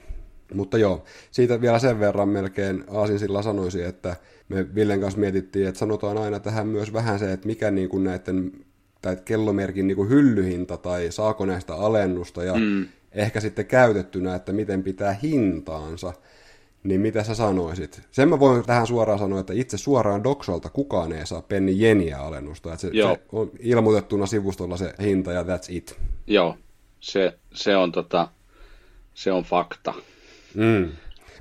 [0.54, 4.16] Mutta joo, siitä vielä sen verran melkein Aasinsilla sanoisi, että
[4.48, 8.04] me Villen kanssa mietittiin, että sanotaan aina tähän myös vähän se, että mikä niin kuin
[8.04, 8.52] näiden
[9.04, 12.86] tai kellomerkin niin kuin hyllyhinta tai saako näistä alennusta ja mm.
[13.12, 16.12] ehkä sitten käytettynä, että miten pitää hintaansa.
[16.82, 18.02] Niin mitä sä sanoisit?
[18.10, 22.18] Sen mä voin tähän suoraan sanoa, että itse suoraan Doksolta kukaan ei saa penni jeniä
[22.18, 22.68] alennusta.
[22.72, 23.14] Että se, Joo.
[23.14, 25.98] se on ilmoitettuna sivustolla se hinta ja that's it.
[26.26, 26.56] Joo.
[27.00, 28.28] Se, se on tota,
[29.14, 29.94] se on fakta.
[30.54, 30.82] Mm.
[30.84, 30.88] Ja-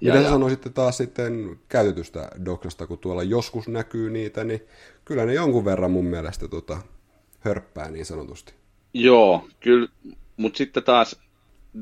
[0.01, 4.61] Mitä sä ja- sanoisitte taas sitten käytetystä Doksasta, kun tuolla joskus näkyy niitä, niin
[5.05, 6.77] kyllä ne jonkun verran mun mielestä tota,
[7.45, 8.53] hörppää niin sanotusti.
[8.93, 9.87] Joo, kyllä,
[10.37, 11.19] mutta sitten taas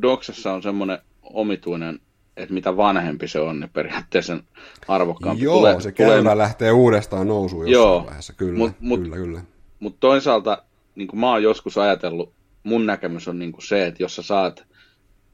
[0.01, 1.99] Doksassa on semmoinen omituinen,
[2.38, 4.43] että mitä vanhempi se on, niin periaatteessa sen
[4.88, 5.82] arvokkaampi Joo, tulee.
[5.82, 8.34] se tulee käyrä lähtee uudestaan nousuun jossain Joo, vaiheessa.
[8.34, 9.41] Kyllä, mut- mut- kyllä, kyllä.
[9.80, 10.64] Mutta toisaalta
[10.95, 12.34] niin kuin mä oon joskus ajatellut,
[12.64, 14.64] mun näkemys on niin kuin se, että jos sä saat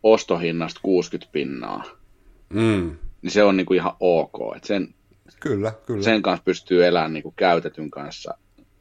[0.03, 1.83] ostohinnasta 60 pinnaa,
[2.49, 2.95] Mm.
[3.21, 4.55] niin se on niin kuin ihan ok.
[4.55, 4.93] Et sen,
[5.39, 6.03] Kyllä, kyllä.
[6.03, 8.37] sen kanssa pystyy elämään niin kuin käytetyn kanssa.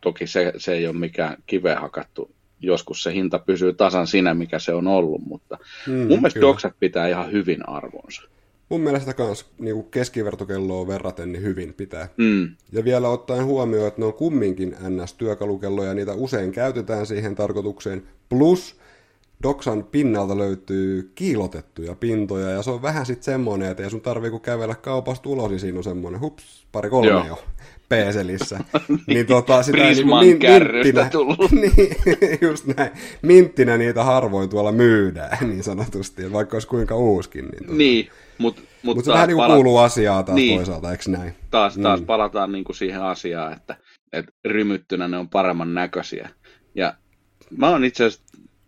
[0.07, 2.31] Toki se, se ei ole mikään kiveen hakattu.
[2.61, 6.47] Joskus se hinta pysyy tasan siinä, mikä se on ollut, mutta Mm, mun mielestä kyllä.
[6.51, 8.23] doksat pitää ihan hyvin arvonsa.
[8.69, 12.09] Mun mielestä kans niin keskivertokelloa verraten niin hyvin pitää.
[12.17, 18.03] Mm, Ja vielä ottaen huomioon, että ne on kumminkin NS-työkalukelloja, niitä usein käytetään siihen tarkoitukseen.
[18.29, 18.77] Plus
[19.43, 24.31] Doksan pinnalta löytyy kiilotettuja pintoja, ja se on vähän sitten semmoinen, että ei sun tarvii
[24.31, 27.27] kun kävellä kaupasta ulos, niin siinä on semmoinen, hups, pari kolme Joo.
[27.27, 27.39] jo
[27.89, 28.59] peeselissä.
[29.07, 31.53] niin tota, sitä Prisman niinku min- kärrystä minttinä- tullut.
[31.63, 31.97] niin,
[32.41, 32.91] just näin.
[33.23, 37.45] Minttinä niitä harvoin tuolla myydään, niin sanotusti, vaikka olisi kuinka uuskin.
[37.45, 37.79] Niin, tota.
[37.79, 38.09] niin,
[38.39, 40.57] mutta mut Mutta se vähän niin pala- kuuluu asiaa taas Niin.
[40.57, 41.35] toisaalta, eikö näin?
[41.51, 42.07] taas, taas Mm.
[42.07, 43.77] palataan niin kuin siihen asiaan, että,
[44.13, 46.29] että rymyttynä ne on paremman näköisiä.
[46.75, 46.95] Ja
[47.57, 48.25] mä oon itse asiassa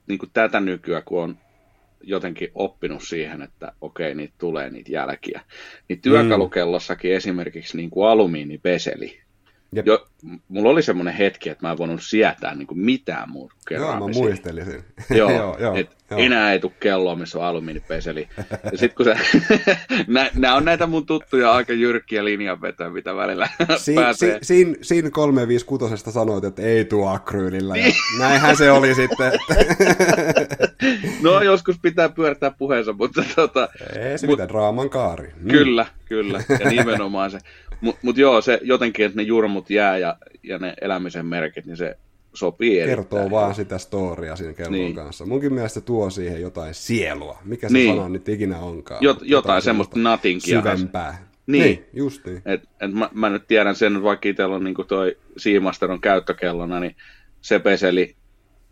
[0.08, 1.38] niin kuin tätä nykyään, kun on
[2.09, 5.40] jotenkin oppinut siihen, että okei, niitä tulee niitä jälkiä.
[5.89, 9.20] Niin työkalukellossakin esimerkiksi niin kuin alumiinipeseli.
[9.72, 9.86] Jep.
[9.86, 10.06] Jo,
[10.48, 13.92] mulla oli semmoinen hetki, että mä en voinut sietää niin kuin mitään muuta kuin Joo,
[13.92, 14.84] mä muistelisin.
[15.16, 16.20] Joo, joo, joo, et joo.
[16.20, 18.28] enää ei tule kelloa, missä on alumiinipeseli.
[18.72, 19.14] Ja sit kun se,
[20.34, 24.38] nämä on näitä mun tuttuja aika jyrkkiä linjanvetoja, mitä välillä Si, pääsee.
[24.42, 27.76] si, siinä, siinä 356 sanoit, että ei tuo akryylillä.
[27.76, 29.32] Ja näinhän se oli sitten.
[31.22, 35.32] No joskus pitää pyörtää puheensa, mutta tota, ei se Mut- mitään, draaman kaari.
[35.40, 35.50] Mm.
[35.50, 36.42] kyllä, kyllä.
[36.64, 37.38] Ja nimenomaan se.
[37.80, 41.76] Mutta mut joo, se jotenkin, että ne jurmut jää ja, ja ne elämisen merkit, niin
[41.76, 41.96] se
[42.34, 44.94] sopii erittäin Kertoo vaan sitä storia siinä kellon Niin.
[44.94, 45.26] kanssa.
[45.26, 47.38] Munkin mielestä tuo siihen jotain sielua.
[47.44, 47.96] Mikä se Niin.
[47.96, 49.02] sana nyt ikinä onkaan.
[49.02, 50.60] Jot, mutta jotain semmoista natinkia.
[50.60, 51.28] Syvempää.
[51.46, 51.62] Niin.
[51.62, 52.42] niin just niin.
[52.44, 56.96] Et, et mä, mä, nyt tiedän sen, vaikka itsellä on niin toi Seamasteron käyttökellona, niin
[57.40, 58.16] se peseli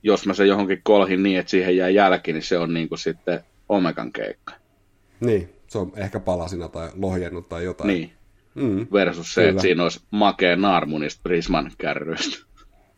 [0.06, 3.40] jos mä se johonkin kolhin niin, että siihen jää jälki, niin se on niin sitten
[3.68, 4.54] Omegan keikka.
[5.20, 7.88] Niin, se on ehkä palasina tai lohjennut tai jotain.
[7.88, 8.12] Niin.
[8.56, 9.50] Mm, Versus se, kyllä.
[9.50, 12.46] että siinä olisi makea naarmunista Prisman kärryistä.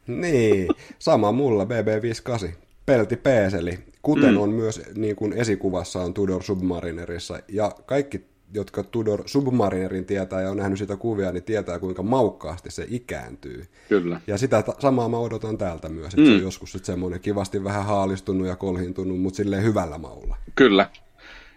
[0.06, 0.68] Niin,
[0.98, 2.48] sama mulla BB58,
[2.86, 4.40] pelti peeseli, kuten mm.
[4.40, 8.24] on myös niin kuin esikuvassa on Tudor Submarinerissa, ja kaikki
[8.54, 13.64] jotka Tudor Submarinerin tietää ja on nähnyt sitä kuvia, niin tietää kuinka maukkaasti se ikääntyy.
[13.88, 14.20] Kyllä.
[14.26, 16.26] Ja sitä samaa mä odotan täältä myös, että mm.
[16.26, 20.36] se on joskus sitten semmoinen kivasti vähän haalistunut ja kolhintunut, mutta silleen hyvällä maulla.
[20.54, 20.90] Kyllä.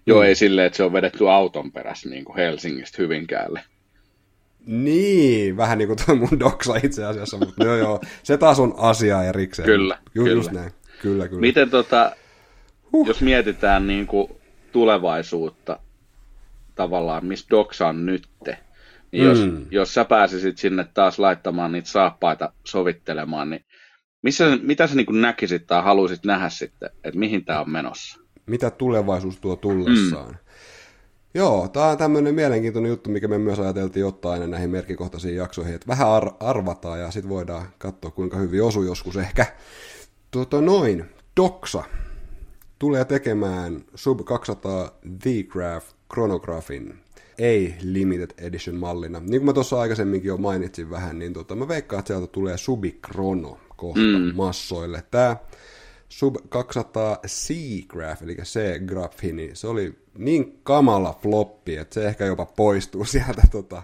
[0.05, 0.25] Joo, mm.
[0.25, 3.61] ei silleen, että se on vedetty auton perässä niin kuin Helsingistä Hyvinkäälle.
[4.65, 8.73] Niin, vähän niin kuin tuo mun doksa itse asiassa, mutta joo joo, se taas on
[8.77, 9.65] asia erikseen.
[9.65, 10.35] Kyllä, Ju, kyllä.
[10.35, 10.71] Just näin,
[11.01, 11.41] kyllä, kyllä.
[11.41, 12.11] Miten tota,
[12.91, 13.07] huh.
[13.07, 14.27] jos mietitään niin kuin
[14.71, 15.79] tulevaisuutta,
[16.75, 18.57] tavallaan, missä doksa on nytte,
[19.11, 19.29] niin mm.
[19.29, 19.39] jos,
[19.71, 23.65] jos sä pääsisit sinne taas laittamaan niitä saappaita sovittelemaan, niin
[24.21, 28.19] missä, mitä sä niin näkisit tai haluaisit nähdä sitten, että mihin tämä on menossa?
[28.45, 30.29] Mitä tulevaisuus tuo tullessaan?
[30.29, 30.37] Mm.
[31.33, 35.75] Joo, tämä on tämmöinen mielenkiintoinen juttu, mikä me myös ajateltiin ottaa aina näihin merkikohtaisiin jaksoihin,
[35.75, 39.45] että vähän ar- arvataan ja sitten voidaan katsoa, kuinka hyvin osu joskus ehkä.
[40.31, 41.05] Tuota noin,
[41.37, 41.83] Doxa
[42.79, 47.01] tulee tekemään Sub 200 The Graph Chronographin
[47.41, 49.19] ei limited edition mallina.
[49.19, 52.57] Niin kuin mä tuossa aikaisemminkin jo mainitsin vähän, niin tota, mä veikkaan, että sieltä tulee
[52.57, 54.35] Subikrono kohta mm.
[54.35, 55.03] massoille.
[55.11, 55.37] Tämä
[56.11, 62.45] Sub 200 C-Graph, eli C-Graphi, niin se oli niin kamala floppi, että se ehkä jopa
[62.45, 63.83] poistuu sieltä tota,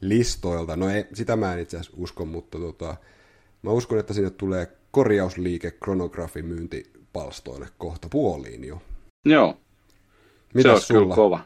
[0.00, 0.76] listoilta.
[0.76, 2.96] No ei, sitä mä en itse asiassa usko, mutta tota,
[3.62, 8.82] mä uskon, että sinne tulee korjausliike kronografin myyntipalstoille kohta puoliin jo.
[9.24, 9.60] Joo.
[10.54, 11.14] Mitäs se on sulla?
[11.14, 11.40] kova.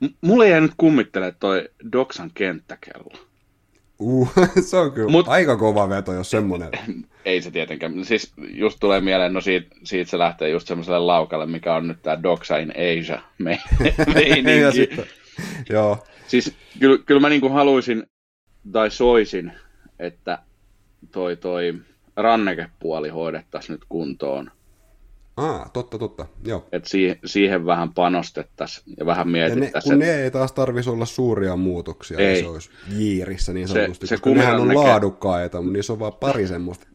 [0.00, 3.29] M- mulle jäi nyt kummittelee toi Doxan kenttäkello.
[4.00, 4.32] Uh,
[4.70, 6.68] se on kyllä Mut, aika kova veto, jos semmoinen.
[7.24, 8.04] Ei se tietenkään.
[8.04, 12.02] Siis just tulee mieleen, no siitä, siitä se lähtee just semmoiselle laukalle, mikä on nyt
[12.02, 13.60] tämä Doxa in Asia me,
[14.14, 14.72] meininki.
[14.72, 15.04] sitten,
[15.70, 16.04] joo.
[16.28, 18.06] Siis kyllä, kyllä mä niinku haluaisin,
[18.72, 19.52] tai soisin,
[19.98, 20.38] että
[21.12, 21.74] toi, toi
[22.16, 24.50] rannekepuoli hoidettaisiin nyt kuntoon.
[25.40, 26.68] Ah, totta, totta, joo.
[26.72, 29.92] Et si- siihen vähän panostettaisiin ja vähän mietittäisiin.
[29.92, 32.26] kun ne ei taas tarvisi olla suuria muutoksia, ei.
[32.26, 34.80] niin se olisi jiirissä niin sanotusti, se, se koska nehän on neke...
[34.80, 36.86] laadukkaita, mutta niissä on vaan pari semmoista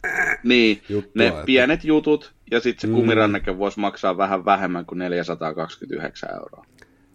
[0.43, 1.43] Niin, juttua, ne että...
[1.45, 2.93] pienet jutut ja sitten se mm.
[2.93, 6.65] kumiranneke voisi maksaa vähän vähemmän kuin 429 euroa.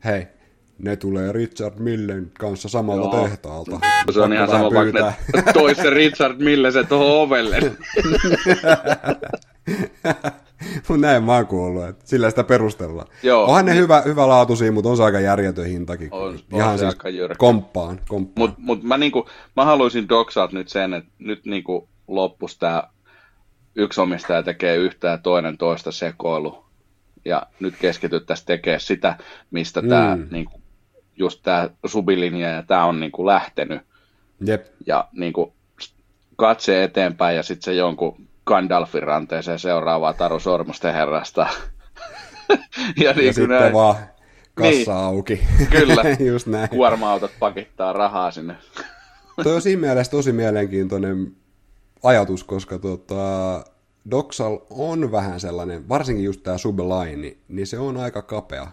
[0.04, 0.26] Hei,
[0.78, 3.28] ne tulee Richard Millen kanssa samalta Joo.
[3.28, 3.80] tehtaalta.
[4.12, 7.58] Se on ihan sama, vaikka ne toisi Richard Millen se tuohon ovelle.
[10.88, 13.06] Mutta näin mä oon kuullut, että sillä sitä perustellaan.
[13.22, 13.44] Joo.
[13.44, 16.08] Onhan ne hyvä, hyvä laatuisia, mutta on se aika järjetön hintakin.
[16.12, 18.00] On, Ihan on siis aika komppaan.
[18.08, 18.48] komppaan.
[18.48, 22.90] Mutta mut mä, niinku, mä haluaisin doksaat nyt sen, että nyt niinku loppus tää
[23.74, 26.64] yksi omistaja tekee yhtä ja toinen toista sekoilu.
[27.24, 29.16] Ja nyt keskityttäisiin tekemään sitä,
[29.50, 29.88] mistä mm.
[29.88, 30.60] tämä niinku,
[31.16, 33.82] just tämä subilinja ja tämä on niinku lähtenyt.
[34.46, 34.66] Jep.
[34.86, 35.54] Ja niinku,
[36.36, 41.46] katse eteenpäin ja sitten se jonkun Gandalfin ranteeseen seuraavaa Taru Sormusten herrasta.
[43.04, 43.72] ja, niin ja sitten näin...
[43.72, 43.96] vaan
[44.54, 45.40] kassa niin, auki.
[45.70, 46.02] Kyllä,
[46.32, 46.68] Just näin.
[46.68, 48.54] kuorma-autot pakittaa rahaa sinne.
[49.42, 51.32] Toi on siinä mielessä tosi mielenkiintoinen
[52.02, 53.64] ajatus, koska tota,
[54.10, 58.66] Doxal on vähän sellainen, varsinkin just tämä Sublime, niin se on aika kapea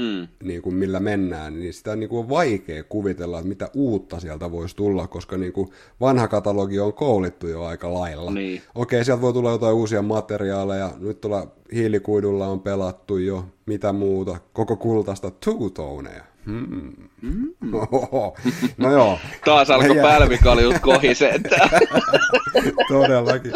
[0.00, 0.28] mm.
[0.42, 4.50] niin kuin millä mennään, niin sitä niin kuin on vaikea kuvitella, että mitä uutta sieltä
[4.50, 5.68] voisi tulla, koska niin kuin
[6.00, 8.30] vanha katalogi on koulittu jo aika lailla.
[8.30, 8.62] Niin.
[8.74, 14.36] Okei, sieltä voi tulla jotain uusia materiaaleja, nyt tuolla hiilikuidulla on pelattu jo, mitä muuta,
[14.52, 16.24] koko kultaista two-toneja.
[16.46, 16.92] Hmm.
[17.22, 17.54] Mm.
[18.78, 19.18] No joo.
[19.44, 20.02] Taas alkoi ja...
[20.02, 21.40] pälvikaljut kohisee.
[22.88, 23.52] Todellakin.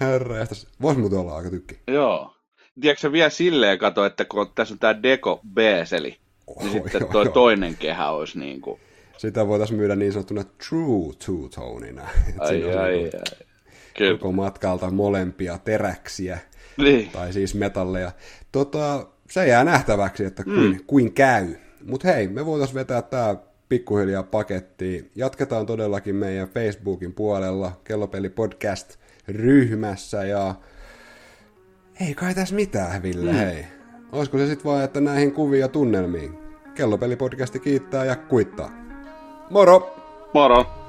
[0.00, 0.36] Herra,
[0.82, 1.78] voisi muuten olla aika tykki.
[1.86, 2.33] Joo
[2.80, 7.12] tiedätkö vielä silleen kato, että kun tässä on tämä Deco B-seli, oh, niin sitten joo,
[7.12, 7.34] toi joo.
[7.34, 8.80] toinen kehä olisi niin kuin...
[9.16, 12.02] Sitä voitaisiin myydä niin sanottuna true two-tonina.
[12.38, 14.12] Ai, ai, ai, ai.
[14.12, 16.38] Koko matkalta molempia teräksiä,
[16.76, 17.10] niin.
[17.10, 18.12] tai siis metalleja.
[18.52, 20.80] Tota, se jää nähtäväksi, että kuin, mm.
[20.86, 21.54] kuin käy.
[21.84, 23.36] Mutta hei, me voitaisiin vetää tämä
[23.68, 25.10] pikkuhiljaa pakettiin.
[25.14, 28.96] Jatketaan todellakin meidän Facebookin puolella, Kellopeli Podcast
[29.28, 30.54] ryhmässä ja
[32.00, 33.38] ei kai tässä mitään, Ville, mm.
[33.38, 33.66] hei.
[34.12, 36.38] Olisiko se sitten vaan, että näihin kuviin ja tunnelmiin?
[36.74, 38.70] Kellopelipodcasti kiittää ja kuittaa.
[39.50, 39.96] Moro!
[40.34, 40.83] Moro!